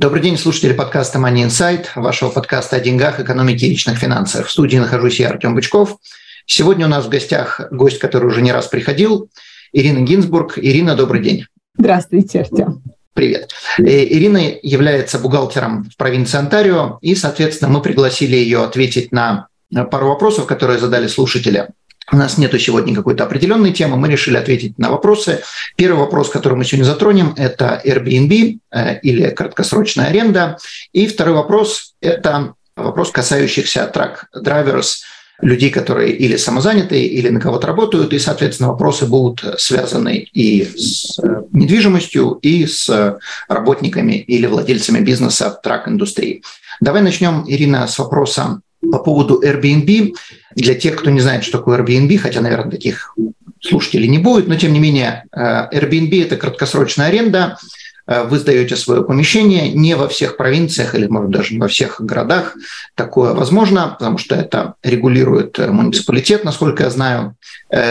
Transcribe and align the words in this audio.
Добрый 0.00 0.22
день, 0.22 0.38
слушатели 0.38 0.72
подкаста 0.72 1.18
Money 1.18 1.46
Insight, 1.46 1.88
вашего 1.94 2.30
подкаста 2.30 2.76
о 2.76 2.80
деньгах, 2.80 3.20
экономике 3.20 3.66
и 3.66 3.68
личных 3.68 3.98
финансах. 3.98 4.46
В 4.46 4.50
студии 4.50 4.78
нахожусь 4.78 5.20
я, 5.20 5.28
Артем 5.28 5.54
Бычков. 5.54 5.98
Сегодня 6.46 6.86
у 6.86 6.88
нас 6.88 7.04
в 7.04 7.10
гостях 7.10 7.60
гость, 7.70 7.98
который 7.98 8.28
уже 8.28 8.40
не 8.40 8.50
раз 8.50 8.66
приходил, 8.66 9.28
Ирина 9.74 10.00
Гинзбург. 10.00 10.56
Ирина, 10.56 10.96
добрый 10.96 11.22
день. 11.22 11.44
Здравствуйте, 11.76 12.40
Артем. 12.40 12.82
Привет. 13.12 13.50
Э, 13.76 13.82
Ирина 13.82 14.40
является 14.62 15.18
бухгалтером 15.18 15.84
в 15.84 15.98
провинции 15.98 16.38
Онтарио, 16.38 16.98
и, 17.02 17.14
соответственно, 17.14 17.70
мы 17.70 17.82
пригласили 17.82 18.36
ее 18.36 18.64
ответить 18.64 19.12
на 19.12 19.48
пару 19.90 20.08
вопросов, 20.08 20.46
которые 20.46 20.78
задали 20.78 21.08
слушатели 21.08 21.68
у 22.12 22.16
нас 22.16 22.38
нету 22.38 22.58
сегодня 22.58 22.94
какой-то 22.94 23.24
определенной 23.24 23.72
темы, 23.72 23.96
мы 23.96 24.08
решили 24.08 24.36
ответить 24.36 24.78
на 24.78 24.90
вопросы. 24.90 25.42
Первый 25.76 26.00
вопрос, 26.00 26.28
который 26.28 26.54
мы 26.54 26.64
сегодня 26.64 26.84
затронем, 26.84 27.34
это 27.36 27.80
Airbnb 27.84 28.58
э, 28.72 29.00
или 29.00 29.30
краткосрочная 29.30 30.06
аренда. 30.06 30.58
И 30.92 31.06
второй 31.06 31.34
вопрос– 31.34 31.94
это 32.00 32.54
вопрос, 32.76 33.10
касающийся 33.10 33.90
трак-драйверс, 33.92 35.02
людей, 35.42 35.70
которые 35.70 36.12
или 36.12 36.36
самозанятые, 36.36 37.06
или 37.06 37.30
на 37.30 37.40
кого-то 37.40 37.66
работают, 37.66 38.12
и, 38.12 38.18
соответственно, 38.18 38.70
вопросы 38.70 39.06
будут 39.06 39.42
связаны 39.58 40.28
и 40.32 40.64
с 40.64 41.18
э, 41.18 41.42
недвижимостью, 41.52 42.32
и 42.42 42.66
с 42.66 43.18
работниками 43.48 44.14
или 44.14 44.46
владельцами 44.46 45.00
бизнеса 45.00 45.50
в 45.50 45.62
трак-индустрии. 45.62 46.42
Давай 46.80 47.02
начнем, 47.02 47.44
Ирина, 47.46 47.86
с 47.86 47.98
вопроса 47.98 48.60
по 48.80 48.98
поводу 48.98 49.42
Airbnb. 49.42 50.14
Для 50.54 50.74
тех, 50.74 50.96
кто 50.96 51.10
не 51.10 51.20
знает, 51.20 51.44
что 51.44 51.58
такое 51.58 51.78
Airbnb, 51.78 52.16
хотя, 52.18 52.40
наверное, 52.40 52.70
таких 52.70 53.14
слушателей 53.60 54.08
не 54.08 54.18
будет, 54.18 54.48
но 54.48 54.56
тем 54.56 54.72
не 54.72 54.80
менее 54.80 55.24
э, 55.32 55.68
Airbnb– 55.72 56.22
это 56.24 56.36
краткосрочная 56.36 57.08
аренда, 57.08 57.58
э, 58.06 58.24
вы 58.24 58.38
сдаете 58.38 58.76
свое 58.76 59.04
помещение, 59.04 59.70
не 59.72 59.94
во 59.94 60.08
всех 60.08 60.36
провинциях 60.36 60.94
или, 60.94 61.06
может, 61.06 61.30
даже 61.30 61.54
не 61.54 61.60
во 61.60 61.68
всех 61.68 62.00
городах 62.00 62.56
такое 62.94 63.34
возможно, 63.34 63.96
потому 63.98 64.18
что 64.18 64.34
это 64.34 64.74
регулирует 64.82 65.58
э, 65.58 65.68
муниципалитет, 65.68 66.44
насколько 66.44 66.84
я 66.84 66.90
знаю. 66.90 67.36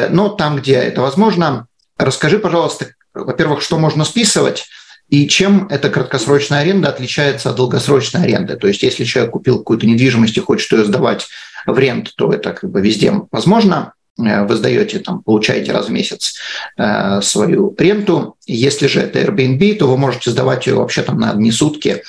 Но 0.09 0.27
там, 0.29 0.57
где 0.57 0.73
это 0.73 1.01
возможно, 1.01 1.67
расскажи, 1.97 2.37
пожалуйста, 2.37 2.87
во-первых, 3.13 3.61
что 3.61 3.77
можно 3.77 4.03
списывать, 4.03 4.65
и 5.09 5.27
чем 5.27 5.67
эта 5.69 5.89
краткосрочная 5.89 6.59
аренда 6.59 6.89
отличается 6.89 7.49
от 7.49 7.55
долгосрочной 7.55 8.23
аренды? 8.23 8.55
То 8.57 8.67
есть 8.67 8.83
если 8.83 9.03
человек 9.03 9.31
купил 9.31 9.57
какую-то 9.57 9.87
недвижимость 9.87 10.37
и 10.37 10.41
хочет 10.41 10.71
ее 10.71 10.85
сдавать 10.85 11.27
в 11.65 11.77
рент, 11.77 12.13
то 12.15 12.31
это 12.31 12.53
как 12.53 12.69
бы 12.69 12.79
везде 12.81 13.13
возможно. 13.31 13.93
Э, 14.19 14.45
вы 14.45 14.55
сдаете, 14.55 14.99
там, 14.99 15.23
получаете 15.23 15.71
раз 15.71 15.87
в 15.87 15.91
месяц 15.91 16.35
э, 16.77 17.21
свою 17.21 17.75
ренту. 17.77 18.35
Если 18.45 18.87
же 18.87 18.99
это 18.99 19.19
Airbnb, 19.19 19.77
то 19.77 19.87
вы 19.87 19.97
можете 19.97 20.29
сдавать 20.29 20.67
ее 20.67 20.75
вообще 20.75 21.01
там 21.01 21.19
на 21.19 21.31
одни 21.31 21.51
сутки. 21.51 22.03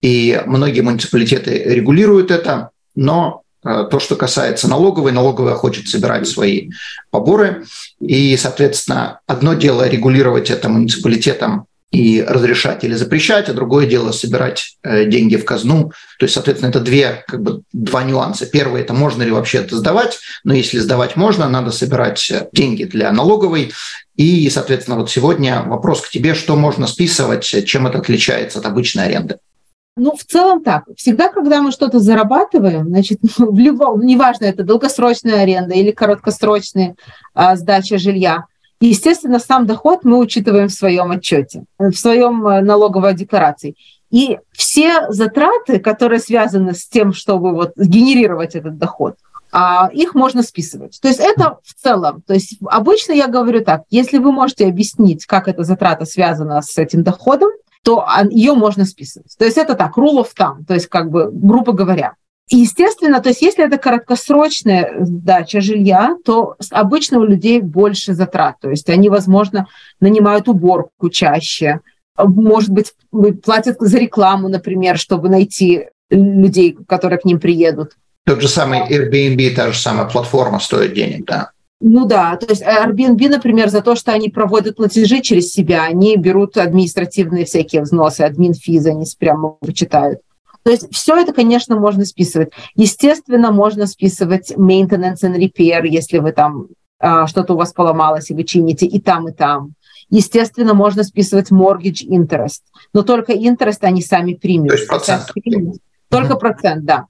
И 0.00 0.40
многие 0.46 0.82
муниципалитеты 0.82 1.62
регулируют 1.64 2.30
это, 2.30 2.70
но 2.94 3.42
э, 3.64 3.88
то, 3.90 3.98
что 3.98 4.14
касается 4.14 4.68
налоговой, 4.68 5.10
налоговая 5.10 5.54
хочет 5.54 5.88
собирать 5.88 6.28
свои 6.28 6.70
поборы. 7.10 7.64
И, 8.00 8.36
соответственно, 8.36 9.20
одно 9.26 9.54
дело 9.54 9.88
регулировать 9.88 10.50
это 10.50 10.68
муниципалитетам 10.68 11.66
и 11.94 12.22
разрешать 12.22 12.82
или 12.82 12.94
запрещать, 12.94 13.48
а 13.48 13.54
другое 13.54 13.86
дело 13.86 14.10
собирать 14.10 14.76
э, 14.82 15.04
деньги 15.04 15.36
в 15.36 15.44
казну. 15.44 15.92
То 16.18 16.24
есть, 16.24 16.34
соответственно, 16.34 16.70
это 16.70 16.80
две, 16.80 17.24
как 17.28 17.40
бы, 17.40 17.62
два 17.72 18.02
нюанса. 18.02 18.46
Первый– 18.46 18.80
это 18.82 18.92
можно 18.94 19.22
ли 19.22 19.30
вообще 19.30 19.58
это 19.58 19.76
сдавать, 19.76 20.18
но 20.42 20.54
если 20.54 20.78
сдавать 20.78 21.14
можно, 21.14 21.48
надо 21.48 21.70
собирать 21.70 22.28
э, 22.30 22.48
деньги 22.52 22.84
для 22.84 23.12
налоговой. 23.12 23.72
И, 24.16 24.50
соответственно, 24.50 24.98
вот 24.98 25.10
сегодня 25.10 25.62
вопрос 25.62 26.00
к 26.00 26.10
тебе, 26.10 26.34
что 26.34 26.56
можно 26.56 26.88
списывать, 26.88 27.44
чем 27.44 27.86
это 27.86 27.98
отличается 27.98 28.58
от 28.58 28.66
обычной 28.66 29.04
аренды? 29.04 29.38
Ну, 29.96 30.16
в 30.16 30.24
целом 30.24 30.64
так. 30.64 30.84
Всегда, 30.96 31.28
когда 31.28 31.62
мы 31.62 31.70
что-то 31.70 32.00
зарабатываем, 32.00 32.88
значит, 32.88 33.18
в 33.38 33.58
любом, 33.58 34.00
неважно, 34.00 34.46
это 34.46 34.64
долгосрочная 34.64 35.42
аренда 35.42 35.74
или 35.74 35.92
короткосрочная 35.92 36.96
а, 37.34 37.54
сдача 37.54 37.98
жилья– 37.98 38.46
естественно, 38.80 39.38
сам 39.38 39.66
доход 39.66 40.00
мы 40.04 40.18
учитываем 40.18 40.68
в 40.68 40.72
своем 40.72 41.10
отчете, 41.10 41.64
в 41.78 41.92
своем 41.94 42.46
э, 42.46 42.60
налоговой 42.60 43.14
декларации. 43.14 43.76
И 44.10 44.38
все 44.52 45.10
затраты, 45.10 45.80
которые 45.80 46.20
связаны 46.20 46.74
с 46.74 46.86
тем, 46.86 47.12
чтобы 47.12 47.52
вот 47.52 47.72
генерировать 47.76 48.54
этот 48.54 48.78
доход, 48.78 49.16
а, 49.50 49.88
их 49.92 50.14
можно 50.14 50.42
списывать. 50.42 50.98
То 51.00 51.08
есть 51.08 51.20
это 51.20 51.58
в 51.62 51.74
целом. 51.74 52.22
То 52.26 52.34
есть 52.34 52.58
обычно 52.66 53.12
я 53.12 53.28
говорю 53.28 53.64
так, 53.64 53.82
если 53.90 54.18
вы 54.18 54.32
можете 54.32 54.66
объяснить, 54.66 55.26
как 55.26 55.48
эта 55.48 55.62
затрата 55.62 56.04
связана 56.04 56.60
с 56.60 56.76
этим 56.76 57.04
доходом, 57.04 57.50
то 57.84 58.04
ее 58.30 58.54
можно 58.54 58.84
списывать. 58.84 59.36
То 59.38 59.44
есть 59.44 59.56
это 59.56 59.74
так, 59.74 59.96
rule 59.96 60.24
of 60.24 60.28
thumb, 60.36 60.64
то 60.66 60.74
есть 60.74 60.88
как 60.88 61.10
бы, 61.10 61.30
грубо 61.30 61.72
говоря. 61.72 62.14
И, 62.50 62.58
естественно, 62.58 63.20
то 63.20 63.30
есть 63.30 63.40
если 63.40 63.64
это 63.64 63.78
краткосрочная 63.78 64.96
сдача 65.00 65.60
жилья, 65.60 66.16
то 66.24 66.56
обычно 66.70 67.18
у 67.20 67.24
людей 67.24 67.60
больше 67.60 68.12
затрат. 68.12 68.56
То 68.60 68.70
есть 68.70 68.90
они, 68.90 69.08
возможно, 69.08 69.66
нанимают 70.00 70.48
уборку 70.48 71.08
чаще, 71.08 71.80
может 72.18 72.70
быть, 72.70 72.92
платят 73.42 73.76
за 73.80 73.98
рекламу, 73.98 74.48
например, 74.48 74.98
чтобы 74.98 75.28
найти 75.28 75.86
людей, 76.10 76.76
которые 76.86 77.18
к 77.18 77.24
ним 77.24 77.40
приедут. 77.40 77.96
Тот 78.26 78.40
же 78.40 78.48
самый 78.48 78.80
Airbnb, 78.88 79.54
та 79.54 79.72
же 79.72 79.78
самая 79.78 80.06
платформа 80.06 80.60
стоит 80.60 80.94
денег, 80.94 81.26
да? 81.26 81.50
Ну 81.80 82.06
да, 82.06 82.36
то 82.36 82.46
есть 82.48 82.62
Airbnb, 82.62 83.28
например, 83.28 83.68
за 83.68 83.82
то, 83.82 83.96
что 83.96 84.12
они 84.12 84.30
проводят 84.30 84.76
платежи 84.76 85.20
через 85.20 85.52
себя, 85.52 85.84
они 85.84 86.16
берут 86.16 86.56
административные 86.56 87.44
всякие 87.44 87.82
взносы, 87.82 88.22
админфизы, 88.22 88.90
они 88.90 89.04
прямо 89.18 89.56
вычитают. 89.60 90.20
То 90.64 90.70
есть 90.70 90.92
все 90.92 91.16
это, 91.16 91.32
конечно, 91.32 91.78
можно 91.78 92.04
списывать. 92.06 92.50
Естественно, 92.74 93.52
можно 93.52 93.86
списывать 93.86 94.52
maintenance 94.52 95.22
and 95.22 95.36
repair, 95.36 95.86
если 95.86 96.18
вы 96.18 96.32
там 96.32 96.68
а, 96.98 97.26
что-то 97.26 97.52
у 97.52 97.56
вас 97.58 97.72
поломалось, 97.72 98.30
и 98.30 98.34
вы 98.34 98.44
чините 98.44 98.86
и 98.86 98.98
там, 98.98 99.28
и 99.28 99.32
там. 99.32 99.74
Естественно, 100.08 100.72
можно 100.72 101.04
списывать 101.04 101.50
mortgage 101.50 102.06
interest, 102.06 102.62
но 102.94 103.02
только 103.02 103.32
interest 103.32 103.80
они 103.82 104.00
сами 104.00 104.34
примут. 104.34 104.68
То 104.68 104.74
есть 104.74 104.88
процент. 104.88 105.32
Только 106.08 106.36
процент, 106.36 106.84
да. 106.84 107.06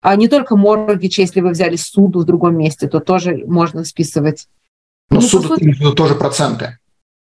А 0.00 0.16
не 0.16 0.28
только 0.28 0.56
mortgage, 0.56 1.14
если 1.18 1.40
вы 1.40 1.50
взяли 1.50 1.76
суду 1.76 2.20
в 2.20 2.24
другом 2.24 2.56
месте, 2.56 2.88
то 2.88 2.98
тоже 3.00 3.44
можно 3.46 3.84
списывать. 3.84 4.48
Но 5.10 5.16
ну, 5.16 5.22
суду 5.22 5.56
тоже 5.94 6.16
проценты. 6.16 6.78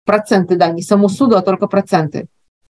Проценты, 0.06 0.56
да, 0.56 0.70
не 0.70 0.82
саму 0.82 1.10
суду, 1.10 1.36
а 1.36 1.42
только 1.42 1.68
проценты. 1.68 2.28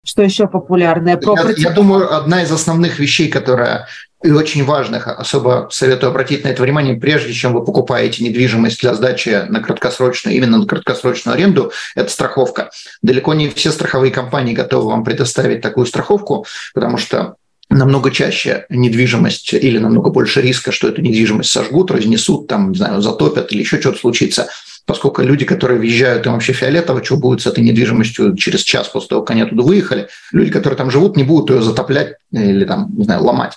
Что 0.07 0.23
еще 0.23 0.47
популярное? 0.47 1.21
Я, 1.21 1.55
я 1.57 1.71
думаю, 1.71 2.15
одна 2.15 2.43
из 2.43 2.53
основных 2.53 3.01
вещей, 3.01 3.29
которая 3.29 3.89
и 4.23 4.31
очень 4.31 4.65
важных, 4.65 5.09
особо 5.09 5.69
советую 5.71 6.11
обратить 6.11 6.45
на 6.45 6.49
это 6.49 6.63
внимание, 6.63 6.95
прежде 6.95 7.33
чем 7.33 7.53
вы 7.53 7.65
покупаете 7.65 8.25
недвижимость 8.25 8.81
для 8.81 8.95
сдачи 8.95 9.45
на 9.49 9.61
краткосрочную, 9.61 10.37
именно 10.37 10.59
на 10.59 10.67
краткосрочную 10.67 11.35
аренду, 11.35 11.73
это 11.95 12.11
страховка. 12.11 12.71
Далеко 13.03 13.35
не 13.35 13.51
все 13.51 13.71
страховые 13.71 14.13
компании 14.13 14.55
готовы 14.55 14.89
вам 14.91 15.05
предоставить 15.05 15.61
такую 15.61 15.87
страховку, 15.87 16.47
потому 16.73 16.99
что 16.99 17.35
намного 17.69 18.11
чаще 18.11 18.65
недвижимость 18.69 19.53
или 19.53 19.79
намного 19.79 20.11
больше 20.11 20.41
риска, 20.41 20.73
что 20.73 20.89
эту 20.89 21.03
недвижимость 21.03 21.51
сожгут, 21.51 21.91
разнесут, 21.91 22.47
там, 22.47 22.71
не 22.71 22.79
знаю, 22.79 23.03
затопят 23.03 23.53
или 23.53 23.61
еще 23.61 23.81
что-то 23.81 23.99
случится 23.99 24.49
поскольку 24.87 25.23
люди, 25.23 25.45
которые 25.45 25.79
въезжают, 25.79 26.27
им 26.27 26.33
вообще 26.33 26.53
фиолетово, 26.53 27.05
что 27.05 27.17
будет 27.17 27.43
с 27.43 27.47
этой 27.47 27.63
недвижимостью 27.63 28.37
через 28.37 28.61
час 28.61 28.89
после 28.89 29.09
того, 29.11 29.23
как 29.23 29.33
они 29.33 29.43
оттуда 29.43 29.63
выехали. 29.63 30.09
Люди, 30.33 30.51
которые 30.51 30.79
там 30.79 30.91
живут, 30.91 31.17
не 31.17 31.25
будут 31.25 31.51
ее 31.51 31.63
затоплять 31.63 32.15
или 32.33 32.65
там, 32.65 32.91
не 32.97 33.05
знаю, 33.05 33.23
ломать. 33.25 33.55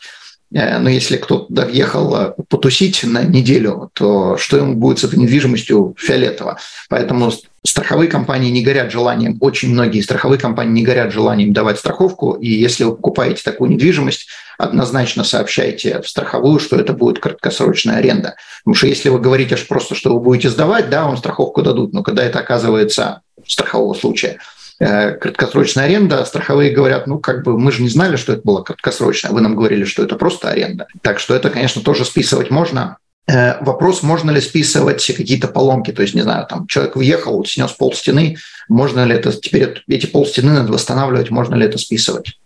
Э, 0.53 0.79
но 0.79 0.89
если 0.89 1.17
кто-то 1.17 1.65
въехал 1.65 2.15
э, 2.15 2.33
потусить 2.49 3.03
на 3.03 3.23
неделю, 3.23 3.89
то 3.93 4.37
что 4.37 4.57
ему 4.57 4.75
будет 4.75 4.99
с 4.99 5.03
этой 5.03 5.19
недвижимостью 5.19 5.95
фиолетово? 5.97 6.57
Поэтому 6.89 7.31
страховые 7.65 8.09
компании 8.09 8.50
не 8.50 8.63
горят 8.63 8.91
желанием, 8.91 9.38
очень 9.41 9.71
многие 9.71 10.01
страховые 10.01 10.39
компании 10.39 10.71
не 10.71 10.83
горят 10.83 11.11
желанием 11.11 11.53
давать 11.53 11.79
страховку, 11.79 12.33
и 12.33 12.47
если 12.47 12.83
вы 12.83 12.95
покупаете 12.95 13.41
такую 13.44 13.71
недвижимость, 13.71 14.27
однозначно 14.57 15.23
сообщайте 15.23 16.01
в 16.01 16.07
страховую, 16.07 16.59
что 16.59 16.75
это 16.77 16.94
будет 16.94 17.19
краткосрочная 17.19 17.97
аренда. 17.97 18.35
Потому 18.63 18.75
что 18.75 18.88
если 18.88 19.09
вы 19.09 19.19
говорите 19.19 19.57
просто, 19.57 19.95
что 19.95 20.13
вы 20.13 20.19
будете 20.19 20.50
сдавать, 20.50 20.89
да, 20.89 21.06
вам 21.06 21.17
страховку 21.17 21.61
дадут, 21.61 21.94
но 21.94 22.03
когда 22.03 22.23
это 22.23 22.39
оказывается 22.39 23.21
страхового 23.47 23.94
случая, 23.94 24.39
э, 24.79 25.12
краткосрочная 25.12 25.85
аренда, 25.85 26.25
страховые 26.25 26.71
говорят, 26.71 27.07
ну, 27.07 27.19
как 27.19 27.44
бы 27.44 27.57
мы 27.57 27.71
же 27.71 27.81
не 27.81 27.89
знали, 27.89 28.17
что 28.17 28.33
это 28.33 28.41
было 28.44 28.62
краткосрочно, 28.62 29.29
вы 29.31 29.41
нам 29.41 29.55
говорили, 29.55 29.85
что 29.85 30.03
это 30.03 30.15
просто 30.15 30.50
аренда. 30.50 30.88
Так 31.01 31.19
что 31.19 31.35
это, 31.35 31.50
конечно, 31.50 31.81
тоже 31.81 32.05
списывать 32.05 32.51
можно. 32.51 32.97
Э, 33.27 33.63
вопрос, 33.63 34.01
можно 34.01 34.31
ли 34.31 34.42
списывать 34.42 35.06
какие-то 35.06 35.48
поломки, 35.48 35.92
то 35.92 36.01
есть, 36.01 36.16
не 36.16 36.21
знаю, 36.21 36.48
там 36.48 36.66
человек 36.68 36.95
въехал, 36.95 37.45
снес 37.45 37.71
пол 37.71 37.94
стены, 37.94 38.38
можно 38.68 39.06
ли 39.06 39.16
это, 39.16 39.31
теперь 39.31 39.83
эти 39.88 40.06
пол 40.07 40.25
стены 40.25 40.54
надо 40.54 40.71
восстанавливать, 40.71 41.30
можно 41.30 41.56
ли 41.56 41.66
это 41.66 41.77
списывать? 41.77 42.39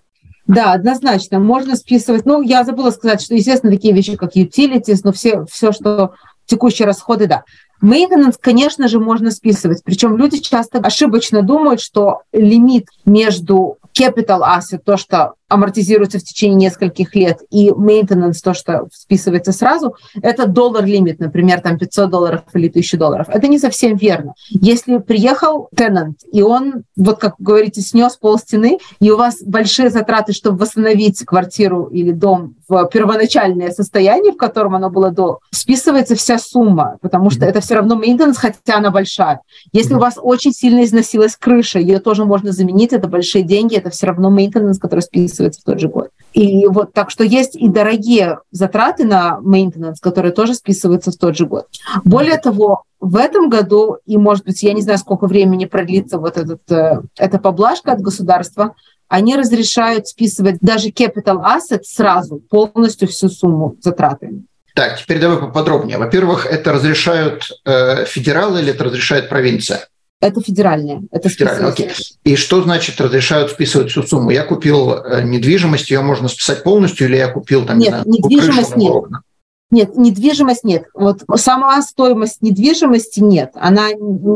Да, 0.46 0.74
однозначно, 0.74 1.40
можно 1.40 1.78
списывать. 1.78 2.26
Ну, 2.26 2.42
я 2.42 2.66
забыла 2.66 2.92
сказать, 2.92 3.22
что, 3.22 3.34
естественно, 3.34 3.72
такие 3.72 3.94
вещи, 3.94 4.18
как 4.18 4.36
utilities, 4.36 5.00
но 5.04 5.14
все, 5.14 5.46
все 5.50 5.72
что 5.72 6.16
текущие 6.46 6.86
расходы, 6.86 7.28
да. 7.28 7.44
Мейнтенанс, 7.80 8.38
конечно 8.38 8.88
же, 8.88 9.00
можно 9.00 9.32
списывать. 9.32 9.84
Причем 9.84 10.18
люди 10.18 10.40
часто 10.40 10.80
ошибочно 10.80 11.42
думают, 11.42 11.82
что 11.82 12.22
лимит 12.32 12.88
между 13.06 13.78
capital 13.98 14.42
asset, 14.42 14.80
то, 14.84 14.98
что 14.98 15.34
амортизируется 15.54 16.20
в 16.20 16.24
течение 16.24 16.56
нескольких 16.56 17.16
лет, 17.16 17.40
и 17.52 17.70
maintenance, 17.70 18.40
то, 18.44 18.54
что 18.54 18.88
списывается 18.92 19.52
сразу, 19.52 19.96
это 20.22 20.48
доллар-лимит, 20.48 21.20
например, 21.20 21.62
там 21.62 21.78
500 21.78 22.10
долларов 22.10 22.42
или 22.54 22.70
1000 22.70 22.98
долларов. 22.98 23.28
Это 23.30 23.48
не 23.48 23.60
совсем 23.60 23.96
верно. 23.96 24.34
Если 24.50 24.98
приехал 24.98 25.70
тенант, 25.76 26.20
и 26.32 26.42
он, 26.42 26.84
вот 26.96 27.20
как 27.20 27.36
вы 27.40 27.46
говорите, 27.46 27.82
снес 27.82 28.18
пол 28.18 28.38
стены, 28.40 28.80
и 29.00 29.12
у 29.12 29.18
вас 29.18 29.42
большие 29.44 29.90
затраты, 29.90 30.34
чтобы 30.34 30.58
восстановить 30.58 31.24
квартиру 31.26 31.86
или 31.86 32.12
дом 32.12 32.56
в 32.68 32.86
первоначальное 32.88 33.72
состояние, 33.72 34.34
в 34.34 34.38
котором 34.38 34.76
оно 34.76 34.90
было 34.90 35.12
до, 35.12 35.40
списывается 35.52 36.16
вся 36.16 36.38
сумма, 36.40 36.98
потому 37.02 37.30
что 37.30 37.46
это 37.46 37.62
все 37.62 37.76
равно 37.76 38.02
maintenance, 38.02 38.36
хотя 38.38 38.78
она 38.78 38.90
большая. 38.90 39.42
Если 39.72 39.94
у 39.94 40.00
вас 40.00 40.16
очень 40.18 40.54
сильно 40.54 40.84
износилась 40.84 41.36
крыша, 41.36 41.80
ее 41.80 42.00
тоже 42.00 42.26
можно 42.26 42.52
заменить, 42.52 42.94
это 42.94 43.08
большие 43.08 43.44
деньги, 43.44 43.76
это 43.76 43.90
все 43.90 44.08
равно 44.08 44.36
maintenance, 44.36 44.80
который 44.80 45.02
списывается 45.02 45.43
записывается 45.44 45.62
в 45.62 45.64
тот 45.64 45.80
же 45.80 45.88
год. 45.88 46.10
И 46.34 46.66
вот 46.68 46.94
так 46.94 47.12
что 47.12 47.24
есть 47.24 47.56
и 47.56 47.68
дорогие 47.68 48.40
затраты 48.52 49.06
на 49.06 49.40
maintenance, 49.44 49.96
которые 50.02 50.32
тоже 50.32 50.56
списываются 50.56 51.12
в 51.12 51.18
тот 51.18 51.38
же 51.38 51.46
год. 51.46 51.68
Более 52.04 52.38
того, 52.38 52.84
в 53.00 53.18
этом 53.18 53.50
году, 53.50 53.98
и, 54.06 54.18
может 54.18 54.46
быть, 54.46 54.64
я 54.64 54.74
не 54.74 54.82
знаю, 54.82 54.98
сколько 54.98 55.28
времени 55.28 55.66
продлится 55.66 56.18
вот 56.18 56.38
этот, 56.38 56.72
э, 56.72 57.02
эта 57.18 57.38
поблажка 57.38 57.92
от 57.92 58.02
государства, 58.02 58.74
они 59.10 59.36
разрешают 59.36 60.08
списывать 60.08 60.58
даже 60.62 60.90
capital 60.90 61.44
asset 61.44 61.84
сразу, 61.84 62.38
полностью 62.50 63.08
всю 63.08 63.30
сумму 63.30 63.76
затраты. 63.82 64.44
Так, 64.74 64.98
теперь 64.98 65.20
давай 65.20 65.38
поподробнее. 65.38 66.00
Во-первых, 66.00 66.48
это 66.48 66.74
разрешают 66.74 67.52
э, 67.66 68.06
федералы 68.06 68.62
или 68.62 68.72
это 68.72 68.86
разрешает 68.86 69.30
провинция? 69.30 69.88
Это 70.24 70.40
федеральное. 70.40 71.04
Это 71.12 71.28
федеральное, 71.28 71.70
окей. 71.70 71.90
И 72.24 72.38
что 72.38 72.62
значит 72.64 73.02
разрешают 73.02 73.52
списывать 73.52 73.92
всю 73.92 74.04
сумму? 74.04 74.30
Я 74.30 74.46
купил 74.46 74.94
э, 74.94 75.22
недвижимость, 75.24 75.92
ее 75.92 76.02
можно 76.02 76.30
списать 76.30 76.64
полностью, 76.64 77.08
или 77.08 77.18
я 77.18 77.28
купил 77.28 77.66
там, 77.66 77.78
нет, 77.78 77.88
не 77.88 77.90
знаю, 77.90 78.06
недвижимость 78.08 78.78
нет. 78.78 78.92
Окна? 78.92 79.22
Нет, 79.70 79.98
недвижимость 79.98 80.64
нет. 80.64 80.86
Вот 80.94 81.24
сама 81.36 81.82
стоимость 81.82 82.42
недвижимости 82.42 83.20
нет. 83.20 83.52
Она, 83.56 83.90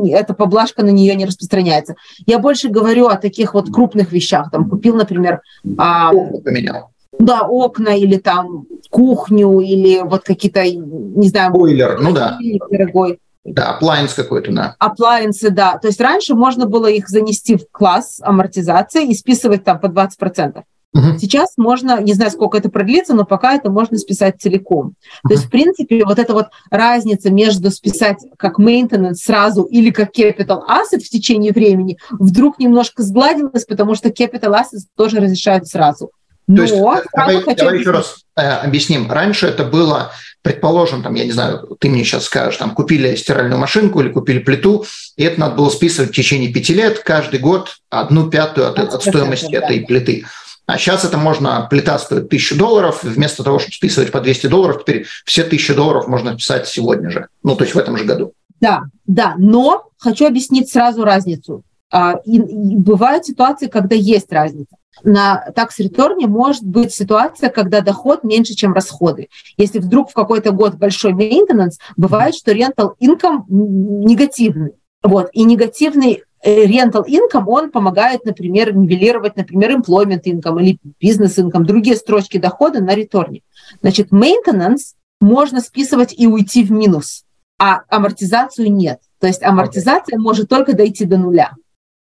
эта 0.10 0.34
поблажка 0.34 0.84
на 0.84 0.90
нее 0.90 1.16
не 1.16 1.26
распространяется. 1.26 1.96
Я 2.26 2.40
больше 2.40 2.68
говорю 2.68 3.08
о 3.08 3.16
таких 3.16 3.54
вот 3.54 3.72
крупных 3.72 4.12
вещах. 4.12 4.52
Там 4.52 4.70
купил, 4.70 4.96
например... 4.96 5.40
А, 5.78 6.12
поменял. 6.12 6.90
Да, 7.18 7.44
окна 7.44 7.96
или 7.96 8.18
там 8.18 8.66
кухню, 8.90 9.62
или 9.62 10.02
вот 10.02 10.24
какие-то, 10.24 10.64
не 10.64 11.30
знаю... 11.30 11.54
Бойлер, 11.54 11.98
ну 12.02 12.14
да. 12.14 12.38
Дорогой. 12.70 13.20
Да, 13.54 13.78
appliance 13.80 14.16
какой-то, 14.16 14.52
да. 14.52 14.76
Appliance, 14.82 15.50
да. 15.50 15.78
То 15.78 15.88
есть 15.88 16.02
раньше 16.02 16.36
можно 16.36 16.66
было 16.66 16.88
их 16.88 17.10
занести 17.10 17.56
в 17.56 17.70
класс 17.72 18.20
амортизации 18.22 19.08
и 19.08 19.14
списывать 19.16 19.64
там 19.64 19.80
по 19.80 19.88
20%. 19.88 20.64
Угу. 20.94 21.20
Сейчас 21.20 21.54
можно, 21.58 22.02
не 22.02 22.14
знаю, 22.14 22.32
сколько 22.32 22.58
это 22.58 22.70
продлится, 22.70 23.14
но 23.14 23.26
пока 23.26 23.54
это 23.54 23.70
можно 23.70 23.98
списать 23.98 24.40
целиком. 24.40 24.96
То 25.28 25.34
есть, 25.34 25.46
в 25.46 25.50
принципе, 25.50 26.04
вот 26.06 26.18
эта 26.18 26.34
вот 26.34 26.48
разница 26.72 27.32
между 27.32 27.70
списать 27.72 28.18
как 28.38 28.60
maintenance 28.60 29.16
сразу 29.16 29.64
или 29.64 29.92
как 29.92 30.18
capital 30.18 30.62
asset 30.68 31.00
в 31.00 31.10
течение 31.10 31.52
времени 31.52 31.98
вдруг 32.12 32.58
немножко 32.58 33.04
сгладилась, 33.04 33.66
потому 33.66 33.96
что 33.96 34.10
capital 34.10 34.54
assets 34.54 34.86
тоже 34.96 35.20
разрешают 35.20 35.68
сразу. 35.68 36.12
Но 36.48 36.58
То 36.58 36.62
есть, 36.62 36.76
э, 36.76 37.04
давай, 37.14 37.56
давай 37.56 37.80
еще 37.80 37.92
раз 37.92 38.24
э, 38.36 38.42
объясним. 38.42 39.12
Раньше 39.12 39.48
это 39.48 39.66
было 39.66 40.12
предположим, 40.48 41.04
там, 41.04 41.14
я 41.16 41.26
не 41.26 41.32
знаю, 41.34 41.76
ты 41.78 41.90
мне 41.90 42.06
сейчас 42.06 42.24
скажешь, 42.24 42.56
там, 42.56 42.72
купили 42.74 43.16
стиральную 43.16 43.60
машинку 43.60 44.00
или 44.00 44.08
купили 44.08 44.40
плиту, 44.40 44.86
и 45.18 45.24
это 45.24 45.42
надо 45.42 45.56
было 45.56 45.70
списывать 45.70 46.12
в 46.12 46.16
течение 46.16 46.54
пяти 46.54 46.74
лет, 46.74 47.00
каждый 47.00 47.42
год 47.42 47.76
одну 47.90 48.30
пятую 48.30 48.70
от, 48.70 48.80
от 48.80 49.02
стоимости 49.02 49.52
да. 49.52 49.58
этой 49.58 49.82
плиты. 49.82 50.26
А 50.66 50.78
сейчас 50.78 51.04
это 51.04 51.18
можно, 51.18 51.68
плита 51.70 52.00
стоит 52.00 52.30
тысячу 52.30 52.58
долларов, 52.58 53.00
вместо 53.04 53.44
того, 53.44 53.60
чтобы 53.60 53.74
списывать 53.74 54.12
по 54.12 54.22
200 54.22 54.48
долларов, 54.48 54.84
теперь 54.84 55.06
все 55.26 55.44
тысячи 55.44 55.74
долларов 55.74 56.08
можно 56.08 56.34
списать 56.34 56.68
сегодня 56.68 57.10
же, 57.10 57.28
ну, 57.44 57.58
то 57.58 57.66
есть 57.66 57.76
в 57.76 57.80
этом 57.80 57.98
же 57.98 58.06
году. 58.06 58.32
Да, 58.62 58.84
да, 59.06 59.36
но 59.38 59.90
хочу 59.98 60.26
объяснить 60.26 60.72
сразу 60.72 61.04
разницу. 61.04 61.64
А, 61.92 62.20
и, 62.26 62.38
и 62.38 62.76
бывают 62.76 63.26
ситуации, 63.26 63.68
когда 63.68 63.96
есть 63.96 64.32
разница 64.32 64.76
на 65.04 65.52
такс-реторне 65.56 66.28
может 66.28 66.64
быть 66.64 66.94
ситуация, 66.94 67.50
когда 67.50 67.82
доход 67.82 68.24
меньше, 68.24 68.54
чем 68.54 68.74
расходы. 68.74 69.30
Если 69.58 69.80
вдруг 69.80 70.12
в 70.12 70.14
какой-то 70.14 70.52
год 70.52 70.76
большой 70.76 71.14
мейнтенанс, 71.14 71.80
бывает, 71.96 72.36
что 72.36 72.52
rental 72.52 72.94
income 73.02 73.44
негативный. 73.48 74.74
Вот. 75.04 75.30
И 75.34 75.44
негативный 75.44 76.24
э, 76.44 76.66
rental 76.66 77.06
income, 77.08 77.46
он 77.46 77.72
помогает, 77.72 78.26
например, 78.26 78.76
нивелировать, 78.76 79.36
например, 79.36 79.78
employment 79.78 80.24
income 80.24 80.62
или 80.62 80.80
бизнес 81.00 81.38
income, 81.38 81.64
другие 81.64 81.96
строчки 81.96 82.38
дохода 82.38 82.82
на 82.82 82.96
реторне. 82.96 83.42
Значит, 83.82 84.12
maintenance 84.12 84.96
можно 85.20 85.62
списывать 85.62 86.14
и 86.18 86.28
уйти 86.28 86.64
в 86.64 86.72
минус, 86.72 87.24
а 87.60 87.82
амортизацию 87.90 88.72
нет. 88.72 89.00
То 89.20 89.28
есть 89.28 89.44
амортизация 89.44 90.18
okay. 90.18 90.22
может 90.22 90.50
только 90.50 90.74
дойти 90.74 91.06
до 91.06 91.18
нуля. 91.18 91.54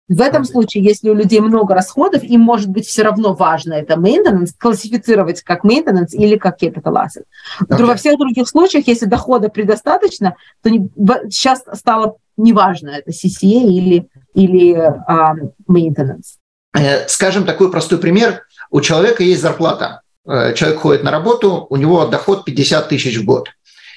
В 0.08 0.20
этом 0.20 0.44
случае, 0.44 0.84
если 0.84 1.08
у 1.08 1.14
людей 1.14 1.40
много 1.40 1.74
расходов, 1.74 2.22
им 2.22 2.42
может 2.42 2.68
быть 2.68 2.86
все 2.86 3.02
равно 3.02 3.32
важно 3.32 3.72
это 3.72 3.94
maintenance, 3.94 4.50
классифицировать 4.58 5.42
как 5.42 5.64
maintenance 5.64 6.10
или 6.12 6.36
как 6.36 6.62
capital 6.62 6.96
asset. 6.96 7.24
Okay. 7.62 7.84
Во 7.84 7.94
всех 7.94 8.18
других 8.18 8.46
случаях, 8.46 8.86
если 8.86 9.06
дохода 9.06 9.48
предостаточно, 9.48 10.36
то 10.62 10.68
не, 10.68 10.90
сейчас 11.30 11.64
стало 11.72 12.16
неважно, 12.36 12.90
это 12.90 13.10
CCA 13.12 13.62
или, 13.62 14.08
или 14.34 14.74
uh, 14.76 15.52
maintenance. 15.70 16.36
Э, 16.76 17.08
скажем 17.08 17.44
такой 17.44 17.70
простой 17.70 17.98
пример. 17.98 18.42
У 18.70 18.80
человека 18.80 19.22
есть 19.22 19.40
зарплата. 19.40 20.02
Э, 20.26 20.52
человек 20.54 20.80
ходит 20.80 21.04
на 21.04 21.10
работу, 21.10 21.66
у 21.70 21.76
него 21.76 22.04
доход 22.06 22.44
50 22.44 22.88
тысяч 22.88 23.16
в 23.16 23.24
год. 23.24 23.48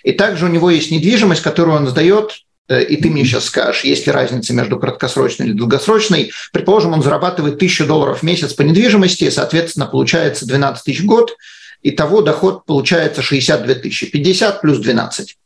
И 0.04 0.14
также 0.14 0.46
у 0.46 0.50
него 0.50 0.70
есть 0.70 0.92
недвижимость, 0.92 1.42
которую 1.42 1.76
он 1.76 1.88
сдает 1.88 2.32
и 2.70 2.98
ты 2.98 3.10
мне 3.10 3.24
сейчас 3.24 3.46
скажешь, 3.46 3.84
есть 3.84 4.06
ли 4.06 4.12
разница 4.12 4.54
между 4.54 4.78
краткосрочной 4.80 5.48
или 5.48 5.54
долгосрочной. 5.54 6.32
Предположим, 6.52 6.94
он 6.94 7.02
зарабатывает 7.02 7.56
1000 7.56 7.86
долларов 7.86 8.20
в 8.20 8.24
месяц 8.24 8.54
по 8.54 8.62
недвижимости, 8.62 9.30
соответственно, 9.30 9.86
получается 9.86 10.46
12 10.46 10.84
тысяч 10.84 11.02
в 11.02 11.06
год, 11.06 11.36
и 11.82 11.92
того 11.92 12.22
доход 12.22 12.66
получается 12.66 13.22
62 13.22 13.76
тысячи, 13.76 14.10
50 14.10 14.62
плюс 14.62 14.80
12. 14.80 15.38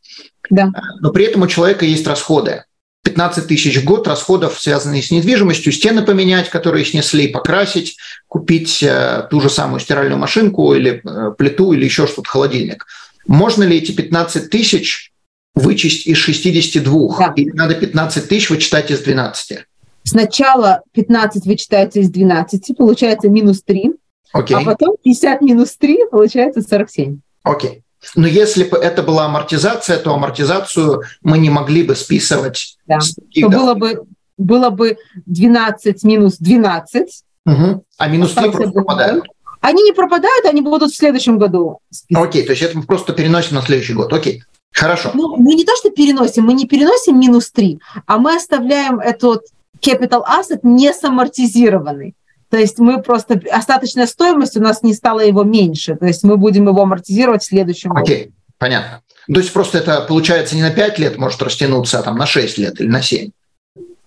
Да. 0.50 0.70
Но 1.00 1.10
при 1.10 1.26
этом 1.26 1.42
у 1.42 1.46
человека 1.46 1.84
есть 1.84 2.06
расходы. 2.06 2.64
15 3.04 3.48
тысяч 3.48 3.76
в 3.78 3.84
год 3.84 4.06
расходов, 4.06 4.60
связанных 4.60 5.04
с 5.04 5.10
недвижимостью, 5.10 5.72
стены 5.72 6.02
поменять, 6.02 6.50
которые 6.50 6.84
снесли, 6.84 7.28
покрасить, 7.28 7.96
купить 8.28 8.82
э, 8.82 9.26
ту 9.28 9.40
же 9.40 9.50
самую 9.50 9.80
стиральную 9.80 10.18
машинку 10.18 10.72
или 10.74 11.02
э, 11.04 11.32
плиту 11.36 11.72
или 11.72 11.84
еще 11.84 12.06
что-то, 12.06 12.28
холодильник. 12.28 12.86
Можно 13.26 13.64
ли 13.64 13.78
эти 13.78 13.92
15 13.92 14.50
тысяч 14.50 15.11
вычесть 15.54 16.06
из 16.06 16.16
62, 16.16 17.18
да. 17.18 17.32
или 17.36 17.50
надо 17.50 17.74
15 17.74 18.28
тысяч 18.28 18.50
вычитать 18.50 18.90
из 18.90 19.00
12? 19.00 19.58
Сначала 20.04 20.82
15 20.92 21.46
вычитается 21.46 22.00
из 22.00 22.10
12, 22.10 22.76
получается 22.76 23.28
минус 23.28 23.62
3, 23.62 23.92
Окей. 24.32 24.56
а 24.56 24.62
потом 24.62 24.96
50 25.02 25.40
минус 25.42 25.76
3, 25.76 26.06
получается 26.10 26.62
47. 26.62 27.20
Окей. 27.44 27.82
Но 28.16 28.26
если 28.26 28.64
бы 28.64 28.76
это 28.76 29.02
была 29.02 29.26
амортизация, 29.26 29.98
то 29.98 30.12
амортизацию 30.12 31.02
мы 31.22 31.38
не 31.38 31.50
могли 31.50 31.84
бы 31.84 31.94
списывать. 31.94 32.76
Да. 32.86 32.98
То 32.98 33.48
было 33.48 33.74
бы, 33.74 34.02
было 34.36 34.70
бы 34.70 34.96
12 35.26 36.02
минус 36.02 36.38
12. 36.38 37.22
Угу. 37.46 37.84
А 37.98 38.08
минус 38.08 38.32
3 38.32 38.50
просто 38.50 38.72
пропадают. 38.72 39.24
Они 39.60 39.84
не 39.84 39.92
пропадают, 39.92 40.44
они 40.46 40.60
будут 40.60 40.90
в 40.90 40.96
следующем 40.96 41.38
году. 41.38 41.78
Списывать. 41.90 42.28
Окей, 42.28 42.42
то 42.42 42.50
есть 42.50 42.62
это 42.62 42.76
мы 42.76 42.82
просто 42.82 43.12
переносим 43.12 43.54
на 43.54 43.62
следующий 43.62 43.94
год. 43.94 44.12
Окей. 44.12 44.42
Хорошо. 44.72 45.10
Ну, 45.14 45.36
мы 45.36 45.54
не 45.54 45.64
то, 45.64 45.76
что 45.76 45.90
переносим, 45.90 46.44
мы 46.44 46.54
не 46.54 46.66
переносим 46.66 47.20
минус 47.20 47.50
3, 47.50 47.78
а 48.06 48.18
мы 48.18 48.36
оставляем 48.36 48.98
этот 48.98 49.44
capital 49.80 50.22
asset 50.26 50.60
не 50.62 50.92
самортизированный. 50.92 52.14
То 52.48 52.58
есть 52.58 52.78
мы 52.78 53.02
просто, 53.02 53.40
остаточная 53.50 54.06
стоимость 54.06 54.56
у 54.56 54.60
нас 54.60 54.82
не 54.82 54.92
стала 54.92 55.20
его 55.20 55.42
меньше. 55.42 55.96
То 55.96 56.06
есть 56.06 56.22
мы 56.22 56.36
будем 56.36 56.68
его 56.68 56.82
амортизировать 56.82 57.42
в 57.42 57.46
следующем 57.46 57.90
году. 57.90 58.04
Окей, 58.04 58.32
понятно. 58.58 59.00
То 59.26 59.40
есть 59.40 59.52
просто 59.52 59.78
это 59.78 60.02
получается 60.02 60.56
не 60.56 60.62
на 60.62 60.70
5 60.70 60.98
лет 60.98 61.16
может 61.16 61.40
растянуться, 61.42 61.98
а 61.98 62.02
там 62.02 62.16
на 62.18 62.26
6 62.26 62.58
лет 62.58 62.80
или 62.80 62.88
на 62.88 63.00
7. 63.00 63.30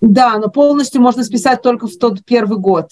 Да, 0.02 0.38
но 0.38 0.50
полностью 0.50 1.02
можно 1.02 1.24
списать 1.24 1.62
только 1.62 1.88
в 1.88 1.98
тот 1.98 2.24
первый 2.24 2.60
год. 2.60 2.90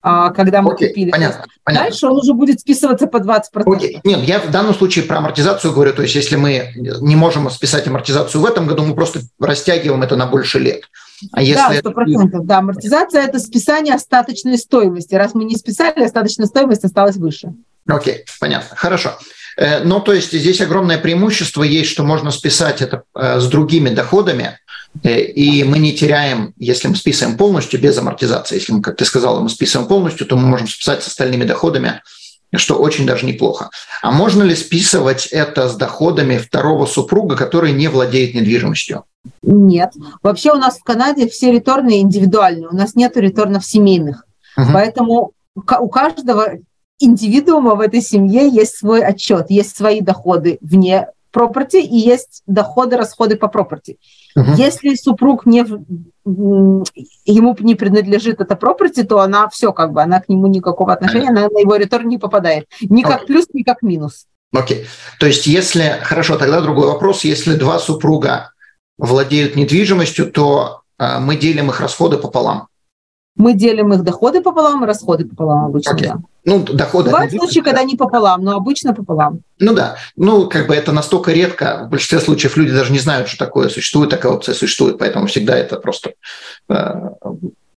А, 0.00 0.30
когда 0.30 0.62
мы 0.62 0.72
Окей, 0.72 0.88
купили. 0.88 1.10
Понятно, 1.10 1.44
понятно. 1.64 1.88
Дальше 1.88 2.06
он 2.06 2.18
уже 2.18 2.32
будет 2.32 2.60
списываться 2.60 3.08
по 3.08 3.16
20%. 3.16 3.42
Окей. 3.66 4.00
Нет, 4.04 4.20
я 4.22 4.38
в 4.38 4.50
данном 4.50 4.74
случае 4.74 5.04
про 5.04 5.18
амортизацию 5.18 5.72
говорю. 5.72 5.92
То 5.92 6.02
есть 6.02 6.14
если 6.14 6.36
мы 6.36 6.72
не 6.76 7.16
можем 7.16 7.50
списать 7.50 7.86
амортизацию 7.88 8.40
в 8.40 8.46
этом 8.46 8.66
году, 8.68 8.84
мы 8.84 8.94
просто 8.94 9.20
растягиваем 9.40 10.02
это 10.02 10.14
на 10.14 10.26
больше 10.26 10.60
лет. 10.60 10.82
А 11.32 11.42
если 11.42 11.54
да, 11.54 11.80
сто 11.80 11.90
процентов. 11.90 12.46
Да, 12.46 12.58
амортизация– 12.58 13.22
это 13.24 13.40
списание 13.40 13.94
остаточной 13.94 14.56
стоимости. 14.56 15.16
Раз 15.16 15.34
мы 15.34 15.44
не 15.44 15.56
списали, 15.56 16.04
остаточная 16.04 16.46
стоимость 16.46 16.84
осталась 16.84 17.16
выше. 17.16 17.54
Окей, 17.88 18.24
понятно. 18.38 18.76
Хорошо. 18.76 19.18
Ну, 19.82 19.98
то 19.98 20.12
есть 20.12 20.32
здесь 20.32 20.60
огромное 20.60 20.98
преимущество 20.98 21.64
есть, 21.64 21.90
что 21.90 22.04
можно 22.04 22.30
списать 22.30 22.80
это 22.80 23.02
э, 23.16 23.40
с 23.40 23.48
другими 23.48 23.88
доходами, 23.88 24.60
и 25.02 25.64
мы 25.64 25.78
не 25.78 25.92
теряем, 25.92 26.54
если 26.58 26.88
мы 26.88 26.96
списываем 26.96 27.36
полностью 27.36 27.80
без 27.80 27.96
амортизации. 27.98 28.56
Если 28.56 28.72
мы, 28.72 28.82
как 28.82 28.96
ты 28.96 29.04
сказала, 29.04 29.40
мы 29.40 29.48
списываем 29.48 29.88
полностью, 29.88 30.26
то 30.26 30.36
мы 30.36 30.46
можем 30.46 30.66
списать 30.66 31.02
с 31.02 31.08
остальными 31.08 31.44
доходами, 31.44 32.02
что 32.56 32.76
очень 32.76 33.06
даже 33.06 33.26
неплохо. 33.26 33.70
А 34.02 34.10
можно 34.10 34.42
ли 34.42 34.56
списывать 34.56 35.26
это 35.26 35.68
с 35.68 35.76
доходами 35.76 36.38
второго 36.38 36.86
супруга, 36.86 37.36
который 37.36 37.72
не 37.72 37.88
владеет 37.88 38.34
недвижимостью? 38.34 39.04
Нет. 39.42 39.92
Вообще 40.22 40.52
у 40.52 40.56
нас 40.56 40.78
в 40.78 40.84
Канаде 40.84 41.28
все 41.28 41.52
реторны 41.52 42.00
индивидуальные. 42.00 42.68
У 42.68 42.74
нас 42.74 42.94
нет 42.94 43.16
реторнов 43.16 43.64
семейных. 43.64 44.24
Угу. 44.56 44.68
Поэтому 44.72 45.32
у 45.54 45.88
каждого 45.88 46.52
индивидуума 46.98 47.74
в 47.74 47.80
этой 47.80 48.00
семье 48.00 48.48
есть 48.48 48.76
свой 48.76 49.04
отчет, 49.04 49.46
есть 49.50 49.76
свои 49.76 50.00
доходы 50.00 50.58
вне 50.60 51.08
property 51.32 51.80
и 51.80 51.96
есть 51.96 52.42
доходы, 52.46 52.96
расходы 52.96 53.36
по 53.36 53.46
property. 53.46 53.96
Uh-huh. 54.38 54.54
Если 54.56 54.94
супруг 54.94 55.46
не, 55.46 55.64
ему 56.24 57.56
не 57.58 57.74
принадлежит 57.74 58.40
эта 58.40 58.54
property, 58.54 59.02
то 59.02 59.18
она 59.18 59.48
все 59.48 59.72
как 59.72 59.92
бы, 59.92 60.00
она 60.00 60.20
к 60.20 60.28
нему 60.28 60.46
никакого 60.46 60.92
отношения, 60.92 61.30
она 61.30 61.48
на 61.48 61.58
его 61.58 61.74
реторн 61.74 62.08
не 62.08 62.18
попадает. 62.18 62.66
Ни 62.80 63.02
как 63.02 63.22
okay. 63.22 63.26
плюс, 63.26 63.46
ни 63.52 63.62
как 63.64 63.82
минус. 63.82 64.26
Окей. 64.52 64.82
Okay. 64.82 64.86
То 65.18 65.26
есть 65.26 65.46
если, 65.46 65.98
хорошо, 66.02 66.38
тогда 66.38 66.60
другой 66.60 66.86
вопрос, 66.86 67.24
если 67.24 67.56
два 67.56 67.80
супруга 67.80 68.52
владеют 68.96 69.56
недвижимостью, 69.56 70.30
то 70.30 70.82
э, 70.98 71.18
мы 71.18 71.36
делим 71.36 71.70
их 71.70 71.80
расходы 71.80 72.16
пополам. 72.16 72.68
Мы 73.38 73.54
делим 73.54 73.94
их 73.94 74.02
доходы 74.02 74.42
пополам 74.42 74.82
и 74.82 74.86
расходы 74.86 75.24
пополам 75.24 75.66
обычно. 75.66 75.92
Okay. 75.92 76.08
Да. 76.08 76.18
Ну, 76.44 76.58
доходы... 76.58 77.10
Бывают 77.10 77.32
случаи, 77.32 77.60
когда 77.60 77.84
не 77.84 77.96
пополам, 77.96 78.42
но 78.42 78.56
обычно 78.56 78.94
пополам. 78.94 79.40
Ну 79.60 79.74
да. 79.74 79.96
Ну, 80.16 80.48
как 80.48 80.66
бы 80.66 80.74
это 80.74 80.92
настолько 80.92 81.32
редко. 81.32 81.84
В 81.86 81.90
большинстве 81.90 82.18
случаев 82.20 82.56
люди 82.56 82.72
даже 82.72 82.92
не 82.92 82.98
знают, 82.98 83.28
что 83.28 83.38
такое 83.38 83.68
существует, 83.68 84.10
такая 84.10 84.32
опция 84.32 84.54
существует, 84.54 84.98
поэтому 84.98 85.26
всегда 85.26 85.56
это 85.56 85.76
просто 85.76 86.14
э, 86.68 86.94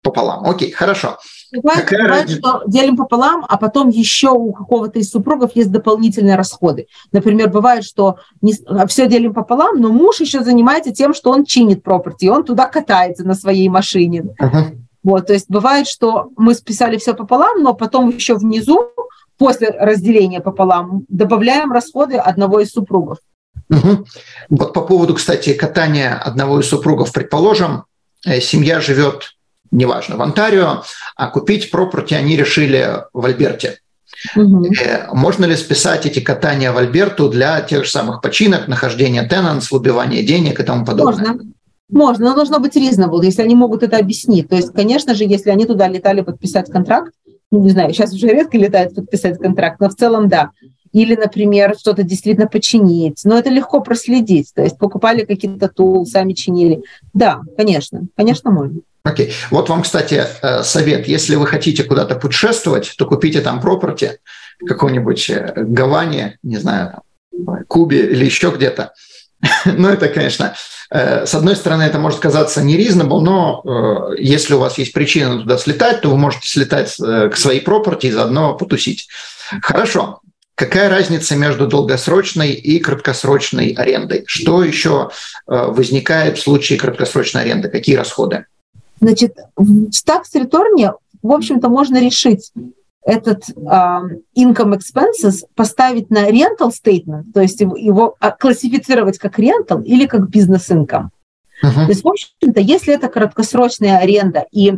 пополам. 0.01 0.49
Окей, 0.49 0.71
хорошо. 0.71 1.19
Бывает, 1.53 1.81
Какая 1.81 2.03
бывает 2.03 2.29
что 2.29 2.63
делим 2.65 2.97
пополам, 2.97 3.45
а 3.47 3.57
потом 3.57 3.89
еще 3.89 4.29
у 4.29 4.53
какого-то 4.53 4.99
из 4.99 5.11
супругов 5.11 5.51
есть 5.53 5.71
дополнительные 5.71 6.37
расходы. 6.37 6.87
Например, 7.11 7.49
бывает, 7.49 7.83
что 7.83 8.17
не, 8.41 8.53
все 8.87 9.07
делим 9.07 9.33
пополам, 9.33 9.79
но 9.79 9.89
муж 9.89 10.21
еще 10.21 10.43
занимается 10.43 10.91
тем, 10.91 11.13
что 11.13 11.29
он 11.31 11.45
чинит 11.45 11.85
property, 11.85 12.29
он 12.29 12.45
туда 12.45 12.67
катается 12.67 13.25
на 13.25 13.35
своей 13.35 13.67
машине. 13.69 14.33
Uh-huh. 14.41 14.80
Вот, 15.03 15.27
то 15.27 15.33
есть 15.33 15.47
бывает, 15.49 15.87
что 15.87 16.29
мы 16.37 16.53
списали 16.53 16.97
все 16.97 17.13
пополам, 17.13 17.63
но 17.63 17.73
потом 17.73 18.09
еще 18.09 18.35
внизу, 18.35 18.91
после 19.37 19.69
разделения 19.69 20.39
пополам, 20.39 21.05
добавляем 21.07 21.71
расходы 21.71 22.17
одного 22.17 22.59
из 22.59 22.71
супругов. 22.71 23.17
Угу. 23.69 24.05
Вот 24.49 24.73
по 24.73 24.81
поводу, 24.81 25.15
кстати, 25.15 25.53
катания 25.53 26.15
одного 26.15 26.59
из 26.59 26.67
супругов, 26.67 27.11
предположим, 27.11 27.85
э, 28.25 28.39
семья 28.41 28.81
живет, 28.81 29.35
неважно, 29.71 30.17
в 30.17 30.21
Онтарио, 30.21 30.83
а 31.15 31.27
купить 31.27 31.71
пропорти 31.71 32.13
они 32.13 32.35
решили 32.35 33.05
в 33.13 33.25
Альберте. 33.25 33.79
Угу. 34.35 34.67
Можно 35.13 35.45
ли 35.45 35.55
списать 35.55 36.05
эти 36.05 36.19
катания 36.19 36.71
в 36.71 36.77
Альберту 36.77 37.29
для 37.29 37.61
тех 37.61 37.85
же 37.85 37.89
самых 37.89 38.21
починок, 38.21 38.67
нахождения 38.67 39.23
тенанс, 39.23 39.71
выбивания 39.71 40.21
денег 40.21 40.59
и 40.59 40.63
тому 40.63 40.85
подобное? 40.85 41.33
Можно. 41.33 41.51
Можно, 41.91 42.29
но 42.29 42.35
должно 42.35 42.59
быть 42.59 42.75
reasonable, 42.77 43.23
если 43.23 43.41
они 43.41 43.55
могут 43.55 43.83
это 43.83 43.97
объяснить. 43.97 44.49
То 44.49 44.55
есть, 44.55 44.73
конечно 44.73 45.13
же, 45.13 45.25
если 45.25 45.49
они 45.49 45.65
туда 45.65 45.87
летали 45.87 46.21
подписать 46.21 46.71
контракт, 46.71 47.13
ну, 47.51 47.61
не 47.61 47.69
знаю, 47.69 47.93
сейчас 47.93 48.13
уже 48.13 48.27
редко 48.27 48.57
летают 48.57 48.95
подписать 48.95 49.37
контракт, 49.37 49.79
но 49.81 49.89
в 49.89 49.95
целом 49.95 50.29
да. 50.29 50.51
Или, 50.93 51.15
например, 51.15 51.75
что-то 51.77 52.03
действительно 52.03 52.47
починить. 52.47 53.21
Но 53.23 53.37
это 53.37 53.49
легко 53.49 53.81
проследить. 53.81 54.51
То 54.53 54.61
есть 54.61 54.77
покупали 54.77 55.25
какие-то 55.25 55.69
тул, 55.69 56.05
сами 56.05 56.33
чинили. 56.33 56.81
Да, 57.13 57.41
конечно, 57.57 58.03
конечно, 58.15 58.51
можно. 58.51 58.81
Окей. 59.03 59.27
Okay. 59.27 59.31
Вот 59.49 59.69
вам, 59.69 59.83
кстати, 59.83 60.23
э, 60.41 60.63
совет. 60.63 61.07
Если 61.07 61.35
вы 61.35 61.47
хотите 61.47 61.83
куда-то 61.83 62.15
путешествовать, 62.15 62.93
то 62.97 63.05
купите 63.05 63.41
там 63.41 63.59
property, 63.59 64.11
какой-нибудь 64.65 65.29
э, 65.29 65.53
Гаване, 65.55 66.37
не 66.43 66.57
знаю, 66.57 67.01
Кубе 67.67 68.11
или 68.11 68.25
еще 68.25 68.51
где-то. 68.51 68.93
Ну, 69.65 69.87
это, 69.87 70.07
конечно, 70.07 70.53
с 70.91 71.33
одной 71.33 71.55
стороны, 71.55 71.83
это 71.83 71.99
может 71.99 72.19
казаться 72.19 72.61
не 72.61 72.77
reasonable, 72.77 73.21
но 73.21 73.61
э, 73.63 74.21
если 74.21 74.55
у 74.55 74.59
вас 74.59 74.77
есть 74.77 74.91
причина 74.91 75.39
туда 75.39 75.57
слетать, 75.57 76.01
то 76.01 76.09
вы 76.09 76.17
можете 76.17 76.49
слетать 76.49 76.95
э, 76.99 77.29
к 77.29 77.37
своей 77.37 77.61
пропорти 77.61 78.07
и 78.07 78.11
заодно 78.11 78.55
потусить. 78.55 79.07
Хорошо. 79.61 80.19
Какая 80.55 80.89
разница 80.89 81.35
между 81.37 81.65
долгосрочной 81.65 82.51
и 82.51 82.79
краткосрочной 82.79 83.71
арендой? 83.71 84.25
Что 84.27 84.63
еще 84.63 85.09
возникает 85.47 86.37
в 86.37 86.41
случае 86.41 86.77
краткосрочной 86.77 87.41
аренды? 87.41 87.69
Какие 87.69 87.95
расходы? 87.95 88.45
Значит, 88.99 89.37
в 89.55 89.89
такс-реторне, 90.05 90.93
в 91.23 91.31
общем-то, 91.31 91.67
можно 91.69 91.99
решить, 91.99 92.51
этот 93.03 93.49
uh, 93.49 94.01
income 94.37 94.77
expenses 94.77 95.43
поставить 95.55 96.09
на 96.11 96.29
rental 96.29 96.69
statement, 96.71 97.31
то 97.33 97.41
есть 97.41 97.59
его, 97.59 97.75
его 97.75 98.15
а, 98.19 98.31
классифицировать 98.31 99.17
как 99.17 99.39
rental 99.39 99.83
или 99.83 100.05
как 100.05 100.29
бизнес 100.29 100.69
income. 100.69 101.09
Uh-huh. 101.63 101.85
То 101.85 101.89
есть, 101.89 102.03
в 102.03 102.07
общем-то, 102.07 102.59
если 102.59 102.93
это 102.93 103.07
краткосрочная 103.07 103.97
аренда 103.97 104.45
и 104.51 104.73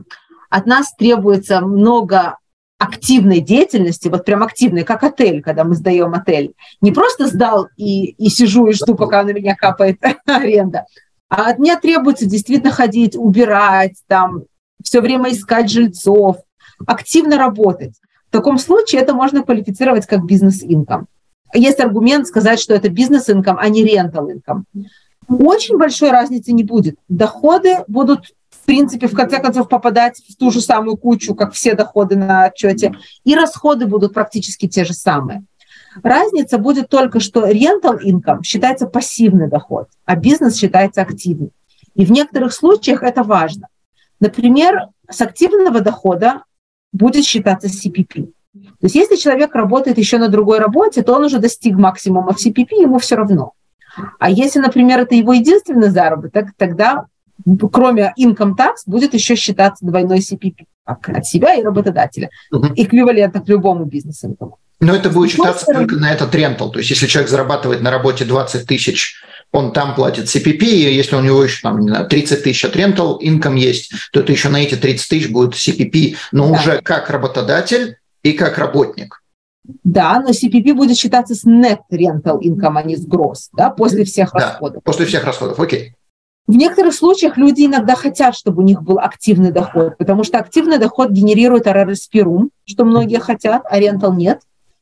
от 0.50 0.66
нас 0.66 0.94
требуется 0.96 1.62
много 1.62 2.38
активной 2.78 3.40
деятельности, 3.40 4.10
вот 4.10 4.26
прям 4.26 4.44
активной, 4.44 4.84
как 4.84 5.04
отель, 5.04 5.42
когда 5.42 5.64
мы 5.64 5.76
сдаем 5.76 6.14
отель. 6.14 6.54
Не 6.82 6.92
просто 6.92 7.28
сдал 7.28 7.70
и, 7.78 8.12
и 8.12 8.30
сижу 8.30 8.68
и 8.68 8.74
жду, 8.74 8.96
пока 8.96 9.24
на 9.24 9.32
меня 9.32 9.56
капает 9.56 10.00
аренда, 10.26 10.86
а 11.30 11.50
от 11.50 11.60
меня 11.60 11.80
требуется 11.80 12.26
действительно 12.26 12.72
ходить, 12.72 13.16
убирать, 13.16 13.96
там, 14.08 14.44
все 14.84 15.02
время 15.02 15.32
искать 15.32 15.72
жильцов, 15.72 16.38
активно 16.86 17.38
работать. 17.38 17.96
В 18.34 18.36
таком 18.36 18.58
случае 18.58 19.02
это 19.02 19.14
можно 19.14 19.44
квалифицировать 19.44 20.08
как 20.08 20.26
бизнес-инком. 20.26 21.06
Есть 21.54 21.80
аргумент 21.80 22.26
сказать, 22.26 22.60
что 22.60 22.74
это 22.74 22.90
бизнес-инком, 22.90 23.60
а 23.60 23.70
не 23.70 23.84
рентал-инком. 23.84 24.66
Очень 25.28 25.78
большой 25.78 26.10
разницы 26.10 26.52
не 26.52 26.64
будет. 26.64 26.98
Доходы 27.08 27.84
будут 27.88 28.34
в 28.50 28.66
принципе, 28.66 29.08
в 29.08 29.14
конце 29.14 29.40
концов, 29.40 29.70
попадать 29.70 30.20
в 30.28 30.36
ту 30.36 30.50
же 30.50 30.62
самую 30.62 30.98
кучу, 30.98 31.36
как 31.36 31.54
все 31.54 31.76
доходы 31.76 32.16
на 32.16 32.46
отчете, 32.46 32.96
и 33.24 33.36
расходы 33.36 33.86
будут 33.86 34.16
практически 34.16 34.68
те 34.68 34.84
же 34.84 34.94
самые. 34.94 35.44
Разница 36.02 36.58
будет 36.58 36.90
только, 36.90 37.20
что 37.20 37.48
rental 37.48 38.00
income 38.04 38.42
считается 38.42 38.88
пассивный 38.88 39.48
доход, 39.48 39.90
а 40.06 40.16
бизнес 40.16 40.58
считается 40.58 41.04
активным. 41.04 41.52
И 41.94 42.04
в 42.04 42.12
некоторых 42.12 42.52
случаях 42.52 43.04
это 43.04 43.22
важно. 43.22 43.68
Например, 44.20 44.88
с 45.08 45.22
активного 45.22 45.82
дохода 45.82 46.44
будет 46.94 47.26
считаться 47.26 47.68
CPP. 47.68 48.28
То 48.54 48.86
есть 48.86 48.96
если 48.96 49.16
человек 49.16 49.54
работает 49.56 49.98
еще 49.98 50.18
на 50.18 50.30
другой 50.30 50.60
работе, 50.60 51.02
то 51.02 51.14
он 51.14 51.26
уже 51.26 51.40
достиг 51.40 51.76
максимума 51.76 52.34
в 52.34 52.38
CPP, 52.38 52.82
ему 52.82 53.00
все 53.00 53.16
равно. 53.16 53.54
А 54.20 54.30
если, 54.30 54.60
например, 54.60 55.00
это 55.00 55.16
его 55.16 55.34
единственный 55.34 55.90
заработок, 55.90 56.50
тогда 56.58 57.06
кроме 57.72 58.14
income 58.20 58.56
tax 58.56 58.84
будет 58.86 59.14
еще 59.14 59.36
считаться 59.36 59.86
двойной 59.86 60.20
CPP 60.20 60.66
от 60.86 61.26
себя 61.26 61.56
и 61.56 61.64
работодателя, 61.64 62.30
угу. 62.52 62.68
эквивалентно 62.76 63.42
к 63.42 63.48
любому 63.48 63.86
бизнес-инкому. 63.86 64.60
Но 64.80 64.94
это 64.94 65.10
будет 65.10 65.32
считаться 65.32 65.66
только 65.66 65.96
на 65.96 66.12
этот 66.12 66.36
рентал. 66.36 66.72
То 66.72 66.80
есть 66.80 66.90
если 66.90 67.08
человек 67.08 67.30
зарабатывает 67.30 67.82
на 67.82 67.90
работе 67.90 68.26
20 68.26 68.68
тысяч 68.68 69.16
он 69.54 69.72
там 69.72 69.94
платит 69.96 70.26
CPP, 70.26 70.64
и 70.64 70.94
если 70.94 71.16
у 71.16 71.22
него 71.22 71.44
еще 71.44 71.62
там, 71.62 71.80
не 71.80 71.88
знаю, 71.88 72.08
30 72.08 72.44
тысяч 72.44 72.66
от 72.66 72.76
rental 72.76 73.20
income 73.22 73.58
есть, 73.58 73.92
то 74.12 74.20
это 74.20 74.32
еще 74.32 74.50
на 74.50 74.58
эти 74.58 74.76
30 74.76 75.08
тысяч 75.08 75.30
будет 75.30 75.54
CPP, 75.54 76.16
но 76.32 76.50
да. 76.50 76.60
уже 76.60 76.82
как 76.82 77.10
работодатель 77.12 77.98
и 78.24 78.34
как 78.34 78.58
работник. 78.58 79.22
Да, 79.84 80.20
но 80.20 80.32
CPP 80.32 80.74
будет 80.74 80.98
считаться 80.98 81.36
с 81.36 81.46
net 81.46 81.82
rental 81.92 82.40
income, 82.42 82.78
а 82.78 82.84
не 82.84 82.98
с 82.98 83.08
gross, 83.08 83.50
да, 83.54 83.70
после 83.70 84.04
всех 84.04 84.32
да, 84.34 84.40
расходов. 84.40 84.84
после 84.84 85.06
всех 85.06 85.24
расходов, 85.24 85.60
окей. 85.60 85.94
В 86.48 86.56
некоторых 86.56 86.94
случаях 86.94 87.38
люди 87.38 87.66
иногда 87.66 87.96
хотят, 87.96 88.36
чтобы 88.36 88.64
у 88.64 88.66
них 88.66 88.82
был 88.82 89.00
активный 89.00 89.52
доход, 89.52 89.98
потому 89.98 90.24
что 90.26 90.40
активный 90.40 90.80
доход 90.80 91.12
генерирует 91.12 91.68
RRSP 91.68 92.50
что 92.66 92.86
многие 92.86 93.20
хотят, 93.20 93.62
а 93.70 93.80
rental 93.80 94.16
нет. 94.16 94.42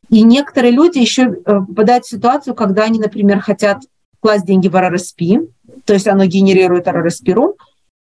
И 0.10 0.24
некоторые 0.24 0.72
люди 0.72 0.98
еще 0.98 1.24
э, 1.24 1.36
попадают 1.44 2.06
в 2.06 2.10
ситуацию, 2.10 2.56
когда 2.56 2.84
они, 2.84 3.00
например, 3.00 3.40
хотят 3.42 3.84
класть 4.22 4.46
деньги 4.46 4.68
в 4.68 4.76
RRSP, 4.76 5.50
то 5.86 5.94
есть 5.94 6.08
оно 6.08 6.26
генерирует 6.26 6.88
RRSP 6.88 7.34
room, 7.34 7.54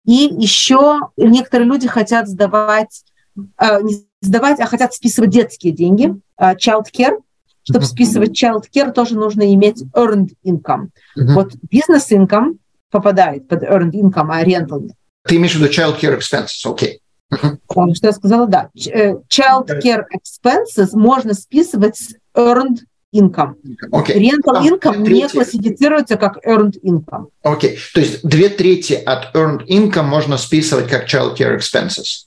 И 0.07 0.31
еще 0.39 1.01
некоторые 1.17 1.69
люди 1.69 1.89
хотят 1.89 2.29
сдавать, 2.29 3.05
э, 3.37 3.83
не 3.83 4.07
сдавать, 4.21 4.61
а 4.61 4.67
хотят 4.67 4.95
списывать 4.95 5.31
детские 5.31 5.73
деньги, 5.73 6.15
э, 6.39 6.55
child 6.55 6.85
care. 6.93 7.19
Чтобы 7.63 7.87
списывать 7.87 8.43
child 8.43 8.65
care, 8.75 8.93
тоже 8.93 9.15
нужно 9.17 9.53
иметь 9.55 9.83
earned 9.95 10.35
income. 10.45 10.89
Uh-huh. 11.19 11.33
Вот 11.35 11.55
бизнес 11.71 12.13
income 12.13 12.59
попадает 12.91 13.49
под 13.49 13.63
earned 13.63 13.93
income, 13.93 14.29
а 14.31 14.45
rental 14.45 14.83
нет. 14.83 14.97
Ты 15.27 15.37
имеешь 15.37 15.55
в 15.55 15.61
виду 15.61 15.73
child 15.73 15.99
care 15.99 16.19
expenses, 16.19 16.71
окей. 16.71 17.01
Okay. 17.33 17.59
Uh-huh. 17.67 17.95
Что 17.95 18.07
я 18.09 18.13
сказала, 18.13 18.47
да. 18.47 18.69
Э, 18.87 19.15
child 19.31 19.71
care 19.83 20.05
expenses 20.15 20.91
можно 20.93 21.33
списывать 21.33 21.97
с 21.97 22.15
earned 22.37 22.81
income. 23.15 23.55
Okay. 23.93 24.19
Rental 24.19 24.63
income 24.63 24.99
не 25.09 25.29
классифицируется 25.29 26.17
как 26.17 26.45
earned 26.47 26.75
income. 26.83 27.29
Окей, 27.43 27.75
okay. 27.75 27.79
то 27.95 28.01
есть 28.01 28.27
две 28.27 28.49
трети 28.49 28.95
от 28.95 29.35
earned 29.35 29.67
income 29.69 30.07
можно 30.07 30.37
списывать 30.37 30.89
как 30.89 31.07
child 31.07 31.37
care 31.37 31.57
expenses. 31.57 32.27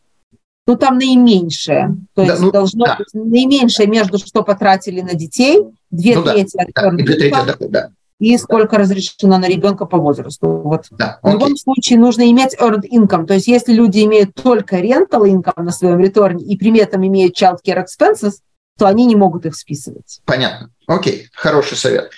Ну, 0.68 0.76
там 0.76 0.98
наименьшее. 0.98 1.96
То 2.14 2.26
да, 2.26 2.32
есть 2.34 2.42
ну, 2.42 2.52
должно 2.52 2.86
да. 2.86 2.98
быть 2.98 3.08
наименьшее 3.14 3.88
между 3.88 4.18
что 4.18 4.44
потратили 4.44 5.00
на 5.00 5.14
детей, 5.14 5.62
две 5.92 6.18
ну, 6.18 6.24
трети 6.24 6.58
да, 6.58 6.64
от 6.64 6.70
да, 6.74 6.90
earned 6.90 7.04
две 7.06 7.30
income, 7.30 7.46
трети, 7.46 7.58
да, 7.60 7.68
да. 7.70 7.90
и 8.20 8.38
сколько 8.38 8.78
разрешено 8.78 9.38
на 9.38 9.48
ребенка 9.48 9.86
по 9.86 9.98
возрасту. 9.98 10.48
Вот. 10.48 10.88
Да, 10.92 11.20
в 11.24 11.32
любом 11.32 11.56
случае 11.56 12.00
нужно 12.00 12.30
иметь 12.30 12.56
earned 12.60 12.84
income. 12.92 13.26
То 13.26 13.36
есть 13.36 13.48
если 13.48 13.74
люди 13.74 14.04
имеют 14.04 14.34
только 14.36 14.80
rental 14.82 15.24
income 15.24 15.64
на 15.64 15.72
своем 15.72 16.00
реторне 16.00 16.44
и 16.44 16.58
при 16.58 16.78
этом 16.78 17.06
имеют 17.08 17.42
child 17.42 17.60
care 17.66 17.82
expenses, 17.82 18.40
то 18.78 18.88
они 18.88 19.06
не 19.06 19.16
могут 19.16 19.46
их 19.46 19.56
списывать. 19.56 20.22
Понятно. 20.26 20.70
Окей, 20.88 21.30
хороший 21.34 21.78
совет. 21.78 22.12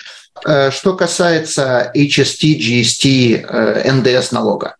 Э, 0.46 0.70
что 0.70 0.96
касается 0.96 1.90
HST, 1.94 2.58
GST, 2.58 3.90
НДС 3.92 4.32
налога. 4.32 4.76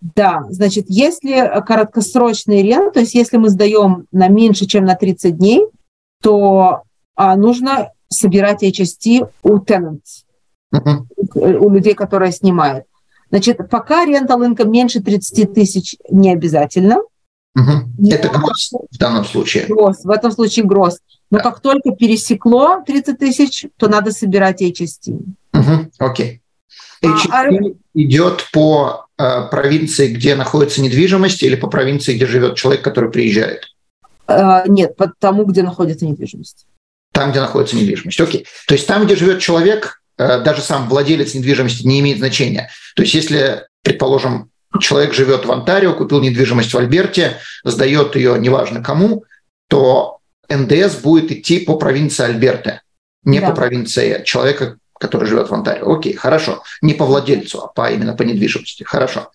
Да, 0.00 0.44
значит, 0.48 0.86
если 0.88 1.50
краткосрочный 1.66 2.62
рент, 2.62 2.94
то 2.94 3.00
есть 3.00 3.14
если 3.14 3.36
мы 3.36 3.50
сдаем 3.50 4.06
на 4.12 4.28
меньше, 4.28 4.66
чем 4.66 4.84
на 4.84 4.94
30 4.94 5.36
дней, 5.36 5.66
то 6.22 6.82
а, 7.14 7.36
нужно 7.36 7.90
собирать 8.08 8.62
HST 8.62 9.28
у 9.42 9.58
tenants, 9.58 10.24
uh-huh. 10.74 11.04
у 11.34 11.70
людей, 11.70 11.94
которые 11.94 12.32
снимают. 12.32 12.84
Значит, 13.30 13.58
пока 13.70 14.06
rental 14.06 14.46
income 14.46 14.68
меньше 14.68 15.00
30 15.00 15.54
тысяч 15.54 15.96
не 16.10 16.32
обязательно, 16.32 16.98
Угу. 17.54 18.08
Это 18.10 18.28
гроз 18.28 18.72
в 18.90 18.98
данном 18.98 19.24
случае. 19.24 19.66
Гроз, 19.66 20.04
в 20.04 20.10
этом 20.10 20.32
случае 20.32 20.64
гроз. 20.64 21.00
Но 21.30 21.38
да. 21.38 21.44
как 21.44 21.60
только 21.60 21.90
пересекло 21.90 22.82
30 22.86 23.18
тысяч, 23.18 23.66
то 23.76 23.88
надо 23.88 24.12
собирать 24.12 24.62
HST. 24.62 25.18
Угу. 25.52 25.90
Окей. 25.98 26.40
HST 27.02 27.28
а, 27.30 27.48
идет 27.94 28.46
по 28.52 29.06
э, 29.18 29.48
провинции, 29.50 30.12
где 30.12 30.34
находится 30.34 30.80
недвижимость, 30.80 31.42
или 31.42 31.56
по 31.56 31.66
провинции, 31.66 32.14
где 32.14 32.26
живет 32.26 32.56
человек, 32.56 32.82
который 32.82 33.10
приезжает? 33.10 33.66
Э, 34.28 34.62
нет, 34.66 34.96
по 34.96 35.12
тому, 35.18 35.44
где 35.44 35.62
находится 35.62 36.06
недвижимость. 36.06 36.66
Там, 37.12 37.32
где 37.32 37.40
находится 37.40 37.76
недвижимость. 37.76 38.20
Окей. 38.20 38.46
То 38.66 38.74
есть 38.74 38.86
там, 38.86 39.04
где 39.04 39.16
живет 39.16 39.40
человек, 39.40 40.02
э, 40.16 40.42
даже 40.42 40.62
сам 40.62 40.88
владелец 40.88 41.34
недвижимости 41.34 41.86
не 41.86 42.00
имеет 42.00 42.18
значения. 42.18 42.70
То 42.94 43.02
есть 43.02 43.14
если, 43.14 43.66
предположим, 43.82 44.51
человек 44.80 45.14
живет 45.14 45.44
в 45.44 45.52
Онтарио, 45.52 45.94
купил 45.94 46.20
недвижимость 46.20 46.72
в 46.72 46.78
Альберте, 46.78 47.38
сдает 47.64 48.16
ее 48.16 48.38
неважно 48.38 48.82
кому, 48.82 49.24
то 49.68 50.18
НДС 50.48 50.96
будет 50.96 51.30
идти 51.30 51.60
по 51.60 51.76
провинции 51.76 52.24
Альберты, 52.24 52.80
не 53.24 53.40
да. 53.40 53.50
по 53.50 53.56
провинции 53.56 54.22
человека, 54.24 54.76
который 54.98 55.26
живет 55.26 55.50
в 55.50 55.54
Онтарио. 55.54 55.90
Окей, 55.92 56.14
хорошо. 56.14 56.62
Не 56.80 56.94
по 56.94 57.04
владельцу, 57.04 57.62
а 57.64 57.68
по, 57.68 57.90
именно 57.90 58.14
по 58.14 58.22
недвижимости. 58.22 58.84
Хорошо. 58.84 59.30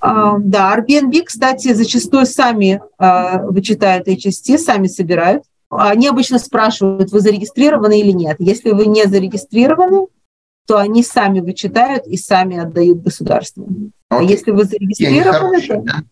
А, 0.00 0.36
да, 0.38 0.76
Airbnb, 0.76 1.24
кстати, 1.24 1.72
зачастую 1.72 2.26
сами 2.26 2.80
а, 2.98 3.42
вычитают 3.42 4.06
HST, 4.06 4.58
сами 4.58 4.86
собирают. 4.86 5.42
Они 5.70 6.08
обычно 6.08 6.38
спрашивают, 6.38 7.10
вы 7.10 7.20
зарегистрированы 7.20 8.00
или 8.00 8.12
нет. 8.12 8.36
Если 8.38 8.70
вы 8.70 8.86
не 8.86 9.04
зарегистрированы, 9.06 10.06
то 10.68 10.76
они 10.76 11.02
сами 11.02 11.40
вычитают 11.40 12.06
и 12.06 12.18
сами 12.18 12.58
отдают 12.58 13.02
государству. 13.02 13.66
А 14.10 14.22
если 14.22 14.50
вы 14.50 14.64
зарегистрированы, 14.64 15.66
то... 15.66 15.80
Да? 15.80 16.02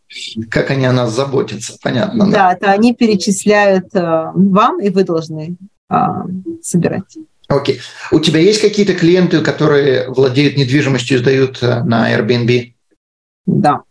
Как 0.51 0.71
они 0.71 0.87
о 0.87 0.93
нас 0.93 1.15
заботятся, 1.15 1.77
понятно. 1.83 2.31
Да, 2.31 2.53
да. 2.53 2.57
то 2.57 2.73
они 2.73 2.95
перечисляют 2.95 3.95
э, 3.95 4.31
вам, 4.35 4.81
и 4.81 4.89
вы 4.89 5.05
должны 5.05 5.59
э, 5.91 5.97
собирать. 6.63 7.19
Окей. 7.49 7.81
У 8.11 8.19
тебя 8.19 8.41
есть 8.41 8.63
какие-то 8.63 8.95
клиенты, 8.95 9.43
которые 9.43 10.09
владеют 10.09 10.57
недвижимостью 10.57 11.19
и 11.19 11.21
сдают 11.21 11.63
э, 11.63 11.85
на 11.85 12.11
Airbnb? 12.17 12.73
Да. 13.45 13.83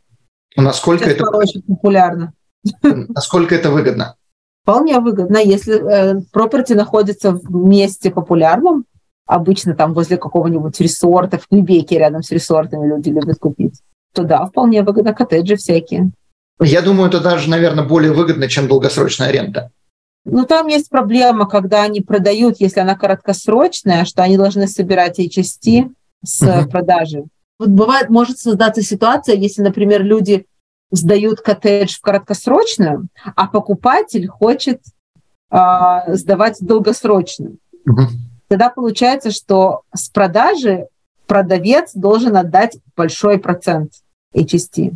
Насколько 0.55 1.05
Сейчас 1.05 1.15
это 1.15 1.29
очень 1.29 1.61
популярно? 1.61 2.33
Насколько 2.81 3.53
это 3.53 3.69
выгодно? 3.69 4.15
Вполне 4.63 4.99
выгодно, 4.99 5.37
если 5.37 5.75
э, 5.75 6.21
property 6.33 6.73
находится 6.73 7.33
в 7.33 7.53
месте 7.53 8.09
популярном, 8.09 8.85
обычно 9.25 9.75
там 9.75 9.93
возле 9.93 10.17
какого-нибудь 10.17 10.79
ресорта, 10.79 11.37
в 11.37 11.47
Квебеке 11.47 11.97
рядом 11.97 12.23
с 12.23 12.31
ресортами 12.31 12.87
люди 12.87 13.09
любят 13.09 13.39
купить 13.39 13.81
то 14.15 14.23
да, 14.23 14.45
вполне 14.45 14.81
выгодно 14.81 15.13
коттеджи 15.13 15.57
всякие. 15.57 16.11
Я 16.59 16.81
думаю, 16.81 17.09
это 17.09 17.19
даже, 17.19 17.49
наверное, 17.49 17.83
более 17.83 18.13
выгодно, 18.13 18.47
чем 18.47 18.67
долгосрочная 18.67 19.27
аренда. 19.27 19.71
Ну, 20.23 20.45
там 20.45 20.67
есть 20.67 20.89
проблема, 20.89 21.47
когда 21.47 21.83
они 21.83 22.01
продают, 22.01 22.55
если 22.59 22.79
она 22.79 22.95
короткосрочная, 22.95 24.05
что 24.05 24.23
они 24.23 24.37
должны 24.37 24.67
собирать 24.67 25.19
HST 25.19 25.91
с 26.23 26.41
uh-huh. 26.41 26.67
продажи. 26.69 27.25
Вот 27.59 27.69
бывает, 27.69 28.09
может 28.09 28.39
создаться 28.39 28.81
ситуация, 28.81 29.35
если, 29.35 29.61
например, 29.61 30.03
люди 30.03 30.47
сдают 30.91 31.41
коттедж 31.41 31.97
в 31.97 32.01
короткосрочную, 32.01 33.07
а 33.35 33.47
покупатель 33.47 34.27
хочет 34.27 34.81
э, 35.51 35.57
сдавать 36.07 36.57
долгосрочную. 36.61 37.57
Uh-huh. 37.87 38.07
Тогда 38.47 38.69
получается, 38.69 39.31
что 39.31 39.81
с 39.93 40.09
продажи 40.09 40.87
продавец 41.27 41.91
должен 41.93 42.37
отдать 42.37 42.77
большой 42.95 43.39
процент. 43.39 43.91
HST, 44.35 44.91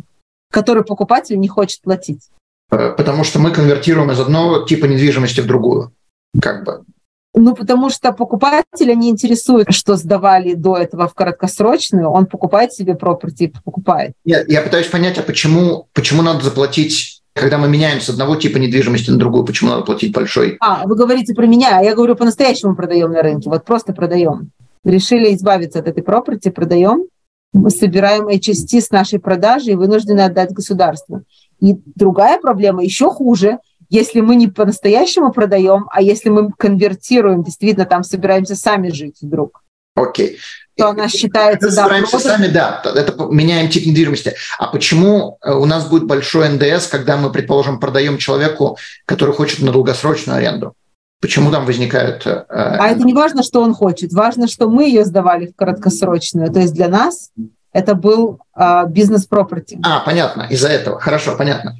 который 0.52 0.84
покупатель 0.84 1.38
не 1.38 1.48
хочет 1.48 1.80
платить? 1.82 2.28
Э, 2.70 2.92
потому 2.96 3.24
что 3.24 3.38
мы 3.38 3.50
конвертируем 3.50 4.10
из 4.10 4.20
одного 4.20 4.64
типа 4.64 4.84
недвижимости 4.86 5.40
в 5.40 5.46
другую. 5.46 5.92
Как 6.40 6.64
бы. 6.64 6.84
Ну, 7.32 7.54
потому 7.54 7.90
что 7.90 8.12
покупателя 8.12 8.94
не 8.94 9.08
интересует, 9.08 9.72
что 9.72 9.96
сдавали 9.96 10.54
до 10.54 10.76
этого 10.76 11.08
в 11.08 11.14
краткосрочную, 11.14 12.08
он 12.08 12.26
покупает 12.26 12.72
себе 12.72 12.94
property, 12.94 13.54
покупает. 13.64 14.14
Я, 14.24 14.44
я 14.46 14.62
пытаюсь 14.62 14.88
понять, 14.88 15.16
а 15.18 15.22
почему, 15.22 15.88
почему 15.92 16.22
надо 16.22 16.44
заплатить, 16.44 17.19
когда 17.34 17.58
мы 17.58 17.68
меняем 17.68 18.00
с 18.00 18.08
одного 18.08 18.36
типа 18.36 18.58
недвижимости 18.58 19.10
на 19.10 19.18
другую, 19.18 19.44
почему 19.44 19.70
надо 19.70 19.82
платить 19.82 20.12
большой? 20.12 20.56
А, 20.60 20.86
вы 20.86 20.96
говорите 20.96 21.34
про 21.34 21.46
меня, 21.46 21.78
а 21.78 21.82
я 21.82 21.94
говорю, 21.94 22.16
по-настоящему 22.16 22.74
продаем 22.74 23.12
на 23.12 23.22
рынке, 23.22 23.48
вот 23.48 23.64
просто 23.64 23.92
продаем. 23.92 24.50
Решили 24.84 25.34
избавиться 25.34 25.78
от 25.78 25.88
этой 25.88 26.02
property, 26.02 26.50
продаем, 26.50 27.04
мы 27.52 27.70
собираем 27.70 28.28
HST 28.28 28.80
с 28.80 28.90
нашей 28.90 29.18
продажи 29.18 29.72
и 29.72 29.74
вынуждены 29.74 30.20
отдать 30.20 30.52
государству. 30.52 31.22
И 31.60 31.76
другая 31.94 32.40
проблема 32.40 32.82
еще 32.82 33.10
хуже, 33.10 33.58
если 33.88 34.20
мы 34.20 34.36
не 34.36 34.46
по-настоящему 34.46 35.32
продаем, 35.32 35.86
а 35.90 36.00
если 36.00 36.28
мы 36.28 36.52
конвертируем, 36.52 37.42
действительно 37.42 37.86
там 37.86 38.04
собираемся 38.04 38.54
сами 38.54 38.88
жить 38.90 39.18
вдруг. 39.20 39.62
Окей. 39.96 40.38
То 40.80 40.88
она 40.88 41.08
считается... 41.08 41.70
Собираемся 41.70 42.16
да, 42.16 42.18
сами, 42.20 42.46
да, 42.46 42.82
это 42.84 43.14
меняем 43.30 43.68
тип 43.68 43.84
недвижимости. 43.84 44.34
А 44.58 44.68
почему 44.68 45.36
э, 45.42 45.52
у 45.52 45.66
нас 45.66 45.86
будет 45.86 46.04
большой 46.04 46.48
НДС, 46.48 46.86
когда 46.86 47.18
мы, 47.18 47.30
предположим, 47.30 47.78
продаем 47.78 48.16
человеку, 48.16 48.78
который 49.04 49.34
хочет 49.34 49.60
на 49.60 49.72
долгосрочную 49.72 50.38
аренду? 50.38 50.72
Почему 51.20 51.50
там 51.50 51.66
возникают... 51.66 52.26
Э, 52.26 52.44
а 52.48 52.88
это 52.88 53.04
не 53.04 53.12
важно, 53.12 53.42
что 53.42 53.60
он 53.60 53.74
хочет. 53.74 54.14
Важно, 54.14 54.48
что 54.48 54.70
мы 54.70 54.84
ее 54.84 55.04
сдавали 55.04 55.48
в 55.48 55.54
краткосрочную. 55.54 56.50
То 56.50 56.60
есть 56.60 56.72
для 56.72 56.88
нас 56.88 57.30
это 57.74 57.94
был 57.94 58.40
э, 58.56 58.84
бизнес-пропорти. 58.88 59.80
А, 59.84 60.00
понятно. 60.00 60.46
Из-за 60.48 60.68
этого. 60.68 60.98
Хорошо, 60.98 61.36
понятно. 61.36 61.76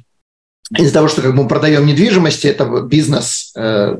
Из-за 0.77 0.93
того, 0.93 1.07
что 1.07 1.23
как 1.23 1.35
бы 1.35 1.41
мы 1.41 1.47
продаем 1.49 1.87
недвижимость, 1.87 2.45
это 2.45 2.65
бизнес 2.81 3.51
э, 3.57 3.97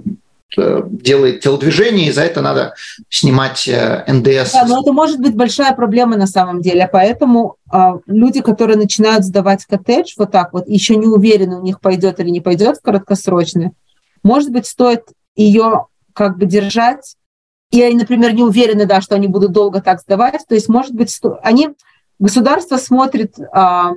делает 0.57 1.41
телодвижение, 1.41 2.07
и 2.07 2.11
за 2.11 2.23
это 2.23 2.41
надо 2.41 2.75
снимать 3.09 3.67
э, 3.67 4.03
НДС. 4.07 4.53
Да, 4.53 4.65
но 4.67 4.81
это 4.81 4.91
может 4.91 5.19
быть 5.19 5.35
большая 5.35 5.73
проблема 5.73 6.17
на 6.17 6.27
самом 6.27 6.61
деле. 6.61 6.89
Поэтому 6.91 7.55
э, 7.71 7.77
люди, 8.05 8.41
которые 8.41 8.77
начинают 8.77 9.23
сдавать 9.23 9.65
коттедж 9.65 10.13
вот 10.17 10.31
так 10.31 10.53
вот, 10.53 10.67
еще 10.67 10.95
не 10.95 11.07
уверены, 11.07 11.57
у 11.57 11.63
них 11.63 11.79
пойдет 11.79 12.19
или 12.19 12.29
не 12.29 12.41
пойдет 12.41 12.77
в 12.77 12.81
краткосрочную, 12.81 13.71
может 14.23 14.51
быть, 14.51 14.67
стоит 14.67 15.03
ее 15.35 15.87
как 16.13 16.37
бы 16.37 16.45
держать, 16.45 17.15
и 17.71 17.81
они, 17.81 17.95
например, 17.95 18.33
не 18.33 18.43
уверены, 18.43 18.85
да, 18.85 19.01
что 19.01 19.15
они 19.15 19.27
будут 19.27 19.53
долго 19.53 19.81
так 19.81 20.01
сдавать, 20.01 20.41
то 20.47 20.55
есть, 20.55 20.67
может 20.67 20.93
быть, 20.93 21.17
они, 21.41 21.69
государство 22.19 22.77
смотрит 22.77 23.35
а, 23.53 23.93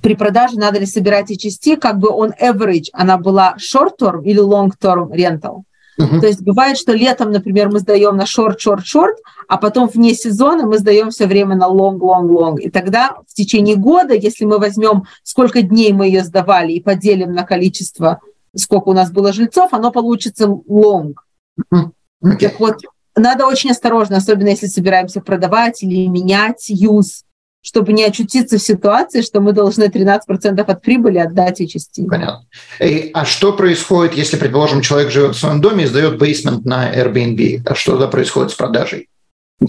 при 0.00 0.14
продаже, 0.14 0.58
надо 0.58 0.80
ли 0.80 0.86
собирать 0.86 1.30
HST, 1.30 1.76
как 1.76 1.98
бы 1.98 2.08
on 2.08 2.32
average, 2.40 2.86
она 2.92 3.16
была 3.16 3.56
short-term 3.58 4.24
или 4.24 4.40
long-term 4.42 5.12
rental. 5.12 5.62
Uh-huh. 6.02 6.20
То 6.20 6.26
есть 6.26 6.42
бывает, 6.42 6.78
что 6.78 6.92
летом, 6.92 7.30
например, 7.30 7.70
мы 7.70 7.78
сдаем 7.78 8.16
на 8.16 8.26
short, 8.26 8.60
short, 8.60 8.84
short, 8.86 9.16
а 9.48 9.56
потом 9.56 9.88
вне 9.88 10.14
сезона 10.14 10.66
мы 10.66 10.78
сдаем 10.78 11.10
все 11.10 11.26
время 11.26 11.54
на 11.56 11.66
long, 11.66 12.02
long, 12.02 12.30
long. 12.30 12.60
И 12.60 12.70
тогда 12.70 13.16
в 13.28 13.34
течение 13.34 13.76
года, 13.76 14.14
если 14.14 14.44
мы 14.44 14.58
возьмем, 14.58 15.04
сколько 15.22 15.62
дней 15.62 15.92
мы 15.92 16.06
ее 16.06 16.24
сдавали 16.24 16.72
и 16.72 16.82
поделим 16.82 17.32
на 17.32 17.44
количество, 17.44 18.20
сколько 18.56 18.88
у 18.88 18.92
нас 18.92 19.10
было 19.10 19.32
жильцов, 19.32 19.72
оно 19.72 19.90
получится 19.92 20.48
лонг. 20.66 21.24
Uh-huh. 21.72 21.90
Okay. 22.24 22.38
Так 22.38 22.60
вот, 22.60 22.76
надо 23.16 23.46
очень 23.46 23.70
осторожно, 23.70 24.16
особенно 24.16 24.48
если 24.48 24.66
собираемся 24.66 25.20
продавать 25.20 25.82
или 25.82 26.06
менять 26.06 26.66
юз 26.68 27.24
чтобы 27.62 27.92
не 27.92 28.04
очутиться 28.04 28.58
в 28.58 28.62
ситуации, 28.62 29.22
что 29.22 29.40
мы 29.40 29.52
должны 29.52 29.84
13% 29.84 30.60
от 30.60 30.82
прибыли 30.82 31.18
отдать 31.18 31.60
HST. 31.60 32.06
Понятно. 32.08 32.46
И, 32.80 33.10
а 33.14 33.24
что 33.24 33.52
происходит, 33.52 34.14
если, 34.14 34.36
предположим, 34.36 34.82
человек 34.82 35.10
живет 35.10 35.36
в 35.36 35.38
своем 35.38 35.60
доме 35.60 35.84
и 35.84 35.86
сдает 35.86 36.18
бейсмент 36.18 36.64
на 36.64 36.92
Airbnb? 36.92 37.62
А 37.64 37.74
что 37.74 37.92
тогда 37.92 38.08
происходит 38.08 38.50
с 38.50 38.54
продажей? 38.54 39.08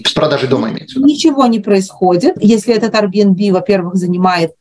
С 0.04 0.12
продажей 0.12 0.48
дома 0.48 0.70
имеется 0.70 0.98
Ничего 1.00 1.46
не 1.46 1.60
происходит, 1.60 2.34
если 2.40 2.74
этот 2.74 2.94
Airbnb, 2.94 3.52
во-первых, 3.52 3.94
занимает 3.94 4.52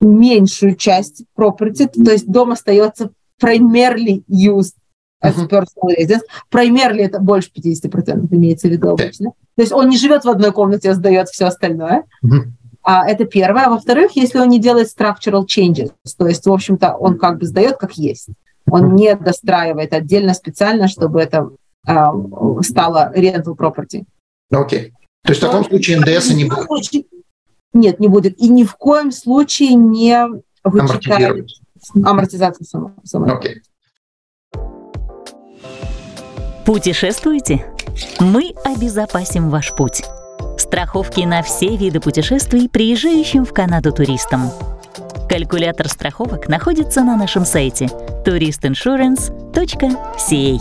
меньшую 0.00 0.76
часть 0.76 1.24
property, 1.36 1.88
то 1.88 2.10
есть 2.10 2.26
дом 2.26 2.52
остается 2.52 3.10
primarily 3.42 4.22
used 4.28 4.74
as 5.22 5.36
uh-huh. 5.36 5.48
personal 5.48 5.90
residence. 5.90 6.22
Primarily 6.50 7.00
это 7.00 7.18
больше 7.18 7.50
50% 7.54 8.28
имеется 8.30 8.68
в 8.68 8.70
виду 8.70 8.90
обычно. 8.90 9.32
То 9.56 9.62
есть 9.62 9.72
он 9.72 9.88
не 9.88 9.98
живет 9.98 10.24
в 10.24 10.28
одной 10.28 10.52
комнате, 10.52 10.90
а 10.90 10.94
сдает 10.94 11.28
все 11.28 11.46
остальное. 11.46 12.04
Uh-huh. 12.24 12.44
А, 12.90 13.06
это 13.06 13.26
первое. 13.26 13.66
А 13.66 13.68
во-вторых, 13.68 14.12
если 14.12 14.38
он 14.38 14.48
не 14.48 14.58
делает 14.58 14.88
structural 14.88 15.44
changes, 15.44 15.92
то 16.16 16.26
есть, 16.26 16.46
в 16.46 16.50
общем-то, 16.50 16.94
он 16.94 17.18
как 17.18 17.38
бы 17.38 17.44
сдает 17.44 17.76
как 17.76 17.98
есть. 17.98 18.30
Он 18.70 18.94
не 18.94 19.14
достраивает 19.14 19.92
отдельно 19.92 20.32
специально, 20.32 20.88
чтобы 20.88 21.20
это 21.20 21.50
а, 21.86 22.14
стало 22.62 23.12
rental 23.14 23.54
property. 23.54 24.06
Окей. 24.50 24.86
Okay. 24.86 24.92
То 25.22 25.32
есть 25.32 25.42
в 25.42 25.44
таком 25.44 25.66
случае 25.66 26.00
НДС 26.00 26.30
не 26.30 26.46
будет? 26.46 27.06
Нет, 27.74 28.00
не 28.00 28.08
будет. 28.08 28.40
И 28.40 28.48
ни 28.48 28.64
в 28.64 28.74
коем 28.76 29.12
случае 29.12 29.74
не 29.74 30.26
вычитает 30.64 31.46
амортизацию 32.02 32.66
сама. 33.04 33.34
Окей. 33.34 33.56
Okay. 34.54 34.64
Путешествуете? 36.64 37.66
Мы 38.18 38.54
обезопасим 38.64 39.50
ваш 39.50 39.74
путь. 39.74 40.04
Страховки 40.58 41.20
на 41.20 41.42
все 41.42 41.76
виды 41.76 42.00
путешествий 42.00 42.68
приезжающим 42.68 43.44
в 43.44 43.52
Канаду 43.52 43.92
туристам. 43.92 44.50
Калькулятор 45.28 45.88
страховок 45.88 46.48
находится 46.48 47.04
на 47.04 47.16
нашем 47.16 47.46
сайте 47.46 47.86
touristinsurance.ca. 48.26 50.60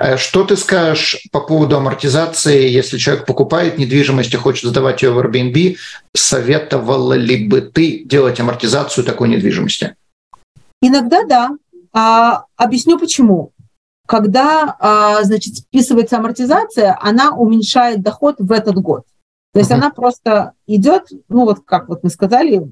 Э, 0.00 0.16
что 0.16 0.44
ты 0.44 0.56
скажешь 0.56 1.28
по 1.30 1.38
поводу 1.40 1.76
амортизации, 1.76 2.68
если 2.68 2.98
человек 2.98 3.26
покупает 3.26 3.78
недвижимость 3.78 4.34
и 4.34 4.38
хочет 4.38 4.70
сдавать 4.70 5.02
ее 5.02 5.12
в 5.12 5.20
Airbnb, 5.20 5.76
советовала 6.14 7.12
ли 7.12 7.46
бы 7.46 7.60
ты 7.60 8.02
делать 8.04 8.40
амортизацию 8.40 9.04
такой 9.04 9.28
недвижимости? 9.28 9.94
Иногда 10.82 11.22
да. 11.22 11.50
А, 11.92 12.46
объясню 12.56 12.98
почему 12.98 13.52
когда, 14.06 14.76
а, 14.78 15.22
значит, 15.22 15.56
списывается 15.56 16.18
амортизация, 16.18 16.98
она 17.00 17.34
уменьшает 17.34 18.02
доход 18.02 18.36
в 18.38 18.52
этот 18.52 18.76
год. 18.76 19.04
То 19.52 19.60
есть 19.60 19.70
uh-huh. 19.70 19.76
она 19.76 19.90
просто 19.90 20.52
идет, 20.66 21.04
ну 21.28 21.44
вот 21.44 21.60
как 21.64 21.88
вот 21.88 22.02
мы 22.02 22.10
сказали, 22.10 22.68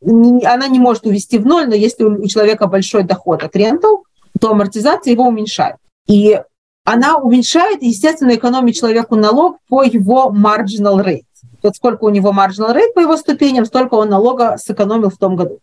она 0.00 0.68
не 0.68 0.78
может 0.78 1.04
увести 1.04 1.38
в 1.38 1.46
ноль, 1.46 1.68
но 1.68 1.74
если 1.74 2.04
у 2.04 2.26
человека 2.28 2.68
большой 2.68 3.02
доход 3.02 3.42
от 3.42 3.56
рентал, 3.56 4.04
то 4.40 4.52
амортизация 4.52 5.12
его 5.12 5.26
уменьшает. 5.26 5.76
И 6.06 6.40
она 6.84 7.18
уменьшает, 7.18 7.82
естественно, 7.82 8.34
экономит 8.34 8.76
человеку 8.76 9.16
налог 9.16 9.58
по 9.68 9.82
его 9.82 10.32
marginal 10.34 11.04
rate. 11.04 11.24
Вот 11.62 11.76
сколько 11.76 12.04
у 12.04 12.10
него 12.10 12.32
marginal 12.32 12.74
rate 12.74 12.92
по 12.94 13.00
его 13.00 13.16
ступеням, 13.16 13.64
столько 13.64 13.94
он 13.94 14.08
налога 14.08 14.56
сэкономил 14.56 15.10
в 15.10 15.18
том 15.18 15.36
году. 15.36 15.58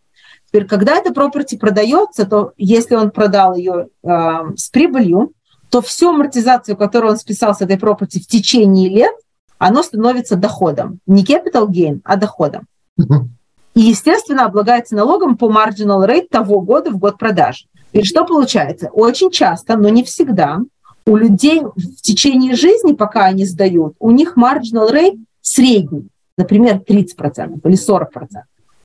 Теперь, 0.48 0.66
когда 0.66 0.96
эта 0.96 1.10
property 1.10 1.58
продается, 1.58 2.24
то 2.24 2.52
если 2.56 2.94
он 2.94 3.10
продал 3.10 3.54
ее 3.54 3.88
э, 4.02 4.08
с 4.56 4.70
прибылью, 4.70 5.32
то 5.68 5.82
всю 5.82 6.08
амортизацию, 6.08 6.76
которую 6.76 7.12
он 7.12 7.18
списал 7.18 7.54
с 7.54 7.60
этой 7.60 7.76
property 7.76 8.18
в 8.18 8.26
течение 8.26 8.88
лет, 8.88 9.14
оно 9.58 9.82
становится 9.82 10.36
доходом. 10.36 11.00
Не 11.06 11.22
capital 11.22 11.68
gain, 11.68 12.00
а 12.04 12.16
доходом. 12.16 12.66
И, 13.74 13.80
естественно, 13.80 14.46
облагается 14.46 14.96
налогом 14.96 15.36
по 15.36 15.50
marginal 15.50 16.06
rate 16.08 16.28
того 16.30 16.60
года 16.60 16.90
в 16.90 16.98
год 16.98 17.18
продажи. 17.18 17.66
И 17.92 18.02
что 18.02 18.24
получается? 18.24 18.88
Очень 18.92 19.30
часто, 19.30 19.76
но 19.76 19.88
не 19.88 20.02
всегда, 20.02 20.60
у 21.06 21.16
людей 21.16 21.62
в 21.62 22.02
течение 22.02 22.54
жизни, 22.54 22.92
пока 22.92 23.26
они 23.26 23.44
сдают, 23.44 23.94
у 23.98 24.10
них 24.10 24.36
marginal 24.36 24.90
rate 24.92 25.18
средний, 25.42 26.08
например, 26.36 26.82
30% 26.86 27.60
или 27.64 27.76
40%. 27.76 28.06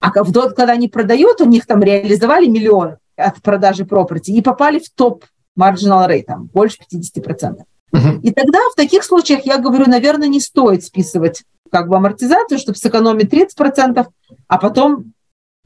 А 0.03 0.11
в 0.21 0.33
тот, 0.33 0.53
когда 0.53 0.73
они 0.73 0.89
продают, 0.89 1.39
у 1.39 1.45
них 1.45 1.65
там 1.65 1.81
реализовали 1.81 2.47
миллион 2.47 2.97
от 3.15 3.41
продажи 3.41 3.85
property 3.85 4.31
и 4.31 4.41
попали 4.41 4.79
в 4.79 4.89
топ 4.89 5.23
marginal 5.57 6.09
rate, 6.09 6.23
там, 6.23 6.49
больше 6.53 6.79
50%. 6.93 7.59
Uh-huh. 7.95 8.19
И 8.21 8.31
тогда 8.33 8.59
в 8.69 8.75
таких 8.75 9.05
случаях 9.05 9.45
я 9.45 9.59
говорю, 9.59 9.85
наверное, 9.87 10.27
не 10.27 10.41
стоит 10.41 10.83
списывать 10.83 11.43
как 11.71 11.87
бы 11.87 11.95
амортизацию, 11.95 12.59
чтобы 12.59 12.77
сэкономить 12.77 13.33
30%, 13.33 14.05
а 14.49 14.57
потом 14.57 15.13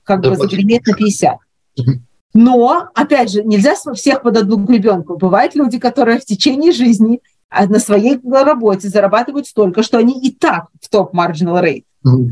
как 0.03 0.21
да, 0.21 0.29
бы 0.29 0.35
загреметь 0.35 0.85
на 0.85 0.91
50%. 0.91 1.37
Uh-huh. 1.79 1.93
Но, 2.35 2.89
опять 2.93 3.31
же, 3.31 3.43
нельзя 3.43 3.73
всех 3.95 4.21
под 4.21 4.37
одну 4.37 4.57
гребенку. 4.57 5.17
Бывают 5.17 5.55
люди, 5.55 5.79
которые 5.79 6.19
в 6.19 6.25
течение 6.25 6.73
жизни 6.73 7.21
а 7.49 7.65
на 7.65 7.79
своей 7.79 8.19
работе 8.23 8.89
зарабатывают 8.89 9.47
столько, 9.47 9.81
что 9.81 9.97
они 9.97 10.19
и 10.19 10.31
так 10.31 10.67
в 10.81 10.89
топ 10.89 11.15
marginal 11.15 11.63
rate. 11.63 11.85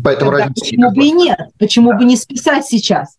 Поэтому 0.04 0.32
Тогда 0.32 0.48
почему 0.48 0.92
бы 0.92 1.06
и 1.06 1.12
нет? 1.12 1.40
Почему 1.60 1.94
бы 1.94 2.06
не 2.06 2.16
списать 2.16 2.66
сейчас? 2.66 3.18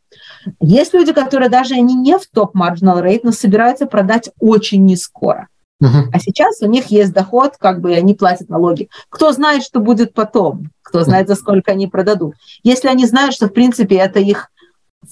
Есть 0.61 0.95
люди, 0.95 1.13
которые 1.13 1.49
даже 1.49 1.75
они 1.75 1.95
не 1.95 2.19
в 2.19 2.27
топ 2.27 2.55
marginal 2.55 3.03
rate, 3.03 3.21
но 3.25 3.33
собираются 3.33 3.87
продать 3.87 4.31
очень 4.39 4.85
не 4.85 4.97
скоро. 4.97 5.49
Uh-huh. 5.83 6.05
А 6.13 6.19
сейчас 6.21 6.63
у 6.63 6.67
них 6.67 6.87
есть 6.87 7.13
доход, 7.13 7.57
как 7.59 7.81
бы 7.81 7.93
они 7.93 8.15
платят 8.15 8.49
налоги. 8.49 8.89
Кто 9.11 9.33
знает, 9.33 9.63
что 9.63 9.81
будет 9.81 10.15
потом? 10.15 10.71
Кто 10.83 11.05
знает, 11.05 11.29
за 11.29 11.35
сколько 11.35 11.73
они 11.73 11.87
продадут? 11.87 12.35
Если 12.63 12.89
они 12.89 13.05
знают, 13.07 13.35
что 13.35 13.49
в 13.49 13.53
принципе 13.53 13.97
это 13.97 14.19
их 14.19 14.51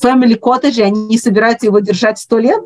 family 0.02 0.38
cottage, 0.38 0.78
и 0.78 0.82
они 0.82 1.06
не 1.06 1.18
собираются 1.18 1.66
его 1.66 1.80
держать 1.80 2.18
сто 2.18 2.38
лет, 2.38 2.62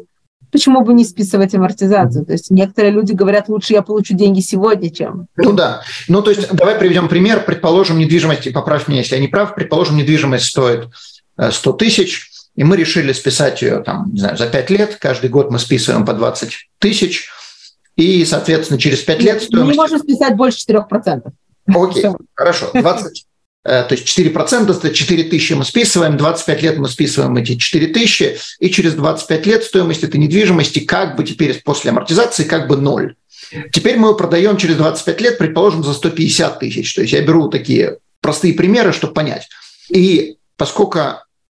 почему 0.51 0.83
бы 0.83 0.93
не 0.95 1.05
списывать 1.05 1.55
амортизацию? 1.55 2.25
То 2.25 2.33
есть 2.33 2.51
некоторые 2.51 2.93
люди 2.93 3.13
говорят, 3.13 3.49
лучше 3.49 3.73
я 3.73 3.83
получу 3.83 4.15
деньги 4.15 4.41
сегодня, 4.41 4.91
чем... 4.91 5.27
Ну 5.37 5.53
да. 5.53 5.83
Ну 6.09 6.23
то 6.23 6.31
есть 6.31 6.53
давай 6.53 6.77
приведем 6.77 7.09
пример. 7.09 7.45
Предположим, 7.45 7.99
недвижимость, 7.99 8.53
поправь 8.53 8.89
меня, 8.89 9.01
если 9.01 9.17
я 9.17 9.21
не 9.21 9.29
прав, 9.29 9.55
предположим, 9.55 9.97
недвижимость 9.97 10.47
стоит 10.47 10.89
100 11.39 11.71
э, 11.71 11.77
тысяч, 11.79 12.31
и 12.55 12.65
мы 12.65 12.77
решили 12.77 13.13
списать 13.13 13.63
ее 13.63 13.81
там, 13.81 14.13
не 14.13 14.21
знаю, 14.21 14.37
за 14.37 14.47
5 14.47 14.71
лет. 14.71 14.97
Каждый 15.01 15.31
год 15.31 15.51
мы 15.51 15.59
списываем 15.59 16.05
по 16.05 16.13
20 16.13 16.69
тысяч. 16.79 17.31
И, 17.97 18.25
соответственно, 18.25 18.79
через 18.79 19.01
5 19.01 19.23
лет 19.23 19.43
стоимость... 19.43 19.67
Мы 19.67 19.73
не 19.73 19.77
можем 19.77 19.99
списать 19.99 20.37
больше 20.37 20.59
4%. 20.67 21.33
Окей, 21.75 22.05
хорошо. 22.35 22.71
20, 22.73 23.27
Э, 23.28 23.28
то 23.69 23.89
есть 23.91 24.19
4% 24.19 24.71
это 24.71 24.95
4 24.95 25.25
тысячи 25.25 25.53
мы 25.53 25.65
списываем, 25.65 26.17
25 26.17 26.63
лет 26.63 26.79
мы 26.79 26.89
списываем 26.89 27.37
эти 27.37 27.57
4 27.57 27.89
тысячи, 27.89 28.39
и 28.61 28.71
через 28.71 28.95
25 28.95 29.47
лет 29.47 29.63
стоимость 29.63 30.03
этой 30.03 30.17
недвижимости 30.17 30.79
как 30.81 31.17
бы 31.17 31.25
теперь 31.25 31.61
после 31.63 31.91
амортизации 31.91 32.45
как 32.45 32.67
бы 32.67 32.79
ноль. 32.79 33.15
Теперь 33.73 33.97
мы 33.97 34.09
его 34.09 34.17
продаем 34.17 34.57
через 34.57 34.77
25 34.77 35.21
лет, 35.21 35.39
предположим, 35.39 35.85
за 35.85 35.93
150 35.93 36.61
тысяч. 36.61 36.95
То 36.95 37.03
есть 37.03 37.13
я 37.13 37.23
беру 37.23 37.49
такие 37.49 37.99
простые 38.21 38.55
примеры, 38.55 38.93
чтобы 38.93 39.13
понять. 39.13 39.49
И 39.91 40.37
поскольку 40.57 41.01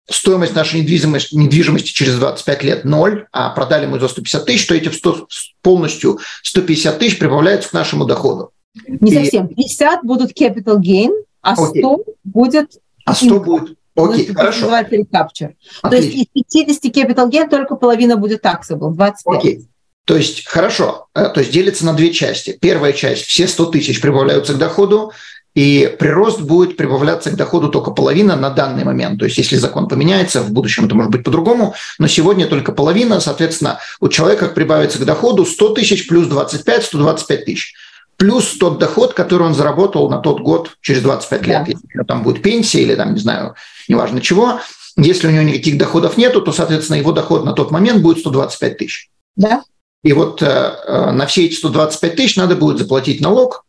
стоимость 0.09 0.55
нашей 0.55 0.81
недвижимости, 0.81 1.35
недвижимости 1.35 1.91
через 1.91 2.15
25 2.15 2.63
лет 2.63 2.85
ноль, 2.85 3.27
а 3.31 3.49
продали 3.49 3.85
мы 3.85 3.99
за 3.99 4.07
150 4.07 4.45
тысяч, 4.45 4.65
то 4.65 4.75
эти 4.75 4.89
100, 4.89 5.27
полностью 5.61 6.19
150 6.43 6.99
тысяч 6.99 7.19
прибавляются 7.19 7.69
к 7.69 7.73
нашему 7.73 8.05
доходу. 8.05 8.51
Не 8.87 9.11
и... 9.11 9.15
совсем. 9.15 9.47
50 9.47 10.03
будут 10.03 10.31
capital 10.39 10.79
gain, 10.79 11.11
а 11.47 11.55
100 11.55 11.69
Окей. 11.69 11.83
будет... 12.23 12.71
А 13.05 13.13
100 13.13 13.39
будет... 13.39 13.77
Окей, 13.95 14.33
хорошо. 14.33 14.61
Называется 14.61 14.95
recapture. 14.95 15.53
То 15.81 15.95
есть 15.95 16.13
из 16.13 16.25
50 16.53 16.95
capital 16.95 17.31
gain 17.31 17.49
только 17.49 17.75
половина 17.75 18.17
будет 18.17 18.45
taxable, 18.45 18.91
25. 18.91 19.37
Окей. 19.37 19.65
То 20.05 20.15
есть, 20.15 20.45
хорошо, 20.47 21.07
э, 21.15 21.29
то 21.29 21.39
есть 21.41 21.51
делится 21.51 21.85
на 21.85 21.93
две 21.93 22.13
части. 22.13 22.57
Первая 22.61 22.93
часть, 22.93 23.25
все 23.25 23.47
100 23.47 23.65
тысяч 23.67 23.99
прибавляются 23.99 24.53
к 24.53 24.57
доходу, 24.57 25.11
и 25.53 25.95
прирост 25.97 26.41
будет 26.41 26.77
прибавляться 26.77 27.31
к 27.31 27.35
доходу 27.35 27.69
только 27.69 27.91
половина 27.91 28.35
на 28.35 28.51
данный 28.51 28.83
момент. 28.83 29.19
То 29.19 29.25
есть 29.25 29.37
если 29.37 29.55
закон 29.55 29.87
поменяется, 29.87 30.41
в 30.41 30.51
будущем 30.51 30.85
это 30.85 30.95
может 30.95 31.11
быть 31.11 31.23
по-другому, 31.23 31.73
но 31.97 32.07
сегодня 32.07 32.45
только 32.45 32.71
половина, 32.71 33.19
соответственно, 33.19 33.79
у 33.99 34.07
человека 34.07 34.49
прибавится 34.49 34.99
к 34.99 35.05
доходу 35.05 35.45
100 35.45 35.69
тысяч 35.69 36.07
плюс 36.07 36.27
25, 36.27 36.83
125 36.83 37.45
тысяч 37.45 37.73
плюс 38.17 38.57
тот 38.57 38.79
доход, 38.79 39.13
который 39.13 39.43
он 39.43 39.53
заработал 39.53 40.09
на 40.09 40.17
тот 40.17 40.41
год 40.41 40.77
через 40.81 41.01
25 41.01 41.47
лет. 41.47 41.63
Да. 41.65 41.71
Если 41.71 42.03
там 42.07 42.23
будет 42.23 42.41
пенсия 42.41 42.81
или 42.81 42.95
там, 42.95 43.13
не 43.13 43.19
знаю, 43.19 43.55
неважно 43.87 44.21
чего. 44.21 44.59
Если 44.97 45.27
у 45.27 45.31
него 45.31 45.43
никаких 45.43 45.77
доходов 45.77 46.17
нету, 46.17 46.41
то, 46.41 46.51
соответственно, 46.51 46.97
его 46.97 47.11
доход 47.11 47.45
на 47.45 47.53
тот 47.53 47.71
момент 47.71 48.01
будет 48.01 48.19
125 48.19 48.77
тысяч. 48.77 49.09
Да. 49.35 49.63
И 50.03 50.13
вот 50.13 50.41
на 50.41 51.25
все 51.27 51.45
эти 51.45 51.55
125 51.55 52.15
тысяч 52.15 52.35
надо 52.35 52.55
будет 52.55 52.79
заплатить 52.79 53.21
налог. 53.21 53.63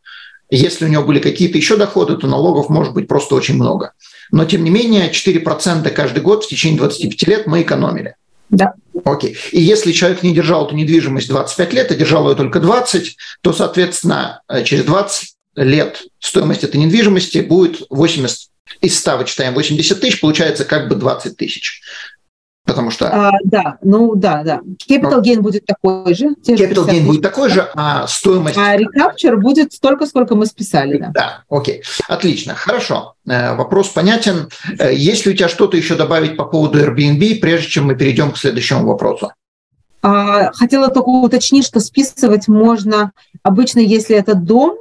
Если 0.51 0.87
у 0.87 0.89
него 0.89 1.05
были 1.05 1.21
какие-то 1.21 1.59
еще 1.59 1.77
доходы, 1.77 2.17
то 2.17 2.27
налогов 2.27 2.71
может 2.71 2.95
быть 2.95 3.07
просто 3.07 3.35
очень 3.35 3.57
много. 3.57 3.93
Но, 4.31 4.47
тем 4.47 4.65
не 4.65 4.71
менее, 4.71 5.11
4% 5.11 5.91
каждый 5.91 6.23
год 6.23 6.45
в 6.45 6.49
течение 6.49 6.79
25 6.79 7.23
лет 7.29 7.47
мы 7.47 7.61
экономили. 7.61 8.15
Да. 8.49 8.73
Окей. 9.05 9.37
И 9.53 9.61
если 9.61 9.93
человек 9.93 10.23
не 10.23 10.35
держал 10.35 10.67
эту 10.67 10.75
недвижимость 10.75 11.29
25 11.29 11.73
лет, 11.73 11.91
а 11.91 11.95
держал 11.95 12.29
ее 12.29 12.37
только 12.37 12.61
20, 12.61 13.17
то, 13.43 13.53
соответственно, 13.53 14.43
через 14.65 14.85
20 14.85 15.35
лет 15.57 16.03
стоимость 16.21 16.65
этой 16.65 16.77
недвижимости 16.77 17.39
будет 17.39 17.83
80 17.91 18.49
из 18.81 18.99
100 18.99 19.17
вычитаем 19.17 19.55
80 19.55 20.01
тысяч, 20.01 20.21
получается 20.21 20.65
как 20.65 20.89
бы 20.89 20.95
20 20.95 21.37
тысяч. 21.37 21.81
Потому 22.69 22.91
что... 22.91 23.09
А, 23.09 23.33
да, 23.45 23.79
ну 23.83 24.15
да, 24.15 24.43
да. 24.45 24.61
Capital 24.87 25.23
gain 25.23 25.41
будет 25.41 25.65
такой 25.65 26.15
же. 26.15 26.35
Capital 26.47 26.87
gain 26.87 27.07
будет 27.07 27.23
такой 27.23 27.49
же, 27.49 27.67
а 27.75 28.07
стоимость... 28.07 28.59
А 28.59 28.77
recapture 28.77 29.37
будет 29.37 29.73
столько, 29.73 30.05
сколько 30.05 30.35
мы 30.35 30.45
списали. 30.45 30.99
Да, 30.99 31.11
да 31.15 31.45
окей. 31.49 31.83
Отлично, 32.09 32.55
хорошо. 32.55 33.15
Э, 33.27 33.55
вопрос 33.55 33.89
понятен. 33.89 34.51
Э, 34.79 34.93
есть 34.95 35.25
ли 35.25 35.33
у 35.33 35.35
тебя 35.35 35.49
что-то 35.49 35.79
еще 35.79 35.95
добавить 35.95 36.37
по 36.37 36.45
поводу 36.45 36.79
Airbnb, 36.79 37.37
прежде 37.37 37.69
чем 37.69 37.87
мы 37.87 37.95
перейдем 37.95 38.33
к 38.33 38.37
следующему 38.37 38.87
вопросу? 38.87 39.33
А, 40.03 40.53
хотела 40.53 40.89
только 40.89 41.09
уточнить, 41.09 41.65
что 41.65 41.81
списывать 41.81 42.49
можно 42.49 43.13
обычно, 43.43 43.79
если 43.81 44.15
это 44.15 44.35
дом, 44.35 44.77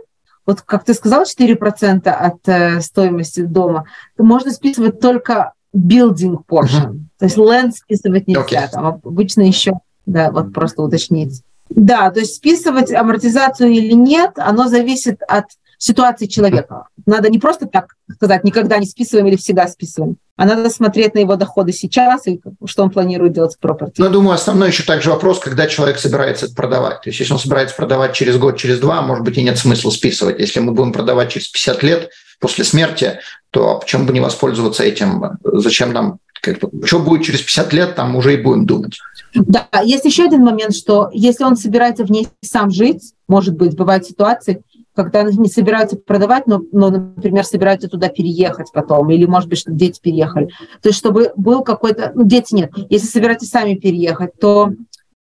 вот 0.45 0.61
как 0.61 0.83
ты 0.83 0.93
сказал, 0.93 1.23
4% 1.23 2.09
от 2.09 2.47
э, 2.47 2.81
стоимости 2.81 3.39
дома, 3.39 3.85
можно 4.17 4.51
списывать 4.51 4.99
только 4.99 5.53
building 5.75 6.37
portion. 6.47 6.83
Uh-huh. 6.83 6.99
То 7.19 7.25
есть 7.25 7.37
land 7.37 7.71
списывать 7.71 8.27
нельзя. 8.27 8.41
Okay. 8.41 8.69
Там 8.71 8.85
обычно 9.03 9.41
еще, 9.41 9.73
да, 10.05 10.31
вот 10.31 10.53
просто 10.53 10.83
уточнить. 10.83 11.43
Да, 11.69 12.09
то 12.11 12.19
есть 12.19 12.35
списывать 12.35 12.93
амортизацию 12.93 13.71
или 13.71 13.93
нет, 13.93 14.31
оно 14.37 14.67
зависит 14.67 15.21
от 15.27 15.45
ситуации 15.77 16.25
человека. 16.25 16.87
Надо 17.05 17.29
не 17.29 17.39
просто 17.39 17.67
так 17.67 17.95
сказать, 18.15 18.43
никогда 18.43 18.77
не 18.77 18.85
списываем 18.85 19.27
или 19.27 19.35
всегда 19.35 19.67
списываем, 19.67 20.17
а 20.35 20.45
надо 20.45 20.69
смотреть 20.69 21.13
на 21.13 21.19
его 21.19 21.35
доходы 21.35 21.71
сейчас 21.71 22.27
и 22.27 22.39
что 22.65 22.83
он 22.83 22.89
планирует 22.89 23.33
делать 23.33 23.51
с 23.51 23.57
property. 23.59 23.93
Ну, 23.97 24.09
думаю, 24.09 24.33
основной 24.33 24.69
еще 24.69 24.83
также 24.83 25.09
вопрос, 25.09 25.39
когда 25.39 25.67
человек 25.67 25.99
собирается 25.99 26.45
это 26.45 26.55
продавать. 26.55 27.01
То 27.01 27.09
есть 27.09 27.19
если 27.19 27.33
он 27.33 27.39
собирается 27.39 27.75
продавать 27.75 28.13
через 28.13 28.37
год, 28.37 28.57
через 28.57 28.79
два, 28.79 29.01
может 29.01 29.23
быть, 29.23 29.37
и 29.37 29.43
нет 29.43 29.57
смысла 29.57 29.89
списывать. 29.89 30.39
Если 30.39 30.59
мы 30.59 30.71
будем 30.71 30.93
продавать 30.93 31.31
через 31.31 31.47
50 31.47 31.83
лет, 31.83 32.09
после 32.39 32.63
смерти, 32.63 33.19
то 33.51 33.79
почему 33.79 34.05
бы 34.05 34.13
не 34.13 34.19
воспользоваться 34.19 34.83
этим? 34.83 35.23
Зачем 35.43 35.93
нам 35.93 36.19
как 36.41 36.59
бы, 36.59 36.85
что 36.85 36.99
будет 36.99 37.23
через 37.23 37.41
50 37.41 37.73
лет, 37.73 37.95
там 37.95 38.15
уже 38.15 38.35
и 38.35 38.41
будем 38.41 38.65
думать. 38.65 38.99
Да, 39.33 39.67
есть 39.83 40.05
еще 40.05 40.25
один 40.25 40.43
момент, 40.43 40.75
что 40.75 41.09
если 41.11 41.43
он 41.43 41.57
собирается 41.57 42.05
в 42.05 42.11
ней 42.11 42.27
сам 42.43 42.69
жить, 42.69 43.13
может 43.27 43.55
быть, 43.55 43.75
бывают 43.75 44.05
ситуации, 44.05 44.61
когда 44.97 45.19
они 45.19 45.37
не 45.37 45.49
собираются 45.49 45.95
продавать, 45.95 46.47
но, 46.47 46.61
но, 46.71 46.89
например, 46.89 47.45
собираются 47.45 47.87
туда 47.87 48.09
переехать 48.09 48.71
потом, 48.73 49.09
или, 49.09 49.25
может 49.25 49.47
быть, 49.47 49.59
что 49.59 49.71
дети 49.71 50.01
переехали. 50.01 50.47
То 50.81 50.89
есть, 50.89 50.97
чтобы 50.97 51.31
был 51.37 51.63
какой-то... 51.63 52.11
Ну, 52.15 52.25
дети 52.25 52.53
нет. 52.55 52.71
Если 52.89 53.07
собираетесь 53.07 53.49
сами 53.49 53.75
переехать, 53.75 54.31
то 54.39 54.73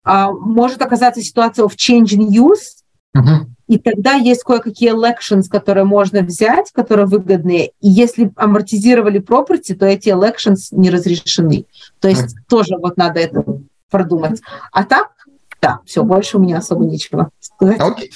а, 0.04 0.32
может 0.32 0.82
оказаться 0.82 1.21
ситуация 1.21 1.67
в 1.67 1.75
changing 1.75 2.30
use, 2.30 2.84
uh-huh. 3.17 3.47
И 3.67 3.80
тогда 3.80 4.13
есть 4.13 4.43
кое-какие 4.43 4.93
elections, 4.93 5.49
которые 5.49 5.86
можно 5.86 6.21
взять, 6.21 6.71
которые 6.71 7.08
выгодные. 7.08 7.69
И 7.82 7.89
если 7.89 8.32
амортизировали 8.36 9.19
property, 9.19 9.73
то 9.73 9.88
эти 9.88 10.10
elections 10.10 10.67
не 10.69 10.91
разрешены. 10.91 11.65
То 11.99 12.08
есть 12.08 12.36
mm. 12.36 12.39
тоже 12.47 12.78
вот 12.78 12.97
надо 12.97 13.19
это 13.21 13.43
продумать. 13.89 14.39
А 14.71 14.84
так, 14.84 15.10
да, 15.62 15.80
все, 15.86 16.04
больше 16.04 16.38
у 16.38 16.41
меня 16.41 16.60
особо 16.60 16.86
нечего 16.86 17.32
сказать. 17.39 17.82
Okay. 17.82 18.12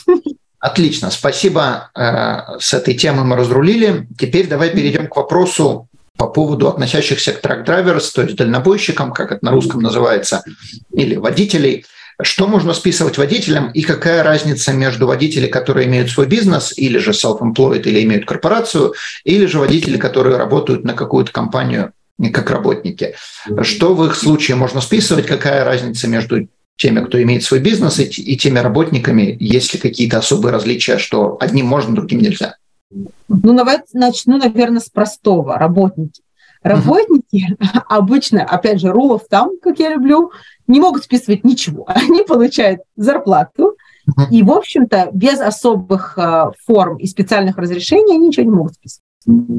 Отлично, 0.59 1.09
спасибо. 1.11 1.89
Э, 1.95 2.59
с 2.59 2.73
этой 2.73 2.93
темы 2.93 3.23
мы 3.23 3.35
разрулили. 3.35 4.07
Теперь 4.17 4.47
давай 4.47 4.71
перейдем 4.71 5.07
к 5.07 5.15
вопросу 5.15 5.87
по 6.17 6.27
поводу 6.27 6.67
относящихся 6.67 7.31
к 7.31 7.41
трак-драйверс, 7.41 8.11
то 8.11 8.23
есть 8.23 8.35
дальнобойщикам, 8.35 9.13
как 9.13 9.31
это 9.31 9.45
на 9.45 9.51
русском 9.51 9.81
называется, 9.81 10.43
или 10.91 11.15
водителей– 11.15 11.85
что 12.21 12.47
можно 12.47 12.73
списывать 12.73 13.17
водителям 13.17 13.71
и 13.71 13.81
какая 13.81 14.23
разница 14.23 14.73
между 14.73 15.07
водителями, 15.07 15.49
которые 15.49 15.87
имеют 15.87 16.09
свой 16.09 16.27
бизнес, 16.27 16.77
или 16.77 16.97
же 16.97 17.11
self-employed, 17.11 17.83
или 17.83 18.03
имеют 18.03 18.25
корпорацию, 18.25 18.93
или 19.23 19.45
же 19.45 19.59
водители, 19.59 19.97
которые 19.97 20.37
работают 20.37 20.83
на 20.83 20.93
какую-то 20.93 21.31
компанию 21.31 21.93
как 22.33 22.49
работники. 22.49 23.15
Что 23.61 23.95
в 23.95 24.05
их 24.05 24.15
случае 24.15 24.57
можно 24.57 24.81
списывать, 24.81 25.25
какая 25.25 25.63
разница 25.63 26.09
между 26.09 26.49
теми, 26.79 27.01
кто 27.01 27.21
имеет 27.21 27.43
свой 27.43 27.59
бизнес, 27.59 27.99
и 27.99 28.37
теми 28.37 28.59
работниками, 28.59 29.35
есть 29.39 29.73
ли 29.73 29.79
какие-то 29.79 30.17
особые 30.17 30.53
различия, 30.53 30.97
что 30.97 31.37
одним 31.39 31.67
можно, 31.67 31.93
другим 31.93 32.21
нельзя? 32.21 32.55
Ну, 32.89 33.53
давайте 33.53 33.85
начну, 33.93 34.37
наверное, 34.37 34.79
с 34.79 34.89
простого. 34.89 35.57
Работники. 35.57 36.23
Работники 36.63 37.53
uh-huh. 37.53 37.81
обычно, 37.89 38.43
опять 38.43 38.79
же, 38.79 38.91
рулов 38.91 39.23
там, 39.29 39.51
как 39.61 39.79
я 39.79 39.89
люблю, 39.89 40.31
не 40.67 40.79
могут 40.79 41.03
списывать 41.03 41.43
ничего. 41.43 41.85
Они 41.87 42.23
получают 42.23 42.81
зарплату, 42.95 43.75
uh-huh. 44.07 44.29
и, 44.31 44.41
в 44.41 44.51
общем-то, 44.51 45.09
без 45.13 45.39
особых 45.39 46.17
э, 46.17 46.45
форм 46.65 46.97
и 46.97 47.07
специальных 47.07 47.57
разрешений 47.57 48.15
они 48.15 48.27
ничего 48.27 48.45
не 48.45 48.51
могут 48.51 48.73
списывать. 48.73 49.03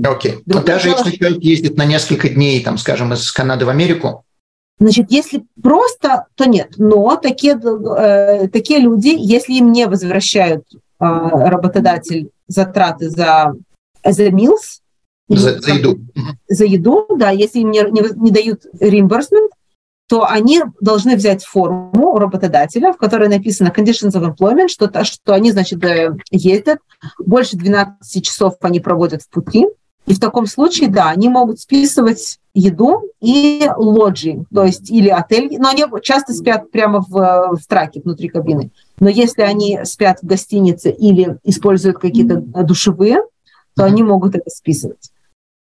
Окей. 0.06 0.42
Okay. 0.46 0.62
Даже 0.64 0.88
дело, 0.88 0.98
если 1.04 1.16
человек 1.16 1.42
ездит 1.42 1.76
на 1.76 1.84
несколько 1.84 2.28
дней, 2.28 2.62
там, 2.62 2.78
скажем, 2.78 3.12
из 3.12 3.30
Канады 3.30 3.66
в 3.66 3.68
Америку? 3.68 4.24
Значит, 4.80 5.10
если 5.10 5.44
просто, 5.62 6.26
то 6.34 6.46
нет. 6.46 6.74
Но 6.78 7.16
такие, 7.16 7.54
э, 7.54 8.48
такие 8.48 8.80
люди, 8.80 9.14
если 9.14 9.52
им 9.52 9.72
не 9.72 9.86
возвращают 9.86 10.64
э, 10.72 10.78
работодатель 10.98 12.30
затраты 12.48 13.10
за, 13.10 13.54
за 14.02 14.28
meals, 14.28 14.80
за, 15.28 15.60
за 15.60 15.72
еду. 15.74 16.00
За 16.48 16.64
еду, 16.64 17.06
да. 17.16 17.30
Если 17.30 17.60
им 17.60 17.70
не, 17.70 17.82
не, 17.82 18.02
не 18.16 18.30
дают 18.30 18.62
reimbursement, 18.80 19.50
то 20.08 20.26
они 20.26 20.62
должны 20.80 21.14
взять 21.14 21.44
форму 21.44 22.14
у 22.14 22.18
работодателя, 22.18 22.92
в 22.92 22.96
которой 22.96 23.28
написано 23.28 23.68
conditions 23.68 24.12
of 24.14 24.34
employment, 24.34 24.68
что, 24.68 24.88
то, 24.88 25.04
что 25.04 25.34
они, 25.34 25.52
значит, 25.52 25.84
э, 25.84 26.16
ездят, 26.30 26.78
больше 27.18 27.56
12 27.56 28.24
часов 28.24 28.54
они 28.62 28.80
проводят 28.80 29.22
в 29.22 29.28
пути, 29.28 29.66
и 30.06 30.14
в 30.14 30.20
таком 30.20 30.46
случае, 30.46 30.88
да, 30.88 31.10
они 31.10 31.28
могут 31.28 31.60
списывать 31.60 32.38
еду 32.52 33.02
и 33.20 33.68
lodging, 33.76 34.44
то 34.52 34.64
есть 34.64 34.90
или 34.90 35.08
отель, 35.08 35.56
но 35.58 35.68
они 35.68 35.84
часто 36.02 36.32
спят 36.32 36.70
прямо 36.70 37.00
в, 37.00 37.56
в 37.56 37.66
траке 37.68 38.00
внутри 38.02 38.28
кабины. 38.28 38.70
Но 38.98 39.08
если 39.08 39.42
они 39.42 39.80
спят 39.84 40.18
в 40.22 40.26
гостинице 40.26 40.90
или 40.90 41.38
используют 41.44 41.98
какие-то 41.98 42.36
душевые, 42.36 43.18
то 43.76 43.84
они 43.84 44.02
могут 44.02 44.34
это 44.34 44.50
списывать. 44.50 45.10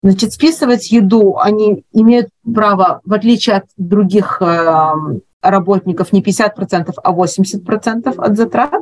Значит, 0.03 0.31
списывать 0.31 0.91
еду 0.91 1.37
они 1.37 1.83
имеют 1.91 2.29
право, 2.43 3.01
в 3.03 3.13
отличие 3.13 3.57
от 3.57 3.65
других 3.75 4.41
э, 4.41 4.93
работников, 5.41 6.13
не 6.13 6.21
50%, 6.21 6.93
а 7.03 7.13
80% 7.13 8.15
от 8.15 8.37
затрат, 8.37 8.81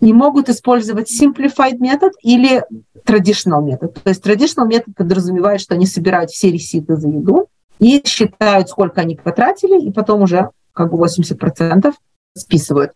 и 0.00 0.12
могут 0.12 0.48
использовать 0.48 1.10
simplified 1.10 1.78
метод 1.78 2.12
или 2.22 2.64
traditional 3.04 3.62
метод. 3.62 3.94
То 4.02 4.08
есть 4.08 4.24
traditional 4.24 4.66
метод 4.66 4.94
подразумевает, 4.96 5.60
что 5.60 5.74
они 5.74 5.86
собирают 5.86 6.30
все 6.30 6.50
реситы 6.50 6.96
за 6.96 7.08
еду 7.08 7.48
и 7.78 8.02
считают, 8.06 8.68
сколько 8.68 9.00
они 9.00 9.16
потратили, 9.16 9.80
и 9.80 9.92
потом 9.92 10.22
уже 10.22 10.50
как 10.72 10.90
бы 10.90 10.98
80% 11.04 11.92
списывают. 12.36 12.92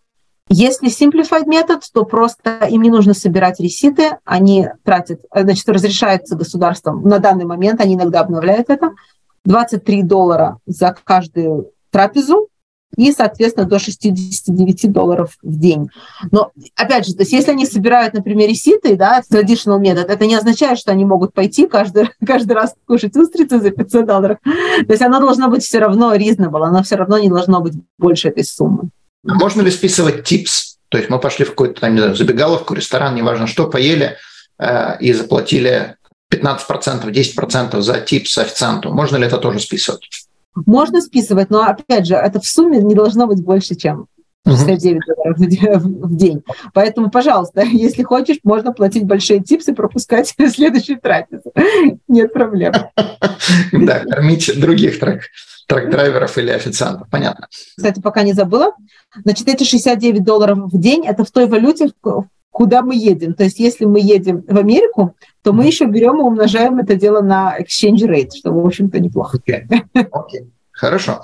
Если 0.51 0.88
simplified 0.88 1.46
метод, 1.46 1.83
то 1.92 2.05
просто 2.05 2.66
им 2.70 2.81
не 2.81 2.90
нужно 2.90 3.12
собирать 3.12 3.61
реситы, 3.61 4.18
они 4.24 4.68
тратят, 4.83 5.20
значит, 5.35 5.68
разрешается 5.68 6.37
государством, 6.37 7.03
на 7.03 7.18
данный 7.18 7.44
момент 7.44 7.81
они 7.83 7.96
иногда 7.96 8.20
обновляют 8.20 8.70
это, 8.70 8.92
23 9.44 10.03
доллара 10.03 10.59
за 10.66 10.96
каждую 11.05 11.72
трапезу, 11.90 12.48
и, 12.96 13.12
соответственно, 13.12 13.66
до 13.66 13.79
69 13.79 14.90
долларов 14.90 15.37
в 15.42 15.59
день. 15.59 15.90
Но, 16.31 16.51
опять 16.74 17.07
же, 17.07 17.14
то 17.14 17.22
есть 17.22 17.33
если 17.33 17.53
они 17.53 17.66
собирают, 17.66 18.14
например, 18.14 18.48
реситы, 18.48 18.96
да, 18.96 19.22
traditional 19.31 19.79
метод, 19.79 20.09
это 20.11 20.27
не 20.27 20.35
означает, 20.35 20.79
что 20.79 20.92
они 20.92 21.05
могут 21.05 21.33
пойти 21.33 21.66
каждый, 21.66 22.11
каждый 22.27 22.53
раз 22.53 22.74
кушать 22.87 23.16
устрицы 23.16 23.61
за 23.61 23.70
500 23.70 24.07
долларов. 24.07 24.38
То 24.42 24.92
есть 24.92 25.03
оно 25.03 25.20
должно 25.20 25.48
быть 25.48 25.62
все 25.62 25.79
равно 25.79 26.14
reasonable, 26.14 26.64
оно 26.64 26.83
все 26.83 26.96
равно 26.96 27.18
не 27.18 27.29
должно 27.29 27.61
быть 27.61 27.74
больше 27.98 28.29
этой 28.29 28.44
суммы. 28.44 28.90
Можно 29.22 29.62
ли 29.62 29.70
списывать 29.70 30.24
типс? 30.24 30.79
То 30.88 30.98
есть 30.98 31.11
мы 31.11 31.18
пошли 31.18 31.44
в 31.44 31.51
какую-то 31.51 31.83
там, 31.83 31.92
не 31.94 32.01
знаю, 32.01 32.16
забегаловку, 32.16 32.74
ресторан, 32.74 33.14
неважно 33.14 33.46
что, 33.46 33.66
поели 33.66 34.16
э, 34.59 34.98
и 35.01 35.12
заплатили 35.12 35.96
15%, 36.33 37.05
10% 37.05 37.81
за 37.81 38.01
типс 38.01 38.38
официанту. 38.38 38.92
Можно 38.92 39.16
ли 39.16 39.27
это 39.27 39.38
тоже 39.38 39.61
списывать? 39.61 40.09
Можно 40.66 41.01
списывать, 41.01 41.51
но 41.51 41.62
опять 41.62 42.07
же, 42.07 42.14
это 42.14 42.40
в 42.40 42.47
сумме 42.47 42.79
не 42.79 42.94
должно 42.94 43.27
быть 43.27 43.42
больше, 43.42 43.75
чем 43.75 44.07
69 44.47 45.01
долларов 45.07 45.38
в 45.38 46.16
день. 46.16 46.42
Поэтому, 46.73 47.11
пожалуйста, 47.11 47.62
если 47.73 48.03
хочешь, 48.03 48.38
можно 48.44 48.73
платить 48.73 49.05
большие 49.05 49.40
типсы, 49.40 49.75
пропускать 49.75 50.35
следующую 50.49 51.01
трапезу. 51.01 51.53
Нет 52.09 52.33
проблем. 52.33 52.73
Да, 53.73 54.01
кормить 54.01 54.51
других 54.61 54.99
трек 55.01 55.23
трак-драйверов 55.68 56.37
или 56.38 56.51
официантов. 56.51 57.09
Понятно. 57.11 57.49
Кстати, 57.77 58.01
пока 58.01 58.23
не 58.23 58.33
забыла. 58.33 58.73
Значит, 59.23 59.49
эти 59.49 59.64
69 59.64 60.25
долларов 60.25 60.59
в 60.73 60.81
день– 60.81 61.07
это 61.07 61.25
в 61.25 61.31
той 61.31 61.47
валюте, 61.47 61.90
куда 62.59 62.83
мы 62.83 62.97
едем. 62.97 63.35
То 63.35 63.44
есть 63.44 63.61
если 63.61 63.85
мы 63.85 64.01
едем 64.01 64.42
в 64.49 64.59
Америку, 64.59 65.14
то 65.44 65.53
мы 65.53 65.64
еще 65.64 65.85
берем 65.85 66.18
и 66.18 66.25
умножаем 66.25 66.81
это 66.81 66.97
дело 66.97 67.21
на 67.21 67.57
exchange 67.57 68.03
rate, 68.03 68.31
что, 68.37 68.51
в 68.51 68.66
общем-то, 68.66 68.99
неплохо. 68.99 69.38
Okay. 69.38 69.62
Okay. 69.94 70.49
Хорошо. 70.73 71.23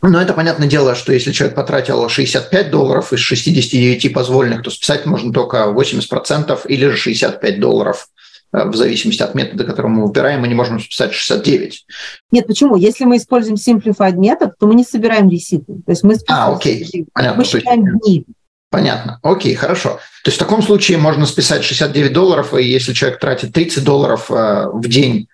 Но 0.00 0.22
это 0.22 0.32
понятное 0.32 0.68
дело, 0.68 0.94
что 0.94 1.12
если 1.12 1.32
человек 1.32 1.56
потратил 1.56 2.08
65 2.08 2.70
долларов 2.70 3.12
из 3.12 3.18
69 3.18 4.12
позволенных, 4.14 4.62
то 4.62 4.70
списать 4.70 5.06
можно 5.06 5.32
только 5.32 5.74
80% 5.76 6.60
или 6.68 6.86
же 6.86 6.96
65 6.96 7.58
долларов 7.58 8.08
э, 8.52 8.68
в 8.68 8.76
зависимости 8.76 9.24
от 9.24 9.34
метода, 9.34 9.64
который 9.64 9.90
мы 9.90 10.06
выбираем, 10.06 10.42
мы 10.42 10.46
не 10.46 10.54
можем 10.54 10.78
списать 10.78 11.12
69. 11.12 11.84
Нет, 12.30 12.46
почему? 12.46 12.76
Если 12.76 13.04
мы 13.06 13.16
используем 13.16 13.56
simplified 13.56 14.14
метод, 14.14 14.52
то 14.56 14.68
мы 14.68 14.76
не 14.76 14.84
собираем 14.84 15.28
реситы. 15.28 15.82
То 15.84 15.90
есть 15.90 16.04
мы 16.04 16.14
а, 16.28 16.54
окей. 16.54 17.06
Понятно. 17.12 17.38
Мы 17.38 17.44
считаем 17.44 17.98
дни. 17.98 18.24
Понятно. 18.70 19.18
Окей, 19.22 19.54
хорошо. 19.56 19.98
То 20.22 20.28
есть 20.28 20.36
в 20.36 20.38
таком 20.38 20.62
случае 20.62 20.98
можно 20.98 21.26
списать 21.26 21.64
69 21.64 22.12
долларов, 22.12 22.54
и 22.54 22.62
если 22.62 22.92
человек 22.92 23.18
тратит 23.18 23.52
30 23.52 23.84
долларов 23.84 24.30
э, 24.30 24.68
в 24.72 24.88
день, 24.88 25.28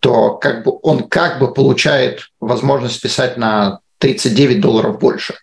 то 0.00 0.34
как 0.34 0.64
бы 0.64 0.78
он 0.82 1.08
как 1.08 1.38
бы 1.38 1.52
получает 1.52 2.30
возможность 2.40 2.94
списать 2.94 3.36
на 3.36 3.80
39 3.98 4.60
долларов 4.60 4.98
больше. 4.98 5.34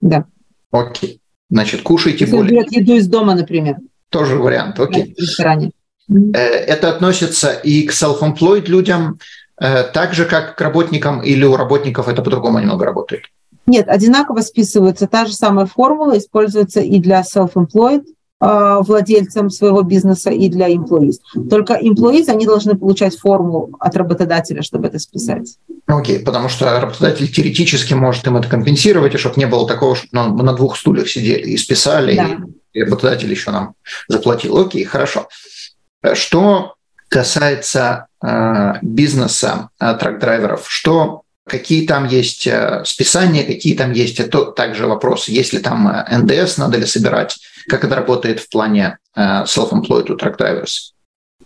Да. 0.00 0.24
Окей. 0.72 1.20
Значит, 1.48 1.82
кушайте 1.82 2.24
если 2.24 2.36
более. 2.36 2.60
Если 2.62 2.80
еду 2.80 2.96
из 2.96 3.06
дома, 3.06 3.34
например. 3.34 3.76
Тоже 4.08 4.36
вариант. 4.36 4.80
Окей. 4.80 5.14
В 5.16 5.20
ресторане. 5.20 5.70
Э, 6.08 6.38
это 6.38 6.88
относится 6.88 7.52
и 7.52 7.82
к 7.82 7.92
self-employed 7.92 8.66
людям, 8.66 9.20
э, 9.60 9.84
так 9.84 10.14
же, 10.14 10.24
как 10.24 10.56
к 10.56 10.60
работникам, 10.60 11.22
или 11.22 11.44
у 11.44 11.56
работников 11.56 12.08
это 12.08 12.22
по-другому 12.22 12.58
немного 12.58 12.84
работает? 12.84 13.26
Нет, 13.70 13.88
одинаково 13.88 14.40
списываются. 14.40 15.06
Та 15.06 15.26
же 15.26 15.32
самая 15.32 15.66
формула 15.66 16.18
используется 16.18 16.80
и 16.80 16.98
для 16.98 17.22
self-employed 17.22 18.02
а, 18.40 18.80
владельцам 18.80 19.48
своего 19.48 19.82
бизнеса 19.82 20.30
и 20.30 20.48
для 20.48 20.74
employees. 20.74 21.18
Только 21.48 21.74
employees, 21.74 22.28
они 22.28 22.46
должны 22.46 22.76
получать 22.76 23.16
форму 23.16 23.70
от 23.78 23.94
работодателя, 23.94 24.62
чтобы 24.62 24.88
это 24.88 24.98
списать. 24.98 25.56
Окей, 25.86 26.18
okay, 26.18 26.24
потому 26.24 26.48
что 26.48 26.80
работодатель 26.80 27.30
теоретически 27.30 27.94
может 27.94 28.26
им 28.26 28.38
это 28.38 28.48
компенсировать, 28.48 29.14
и 29.14 29.18
чтобы 29.18 29.36
не 29.36 29.46
было 29.46 29.68
такого, 29.68 29.94
что 29.94 30.08
мы 30.10 30.42
на 30.42 30.52
двух 30.52 30.76
стульях 30.76 31.08
сидели 31.08 31.50
и 31.50 31.56
списали, 31.56 32.16
да. 32.16 32.40
и 32.72 32.82
работодатель 32.82 33.30
еще 33.30 33.52
нам 33.52 33.74
заплатил. 34.08 34.58
Окей, 34.58 34.82
okay, 34.82 34.84
хорошо. 34.84 35.28
Что 36.14 36.74
касается 37.08 38.08
э, 38.20 38.72
бизнеса 38.82 39.68
э, 39.78 39.94
трак-драйверов, 39.96 40.64
что 40.66 41.22
какие 41.50 41.86
там 41.86 42.06
есть 42.06 42.46
э, 42.46 42.82
списания, 42.84 43.44
какие 43.44 43.76
там 43.76 43.92
есть, 43.92 44.20
это 44.20 44.46
также 44.46 44.86
вопрос, 44.86 45.28
есть 45.28 45.52
ли 45.52 45.58
там 45.58 45.88
э, 45.88 46.18
НДС, 46.18 46.58
надо 46.58 46.78
ли 46.78 46.86
собирать, 46.86 47.38
как 47.68 47.84
это 47.84 47.96
работает 47.96 48.40
в 48.40 48.48
плане 48.48 48.98
э, 49.16 49.20
self-employed 49.44 50.12
у 50.12 50.16
truck 50.16 50.38
drivers? 50.38 50.92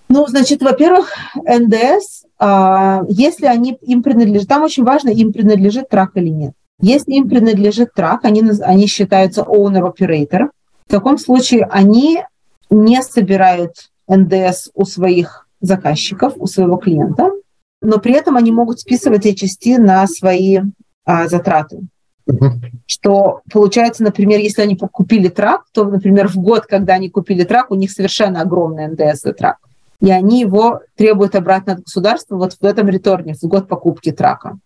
Ну, 0.08 0.26
значит, 0.26 0.62
во-первых, 0.62 1.12
НДС, 1.34 2.24
а, 2.38 3.02
если 3.08 3.46
они 3.46 3.78
им 3.80 4.02
принадлежат, 4.02 4.48
там 4.48 4.62
очень 4.62 4.84
важно, 4.84 5.08
им 5.08 5.32
принадлежит 5.32 5.88
трак 5.88 6.10
или 6.14 6.28
нет. 6.28 6.52
Если 6.80 7.12
им 7.12 7.28
принадлежит 7.28 7.94
трак, 7.94 8.24
они, 8.24 8.42
они 8.60 8.86
считаются 8.86 9.42
owner-operator. 9.42 10.50
В 10.86 10.90
таком 10.90 11.16
случае 11.16 11.66
они 11.70 12.22
не 12.68 13.02
собирают 13.02 13.90
НДС 14.06 14.68
у 14.74 14.84
своих 14.84 15.48
заказчиков, 15.62 16.34
у 16.36 16.46
своего 16.46 16.76
клиента, 16.76 17.30
но 17.84 17.98
при 17.98 18.14
этом 18.14 18.36
они 18.36 18.50
могут 18.50 18.80
списывать 18.80 19.26
HST 19.26 19.78
на 19.78 20.06
свои 20.06 20.60
а, 21.04 21.28
затраты. 21.28 21.80
Что 22.86 23.42
получается, 23.52 24.02
например, 24.02 24.40
если 24.40 24.62
они 24.62 24.76
купили 24.76 25.28
трак, 25.28 25.64
то, 25.72 25.84
например, 25.84 26.28
в 26.28 26.36
год, 26.36 26.64
когда 26.66 26.94
они 26.94 27.10
купили 27.10 27.44
трак, 27.44 27.70
у 27.70 27.74
них 27.74 27.90
совершенно 27.90 28.40
огромный 28.40 28.88
НДС 28.88 29.20
за 29.20 29.34
трак. 29.34 29.58
И 30.00 30.10
они 30.10 30.40
его 30.40 30.80
требуют 30.96 31.34
обратно 31.34 31.74
от 31.74 31.82
государства 31.82 32.36
вот 32.36 32.54
в 32.54 32.64
этом 32.64 32.88
реторне, 32.88 33.34
в 33.34 33.42
год 33.42 33.68
покупки 33.68 34.10
трака. 34.10 34.58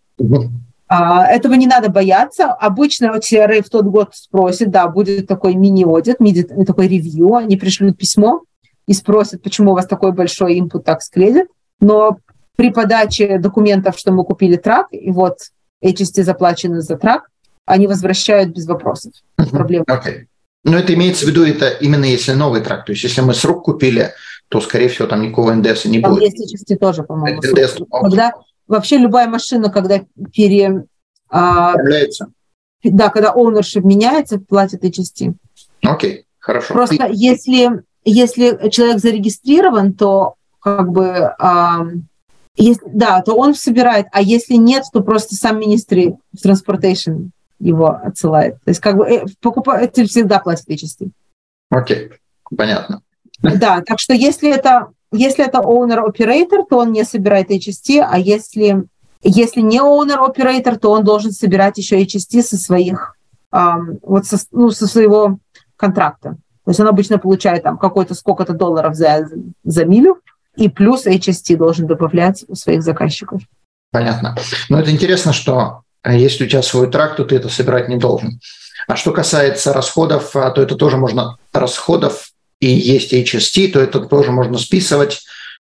А, 0.87 1.25
этого 1.25 1.53
не 1.53 1.67
надо 1.67 1.89
бояться. 1.89 2.53
Обычно 2.53 3.17
TRA 3.17 3.61
в 3.61 3.69
тот 3.69 3.85
год 3.85 4.11
спросит, 4.13 4.71
да, 4.71 4.87
будет 4.87 5.27
такой 5.27 5.55
мини-аудит, 5.55 6.17
такой 6.65 6.87
ревью, 6.87 7.35
они 7.35 7.57
пришлют 7.57 7.97
письмо 7.97 8.41
и 8.87 8.93
спросят, 8.93 9.43
почему 9.43 9.71
у 9.71 9.75
вас 9.75 9.85
такой 9.85 10.13
большой 10.13 10.57
input 10.57 10.85
tax 10.85 10.99
credit. 11.13 11.47
Но 11.81 12.17
при 12.59 12.71
подаче 12.71 13.37
документов, 13.37 13.97
что 13.97 14.11
мы 14.11 14.25
купили 14.25 14.57
трак, 14.57 14.87
и 14.91 15.11
вот 15.11 15.37
HST 15.81 16.23
заплачены 16.23 16.81
за 16.81 16.97
трак, 16.97 17.29
они 17.65 17.87
возвращают 17.87 18.49
без 18.49 18.67
вопросов. 18.67 19.13
Uh-huh. 19.39 19.49
Проблем. 19.49 19.83
Okay. 19.87 20.25
Но 20.65 20.77
это 20.77 20.93
имеется 20.93 21.25
в 21.25 21.29
виду, 21.29 21.45
это 21.45 21.69
именно 21.69 22.03
если 22.03 22.33
новый 22.33 22.59
трак. 22.59 22.83
То 22.83 22.91
есть 22.91 23.01
если 23.05 23.21
мы 23.21 23.33
с 23.33 23.45
рук 23.45 23.63
купили, 23.63 24.11
то, 24.49 24.59
скорее 24.59 24.89
всего, 24.89 25.07
там 25.07 25.21
никакого 25.21 25.53
НДС 25.53 25.85
не 25.85 26.01
там 26.01 26.11
будет. 26.11 26.33
есть 26.33 26.69
HST 26.69 26.75
тоже, 26.75 27.03
по-моему. 27.03 27.41
НДС, 27.41 27.77
когда 27.89 28.33
вообще 28.67 28.97
любая 28.97 29.29
машина, 29.29 29.71
когда 29.71 30.01
пере... 30.33 30.83
А, 31.29 31.75
да, 32.83 33.07
когда 33.07 33.33
ownership 33.33 33.85
меняется, 33.85 34.37
платит 34.37 34.83
HST. 34.83 35.33
Окей, 35.83 36.13
okay, 36.13 36.23
хорошо. 36.39 36.73
Просто 36.73 37.07
Ты... 37.07 37.11
если, 37.13 37.83
если 38.03 38.69
человек 38.69 38.99
зарегистрирован, 38.99 39.93
то 39.93 40.33
как 40.59 40.91
бы 40.91 41.33
а, 41.39 41.85
если, 42.61 42.85
да, 42.91 43.21
то 43.21 43.35
он 43.35 43.55
собирает, 43.55 44.07
а 44.11 44.21
если 44.21 44.55
нет, 44.55 44.83
то 44.91 45.01
просто 45.01 45.35
сам 45.35 45.59
министр 45.59 46.17
transportation 46.35 47.29
его 47.59 47.87
отсылает. 47.87 48.55
То 48.63 48.69
есть 48.69 48.79
как 48.79 48.97
бы 48.97 49.05
э, 49.05 49.25
покупатель 49.41 50.07
всегда 50.07 50.39
платит 50.39 50.69
HST. 50.69 51.09
Окей, 51.69 52.07
okay. 52.07 52.11
понятно. 52.55 53.01
Да, 53.41 53.81
так 53.81 53.99
что 53.99 54.13
если 54.13 54.53
это, 54.53 54.89
если 55.11 55.45
это 55.45 55.59
owner-operator, 55.59 56.65
то 56.69 56.79
он 56.79 56.91
не 56.91 57.03
собирает 57.05 57.51
HST, 57.51 58.05
а 58.05 58.19
если, 58.19 58.83
если 59.21 59.61
не 59.61 59.79
owner-operator, 59.79 60.77
то 60.77 60.91
он 60.91 61.03
должен 61.03 61.31
собирать 61.31 61.77
еще 61.77 62.01
HST 62.03 62.41
со 62.41 62.57
своих, 62.57 63.15
эм, 63.53 63.99
вот 64.01 64.25
со, 64.25 64.37
ну, 64.51 64.71
со 64.71 64.87
своего 64.87 65.39
контракта. 65.77 66.37
То 66.65 66.71
есть 66.71 66.79
он 66.81 66.87
обычно 66.87 67.17
получает 67.17 67.63
там 67.63 67.77
какой-то 67.77 68.13
сколько-то 68.13 68.53
долларов 68.53 68.95
за, 68.95 69.27
за 69.63 69.85
милю, 69.85 70.19
и 70.59 70.67
плюс 70.67 71.07
HST 71.07 71.55
должен 71.55 71.87
добавлять 71.87 72.43
у 72.47 72.55
своих 72.55 72.83
заказчиков. 72.83 73.41
Понятно. 73.91 74.35
Но 74.67 74.79
это 74.79 74.91
интересно, 74.91 75.31
что 75.31 75.83
э, 76.03 76.17
если 76.17 76.45
у 76.45 76.47
тебя 76.47 76.61
свой 76.61 76.91
трак, 76.91 77.15
то 77.15 77.23
ты 77.23 77.37
это 77.37 77.47
собирать 77.47 77.87
не 77.87 77.97
должен. 77.97 78.39
А 78.87 78.95
что 78.97 79.11
касается 79.11 79.73
расходов, 79.73 80.35
а, 80.35 80.51
то 80.51 80.61
это 80.61 80.75
тоже 80.75 80.97
можно 80.97 81.37
расходов 81.53 82.31
и 82.59 82.67
есть 82.67 83.13
HST, 83.13 83.71
то 83.71 83.79
это 83.79 84.01
тоже 84.01 84.31
можно 84.31 84.57
списывать. 84.57 85.21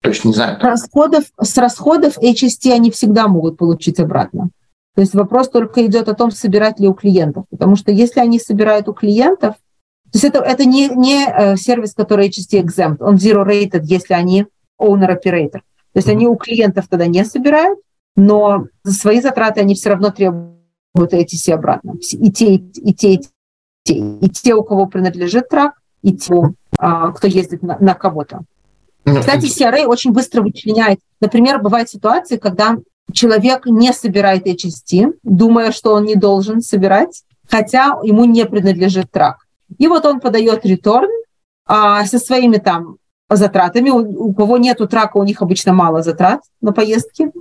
То 0.01 0.09
есть, 0.09 0.25
не 0.25 0.33
знаю. 0.33 0.57
Расходов, 0.59 1.25
с 1.39 1.57
расходов 1.57 2.17
HST 2.17 2.71
они 2.71 2.89
всегда 2.89 3.27
могут 3.27 3.57
получить 3.57 3.99
обратно. 3.99 4.49
То 4.95 5.01
есть 5.01 5.13
вопрос 5.13 5.49
только 5.49 5.85
идет 5.85 6.09
о 6.09 6.15
том, 6.15 6.31
собирать 6.31 6.79
ли 6.79 6.87
у 6.87 6.93
клиентов. 6.93 7.45
Потому 7.51 7.75
что 7.75 7.91
если 7.91 8.21
они 8.21 8.39
собирают 8.39 8.87
у 8.87 8.93
клиентов, 8.93 9.53
то 10.11 10.15
есть 10.15 10.25
это, 10.25 10.39
это 10.39 10.65
не, 10.65 10.89
не 10.89 11.27
э, 11.27 11.57
сервис, 11.57 11.93
который 11.93 12.29
HST 12.29 12.59
exempt, 12.59 12.97
он 13.01 13.15
zero 13.15 13.45
rated, 13.45 13.81
если 13.83 14.15
они 14.15 14.47
owner-operator. 14.79 15.61
То 15.93 15.97
есть 15.97 16.09
они 16.09 16.27
у 16.27 16.35
клиентов 16.35 16.87
тогда 16.89 17.07
не 17.07 17.25
собирают, 17.25 17.79
но 18.15 18.65
за 18.83 18.93
свои 18.93 19.21
затраты 19.21 19.61
они 19.61 19.75
все 19.75 19.89
равно 19.89 20.11
требуют 20.11 20.53
ATC 20.95 21.51
обратно. 21.53 21.95
И 22.11 22.31
те, 22.31 22.55
и 22.55 22.93
те, 22.93 23.13
и 23.13 23.21
те, 23.83 23.93
и 23.93 24.29
те, 24.29 24.53
у 24.53 24.63
кого 24.63 24.85
принадлежит 24.85 25.49
трак, 25.49 25.73
и 26.01 26.13
те, 26.13 26.35
а, 26.77 27.11
кто 27.11 27.27
ездит 27.27 27.63
на, 27.63 27.77
на 27.79 27.93
кого-то. 27.93 28.41
Кстати, 29.05 29.45
CRA 29.45 29.85
очень 29.85 30.11
быстро 30.11 30.41
вычленяет. 30.41 30.99
Например, 31.19 31.59
бывают 31.59 31.89
ситуации, 31.89 32.37
когда 32.37 32.77
человек 33.11 33.65
не 33.65 33.91
собирает 33.93 34.45
HST, 34.45 35.15
думая, 35.23 35.71
что 35.71 35.93
он 35.93 36.05
не 36.05 36.15
должен 36.15 36.61
собирать, 36.61 37.23
хотя 37.49 37.97
ему 38.03 38.25
не 38.25 38.45
принадлежит 38.45 39.09
трак. 39.11 39.47
И 39.77 39.87
вот 39.87 40.05
он 40.05 40.19
подает 40.19 40.65
реторн 40.65 41.09
а, 41.65 42.05
со 42.05 42.19
своими 42.19 42.57
там 42.57 42.97
затратами. 43.35 43.89
У, 43.89 44.29
у 44.29 44.33
кого 44.33 44.57
нету 44.57 44.87
трака, 44.87 45.17
у 45.17 45.23
них 45.23 45.41
обычно 45.41 45.73
мало 45.73 46.01
затрат 46.01 46.41
на 46.61 46.71
поездки. 46.71 47.31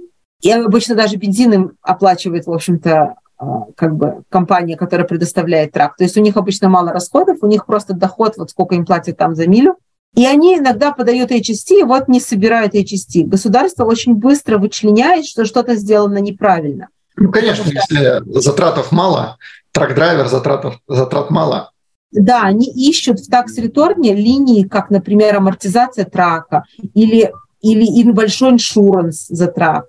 И 0.40 0.51
обычно 0.51 0.94
даже 0.94 1.16
бензин 1.16 1.53
им 1.53 1.72
оплачивает, 1.82 2.47
в 2.47 2.53
общем-то, 2.53 3.16
а, 3.39 3.64
как 3.76 3.97
бы 3.97 4.22
компания, 4.28 4.76
которая 4.76 5.07
предоставляет 5.07 5.72
трак. 5.72 5.97
То 5.97 6.05
есть 6.05 6.16
у 6.16 6.20
них 6.20 6.36
обычно 6.36 6.68
мало 6.68 6.93
расходов, 6.93 7.39
у 7.41 7.47
них 7.47 7.66
просто 7.66 7.95
доход, 7.95 8.34
вот 8.36 8.51
сколько 8.51 8.74
им 8.74 8.84
платят 8.84 9.16
там 9.16 9.34
за 9.34 9.47
милю. 9.49 9.76
И 10.14 10.26
они 10.26 10.59
иногда 10.59 10.93
подают 10.93 11.30
HST, 11.30 11.80
и 11.80 11.82
вот 11.82 12.09
не 12.09 12.20
собирают 12.20 12.74
HST. 12.74 13.24
Государство 13.24 13.84
очень 13.84 14.14
быстро 14.14 14.59
вычленяет, 14.59 15.26
что 15.26 15.45
что-то 15.45 15.76
сделано 15.76 16.18
неправильно. 16.18 16.89
Ну, 17.16 17.30
конечно, 17.30 17.64
что... 17.64 17.74
если 17.74 18.22
затратов 18.41 18.91
мало, 18.91 19.39
трак-драйвер, 19.72 20.28
затрат, 20.28 20.64
затрат 20.86 21.30
мало. 21.30 21.70
Да, 22.11 22.42
они 22.42 22.66
ищут 22.66 23.20
в 23.20 23.28
такс-реторне 23.28 24.14
линии, 24.14 24.62
как, 24.62 24.90
например, 24.90 25.36
амортизация 25.36 26.04
трака 26.04 26.64
или, 26.94 27.32
или 27.61 28.11
большой 28.11 28.52
иншуранс 28.52 29.26
за 29.28 29.48
трак. 29.48 29.84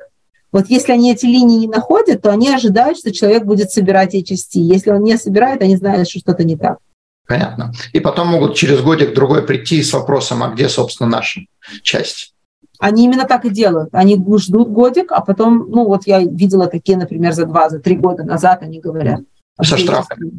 Вот 0.52 0.66
если 0.68 0.94
они 0.94 1.14
эти 1.14 1.26
линии 1.26 1.60
не 1.60 1.68
находят, 1.68 2.22
то 2.22 2.32
они 2.32 2.50
ожидают, 2.50 2.98
что 2.98 3.14
человек 3.14 3.46
будет 3.46 3.72
собирать 3.72 4.16
HST. 4.16 4.56
Если 4.56 4.90
он 4.90 5.04
не 5.04 5.18
собирает, 5.18 5.62
они 5.62 5.78
знают, 5.78 6.10
что 6.10 6.20
что-то 6.20 6.44
не 6.44 6.58
так. 6.58 6.80
Понятно. 7.28 7.72
И 7.94 8.00
потом 8.00 8.30
могут 8.30 8.56
через 8.56 8.82
годик-другой 8.82 9.44
прийти 9.44 9.84
с 9.84 9.94
вопросом, 9.94 10.42
а 10.42 10.50
где, 10.50 10.68
собственно, 10.68 11.10
наша 11.10 11.42
часть? 11.84 12.34
Они 12.80 13.06
именно 13.06 13.26
так 13.26 13.46
и 13.46 13.50
делают. 13.50 13.90
Они 13.92 14.20
ждут 14.38 14.70
годик, 14.70 15.12
а 15.12 15.22
потом, 15.22 15.70
ну 15.70 15.86
вот 15.86 16.08
я 16.08 16.22
видела 16.22 16.66
такие, 16.66 16.98
например, 16.98 17.34
за 17.34 17.46
два, 17.46 17.70
за 17.70 17.80
три 17.80 17.96
года 17.96 18.24
назад 18.24 18.64
они 18.64 18.80
говорят. 18.80 19.22
Со 19.62 19.78
штрафами. 19.78 20.32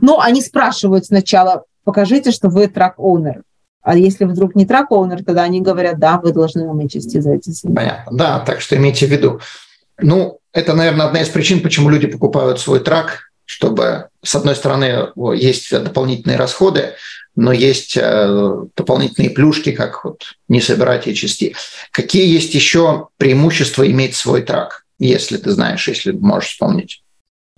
Ну, 0.00 0.20
они 0.20 0.42
спрашивают 0.42 1.06
сначала, 1.06 1.64
покажите, 1.84 2.30
что 2.30 2.48
вы 2.48 2.66
трак-оунер. 2.66 3.42
А 3.82 3.96
если 3.96 4.24
вдруг 4.24 4.56
не 4.56 4.66
трак-оунер, 4.66 5.24
тогда 5.24 5.44
они 5.44 5.60
говорят, 5.60 5.98
да, 5.98 6.18
вы 6.18 6.32
должны 6.32 6.64
нам 6.64 6.80
HST 6.80 7.20
за 7.20 7.34
эти 7.34 7.50
суммы. 7.50 7.76
Понятно, 7.76 8.16
да, 8.16 8.40
так 8.40 8.60
что 8.60 8.76
имейте 8.76 9.06
в 9.06 9.10
виду. 9.10 9.40
Ну, 9.98 10.40
это, 10.52 10.74
наверное, 10.74 11.06
одна 11.06 11.22
из 11.22 11.28
причин, 11.28 11.62
почему 11.62 11.88
люди 11.88 12.06
покупают 12.06 12.58
свой 12.58 12.80
трак, 12.80 13.30
чтобы, 13.44 14.08
с 14.22 14.34
одной 14.34 14.56
стороны, 14.56 15.12
есть 15.36 15.70
дополнительные 15.70 16.36
расходы, 16.36 16.94
но 17.36 17.52
есть 17.52 17.96
э, 17.96 18.64
дополнительные 18.74 19.30
плюшки, 19.30 19.70
как 19.70 20.04
вот 20.04 20.22
не 20.48 20.60
собирать 20.60 21.06
HST. 21.06 21.54
Какие 21.92 22.26
есть 22.26 22.54
еще 22.54 23.08
преимущества 23.18 23.88
иметь 23.88 24.16
свой 24.16 24.42
трак, 24.42 24.84
если 24.98 25.36
ты 25.36 25.50
знаешь, 25.50 25.86
если 25.86 26.10
можешь 26.10 26.50
вспомнить? 26.50 27.04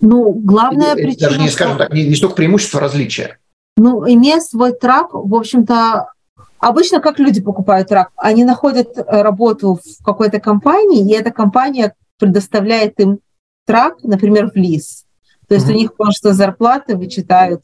Ну, 0.00 0.32
главная 0.32 0.94
Или, 0.94 1.02
причина... 1.02 1.28
Даже 1.28 1.40
не 1.40 1.48
скажем 1.48 1.78
так, 1.78 1.92
не, 1.92 2.06
не 2.06 2.14
столько 2.14 2.36
преимущества, 2.36 2.80
а 2.80 2.82
различия. 2.82 3.38
Ну, 3.76 4.04
имея 4.08 4.40
свой 4.40 4.72
трак, 4.72 5.08
в 5.12 5.34
общем-то, 5.34 6.12
обычно 6.58 7.00
как 7.00 7.18
люди 7.18 7.40
покупают 7.40 7.88
трак? 7.88 8.10
Они 8.16 8.44
находят 8.44 8.96
э, 8.96 9.02
работу 9.22 9.80
в 9.84 10.04
какой-то 10.04 10.40
компании, 10.40 11.08
и 11.08 11.14
эта 11.14 11.30
компания 11.30 11.94
предоставляет 12.18 12.98
им 13.00 13.20
трак, 13.66 14.02
например, 14.02 14.50
в 14.50 14.56
лиз. 14.56 15.04
То 15.48 15.54
есть 15.54 15.66
mm-hmm. 15.66 15.72
у 15.72 15.76
них 15.76 15.96
просто 15.96 16.32
зарплаты 16.32 16.96
вычитают 16.96 17.62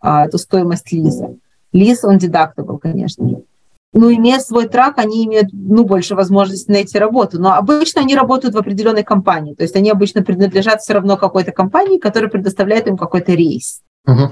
а, 0.00 0.26
эту 0.26 0.38
стоимость 0.38 0.90
лиза. 0.92 1.36
Лиз, 1.72 2.04
он 2.04 2.16
deductible, 2.16 2.78
конечно 2.78 3.28
же. 3.28 3.42
Ну, 3.92 4.12
имея 4.14 4.38
свой 4.38 4.68
трак, 4.68 4.98
они 4.98 5.24
имеют 5.24 5.48
ну, 5.52 5.84
больше 5.84 6.14
возможности 6.14 6.70
найти 6.70 6.96
работу. 6.98 7.40
Но 7.40 7.54
обычно 7.54 8.02
они 8.02 8.14
работают 8.14 8.54
в 8.54 8.58
определенной 8.58 9.02
компании. 9.02 9.54
То 9.54 9.64
есть 9.64 9.74
они 9.74 9.90
обычно 9.90 10.22
принадлежат 10.22 10.80
все 10.80 10.94
равно 10.94 11.16
какой-то 11.16 11.50
компании, 11.50 11.98
которая 11.98 12.30
предоставляет 12.30 12.86
им 12.86 12.96
какой-то 12.96 13.32
рейс. 13.32 13.80
Угу. 14.06 14.30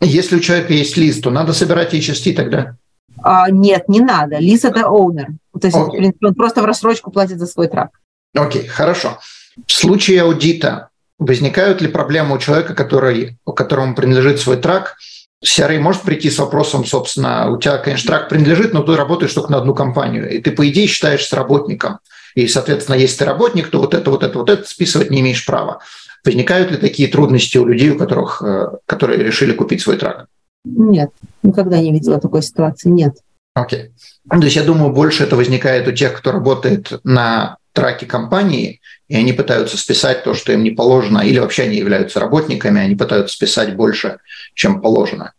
Если 0.00 0.36
у 0.36 0.40
человека 0.40 0.72
есть 0.72 0.96
лист, 0.96 1.24
то 1.24 1.30
надо 1.30 1.52
собирать 1.52 1.92
HST 1.92 2.34
тогда? 2.34 2.76
А, 3.20 3.50
нет, 3.50 3.88
не 3.88 4.00
надо. 4.00 4.38
Лист– 4.38 4.64
это 4.64 4.80
owner. 4.80 5.26
То 5.60 5.66
есть, 5.66 5.76
okay. 5.76 5.86
в 5.86 5.90
принципе, 5.90 6.26
он 6.28 6.34
просто 6.34 6.62
в 6.62 6.64
рассрочку 6.64 7.10
платит 7.10 7.38
за 7.38 7.46
свой 7.46 7.68
трак. 7.68 7.90
Окей, 8.34 8.66
хорошо. 8.66 9.18
В 9.66 9.72
случае 9.72 10.22
аудита 10.22 10.90
возникают 11.18 11.80
ли 11.80 11.88
проблемы 11.88 12.36
у 12.36 12.38
человека, 12.38 12.74
который, 12.74 13.38
у 13.44 13.52
которому 13.52 13.96
принадлежит 13.96 14.38
свой 14.38 14.56
трак– 14.56 14.98
CRA 15.44 15.78
может 15.78 16.02
прийти 16.02 16.30
с 16.30 16.38
вопросом, 16.38 16.84
собственно, 16.84 17.50
у 17.50 17.58
тебя, 17.58 17.78
конечно, 17.78 18.08
трак 18.08 18.28
принадлежит, 18.28 18.72
но 18.72 18.82
ты 18.82 18.96
работаешь 18.96 19.32
только 19.32 19.52
на 19.52 19.58
одну 19.58 19.74
компанию, 19.74 20.30
и 20.30 20.40
ты, 20.40 20.50
по 20.50 20.68
идее, 20.68 20.86
считаешься 20.86 21.36
работником. 21.36 21.98
И, 22.34 22.48
соответственно, 22.48 22.96
если 22.96 23.18
ты 23.18 23.24
работник, 23.26 23.68
то 23.68 23.78
вот 23.78 23.94
это, 23.94 24.10
вот 24.10 24.22
это, 24.22 24.38
вот 24.38 24.50
это 24.50 24.68
списывать 24.68 25.10
не 25.10 25.20
имеешь 25.20 25.44
права. 25.44 25.80
Возникают 26.24 26.70
ли 26.70 26.78
такие 26.78 27.08
трудности 27.08 27.58
у 27.58 27.66
людей, 27.66 27.90
у 27.90 27.98
которых, 27.98 28.42
э, 28.42 28.70
которые 28.86 29.22
решили 29.22 29.52
купить 29.52 29.82
свой 29.82 29.98
трак? 29.98 30.26
Нет, 30.64 31.10
никогда 31.42 31.78
не 31.78 31.92
видела 31.92 32.18
такой 32.18 32.42
ситуации, 32.42 32.88
нет. 32.88 33.16
Окей. 33.54 33.92
Okay. 34.30 34.38
То 34.38 34.44
есть 34.44 34.56
я 34.56 34.64
думаю, 34.64 34.92
больше 34.92 35.22
это 35.24 35.36
возникает 35.36 35.86
у 35.86 35.92
тех, 35.92 36.14
кто 36.14 36.32
работает 36.32 37.00
на 37.04 37.58
траке 37.74 38.06
компании, 38.06 38.80
и 39.08 39.16
они 39.16 39.32
пытаются 39.32 39.76
списать 39.76 40.24
то, 40.24 40.32
что 40.32 40.52
им 40.52 40.62
не 40.62 40.70
положено, 40.70 41.18
или 41.18 41.38
вообще 41.38 41.64
они 41.64 41.76
являются 41.76 42.20
работниками, 42.20 42.80
они 42.80 42.94
пытаются 42.94 43.36
списать 43.36 43.76
больше, 43.76 44.18
чем 44.54 44.80
положено. 44.80 45.32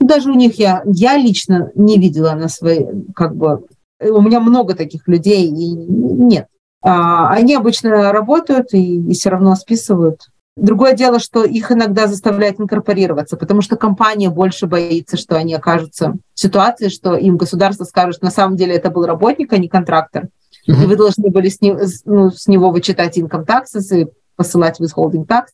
Даже 0.00 0.30
у 0.30 0.34
них 0.34 0.58
я, 0.58 0.82
я 0.86 1.16
лично 1.16 1.70
не 1.74 1.98
видела 1.98 2.32
на 2.32 2.48
своей, 2.48 2.86
как 3.14 3.36
бы, 3.36 3.66
у 4.00 4.20
меня 4.20 4.40
много 4.40 4.74
таких 4.74 5.06
людей, 5.06 5.46
и 5.46 5.72
нет. 5.72 6.48
А, 6.82 7.30
они 7.30 7.54
обычно 7.54 8.12
работают 8.12 8.72
и, 8.72 8.96
и 9.10 9.12
все 9.14 9.30
равно 9.30 9.54
списывают. 9.54 10.28
Другое 10.56 10.94
дело, 10.94 11.18
что 11.18 11.44
их 11.44 11.70
иногда 11.70 12.06
заставляют 12.06 12.58
инкорпорироваться, 12.58 13.36
потому 13.36 13.60
что 13.60 13.76
компания 13.76 14.30
больше 14.30 14.66
боится, 14.66 15.18
что 15.18 15.36
они 15.36 15.52
окажутся 15.52 16.14
в 16.34 16.40
ситуации, 16.40 16.88
что 16.88 17.14
им 17.14 17.36
государство 17.36 17.84
скажет, 17.84 18.22
на 18.22 18.30
самом 18.30 18.56
деле 18.56 18.74
это 18.74 18.90
был 18.90 19.04
работник, 19.04 19.52
а 19.52 19.58
не 19.58 19.68
контрактор. 19.68 20.28
Mm-hmm. 20.68 20.82
И 20.82 20.86
вы 20.86 20.96
должны 20.96 21.30
были 21.30 21.48
с, 21.48 21.60
ним, 21.60 21.78
ну, 22.04 22.30
с 22.30 22.46
него 22.46 22.70
вычитать 22.70 23.18
income 23.18 23.46
taxes 23.46 23.96
и 23.96 24.06
посылать 24.36 24.80
withholding 24.80 25.26
tax. 25.26 25.46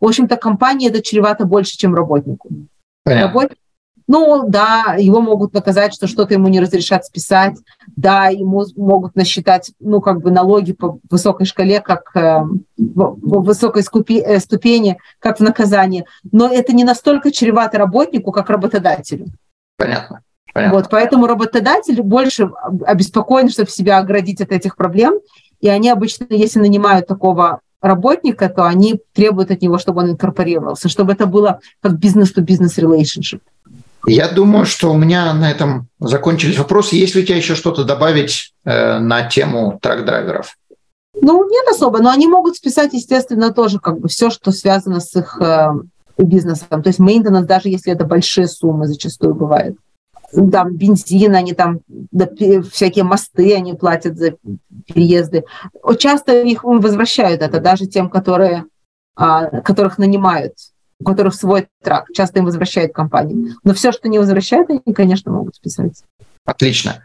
В 0.00 0.06
общем-то, 0.06 0.36
компания 0.36 0.88
это 0.88 1.02
чревато 1.02 1.44
больше, 1.44 1.76
чем 1.76 1.94
работнику. 1.94 2.48
Работник, 3.04 3.58
ну 4.08 4.48
да, 4.48 4.96
его 4.98 5.20
могут 5.20 5.52
наказать, 5.52 5.92
что 5.92 6.06
что-то 6.06 6.32
ему 6.32 6.48
не 6.48 6.60
разрешат 6.60 7.04
списать, 7.04 7.56
да, 7.94 8.28
ему 8.28 8.64
могут 8.74 9.14
насчитать, 9.14 9.72
ну, 9.80 10.00
как 10.00 10.22
бы 10.22 10.30
налоги 10.30 10.72
по 10.72 10.98
высокой 11.10 11.44
шкале, 11.44 11.80
как 11.80 12.10
э, 12.16 12.40
по 12.96 13.10
высокой 13.20 13.82
скупи, 13.82 14.18
э, 14.18 14.38
ступени, 14.40 14.98
как 15.18 15.38
в 15.38 15.42
наказании. 15.42 16.06
Но 16.32 16.50
это 16.50 16.72
не 16.72 16.84
настолько 16.84 17.30
чревато 17.30 17.76
работнику, 17.76 18.32
как 18.32 18.48
работодателю. 18.48 19.26
Понятно. 19.76 20.22
Понятно. 20.52 20.76
Вот, 20.76 20.88
поэтому 20.90 21.26
работодатель 21.26 22.00
больше 22.02 22.50
обеспокоен, 22.86 23.48
чтобы 23.48 23.70
себя 23.70 23.98
оградить 23.98 24.40
от 24.40 24.52
этих 24.52 24.76
проблем. 24.76 25.20
И 25.60 25.68
они 25.68 25.90
обычно, 25.90 26.26
если 26.30 26.60
нанимают 26.60 27.06
такого 27.06 27.60
работника, 27.80 28.48
то 28.48 28.64
они 28.64 29.00
требуют 29.12 29.50
от 29.50 29.62
него, 29.62 29.78
чтобы 29.78 30.02
он 30.02 30.10
инкорпорировался, 30.10 30.88
чтобы 30.88 31.12
это 31.12 31.26
было 31.26 31.60
как 31.80 31.98
бизнес-то-бизнес 31.98 32.78
relationship. 32.78 33.40
Я 34.06 34.28
думаю, 34.28 34.64
что 34.64 34.92
у 34.92 34.96
меня 34.96 35.32
на 35.34 35.50
этом 35.50 35.88
закончились 36.00 36.58
вопросы. 36.58 36.96
Есть 36.96 37.14
ли 37.14 37.22
у 37.22 37.24
тебя 37.24 37.36
еще 37.36 37.54
что-то 37.54 37.84
добавить 37.84 38.54
э, 38.64 38.98
на 38.98 39.28
тему 39.28 39.78
трак-драйверов? 39.82 40.56
Ну, 41.20 41.48
нет 41.48 41.66
особо, 41.68 42.00
но 42.00 42.10
они 42.10 42.28
могут 42.28 42.56
списать, 42.56 42.92
естественно, 42.94 43.52
тоже 43.52 43.80
как 43.80 43.98
бы 43.98 44.08
все, 44.08 44.30
что 44.30 44.52
связано 44.52 45.00
с 45.00 45.14
их 45.16 45.38
э, 45.40 45.68
бизнесом. 46.16 46.82
То 46.82 46.88
есть 46.88 47.00
maintenance, 47.00 47.44
даже 47.44 47.68
если 47.68 47.92
это 47.92 48.04
большие 48.04 48.46
суммы, 48.46 48.86
зачастую 48.86 49.34
бывает 49.34 49.76
там 50.32 50.74
бензин, 50.74 51.34
они 51.34 51.54
там 51.54 51.80
да, 51.88 52.28
всякие 52.70 53.04
мосты 53.04 53.54
они 53.54 53.74
платят 53.74 54.18
за 54.18 54.34
переезды. 54.86 55.44
Часто 55.98 56.42
их 56.42 56.64
возвращают 56.64 57.42
это 57.42 57.60
даже 57.60 57.86
тем, 57.86 58.10
которые, 58.10 58.64
а, 59.16 59.60
которых 59.62 59.98
нанимают, 59.98 60.54
у 61.00 61.04
которых 61.04 61.34
свой 61.34 61.68
трак. 61.82 62.06
Часто 62.14 62.40
им 62.40 62.44
возвращают 62.44 62.92
компании. 62.92 63.54
Но 63.64 63.74
все, 63.74 63.92
что 63.92 64.08
не 64.08 64.18
возвращают, 64.18 64.70
они, 64.70 64.94
конечно, 64.94 65.32
могут 65.32 65.56
списать. 65.56 66.02
Отлично. 66.44 67.02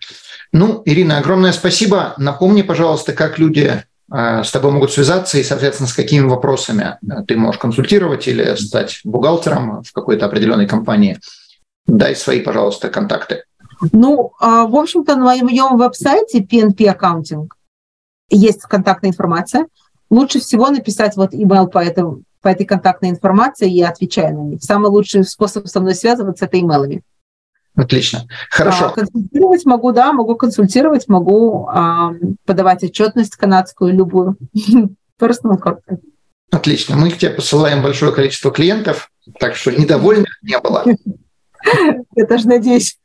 Ну, 0.51 0.81
Ирина, 0.85 1.17
огромное 1.17 1.51
спасибо. 1.51 2.13
Напомни, 2.17 2.61
пожалуйста, 2.61 3.13
как 3.13 3.39
люди 3.39 3.83
а, 4.09 4.43
с 4.43 4.51
тобой 4.51 4.71
могут 4.71 4.91
связаться 4.91 5.37
и, 5.37 5.43
соответственно, 5.43 5.87
с 5.87 5.93
какими 5.93 6.25
вопросами 6.25 6.97
ты 7.27 7.35
можешь 7.35 7.59
консультировать 7.59 8.27
или 8.27 8.55
стать 8.55 9.01
бухгалтером 9.03 9.81
в 9.83 9.91
какой-то 9.91 10.25
определенной 10.25 10.67
компании. 10.67 11.19
Дай 11.85 12.15
свои, 12.15 12.41
пожалуйста, 12.41 12.89
контакты. 12.89 13.43
Ну, 13.91 14.31
а, 14.39 14.65
в 14.65 14.75
общем-то, 14.75 15.15
на 15.15 15.23
моем 15.43 15.77
веб-сайте 15.77 16.41
PNP 16.41 16.95
Accounting 16.97 17.49
есть 18.29 18.61
контактная 18.61 19.11
информация. 19.11 19.67
Лучше 20.09 20.39
всего 20.39 20.69
написать 20.69 21.15
вот 21.17 21.33
email 21.33 21.67
по, 21.67 21.79
этому, 21.79 22.23
по 22.41 22.47
этой 22.47 22.65
контактной 22.65 23.09
информации 23.09 23.71
и 23.71 23.81
отвечаю 23.81 24.35
на 24.35 24.41
них. 24.43 24.63
Самый 24.63 24.89
лучший 24.89 25.23
способ 25.23 25.67
со 25.67 25.79
мной 25.81 25.95
связываться– 25.95 26.45
это 26.47 26.59
имейлами. 26.59 27.01
Отлично. 27.75 28.27
Хорошо. 28.51 28.85
А, 28.85 28.89
консультировать 28.89 29.65
могу, 29.65 29.91
да, 29.91 30.13
могу 30.13 30.35
консультировать, 30.35 31.07
могу 31.07 31.67
а, 31.67 32.11
подавать 32.45 32.83
отчетность 32.83 33.35
канадскую 33.35 33.93
любую. 33.93 34.37
Personal 35.19 35.59
corporate. 35.59 35.99
Отлично. 36.51 36.95
Мы 36.95 37.09
к 37.09 37.17
тебе 37.17 37.31
посылаем 37.31 37.81
большое 37.81 38.11
количество 38.11 38.51
клиентов, 38.51 39.09
так 39.39 39.55
что 39.55 39.71
недовольных 39.71 40.39
не 40.43 40.59
было. 40.59 40.85
Я 42.15 42.25
даже 42.25 42.47
надеюсь. 42.47 42.97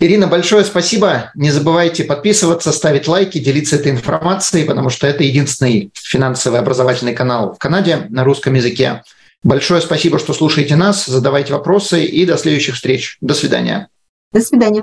Ирина, 0.00 0.26
большое 0.26 0.64
спасибо. 0.64 1.30
Не 1.34 1.50
забывайте 1.50 2.02
подписываться, 2.02 2.72
ставить 2.72 3.06
лайки, 3.06 3.38
делиться 3.38 3.76
этой 3.76 3.92
информацией, 3.92 4.64
потому 4.64 4.88
что 4.88 5.06
это 5.06 5.22
единственный 5.22 5.92
финансовый 5.94 6.58
образовательный 6.58 7.14
канал 7.14 7.54
в 7.54 7.58
Канаде 7.58 8.06
на 8.08 8.24
русском 8.24 8.54
языке. 8.54 9.02
Большое 9.44 9.80
спасибо, 9.80 10.18
что 10.18 10.32
слушаете 10.32 10.76
нас, 10.76 11.06
задавайте 11.06 11.52
вопросы 11.52 12.04
и 12.04 12.26
до 12.26 12.36
следующих 12.36 12.74
встреч. 12.74 13.18
До 13.20 13.34
свидания. 13.34 13.88
До 14.32 14.40
свидания. 14.40 14.82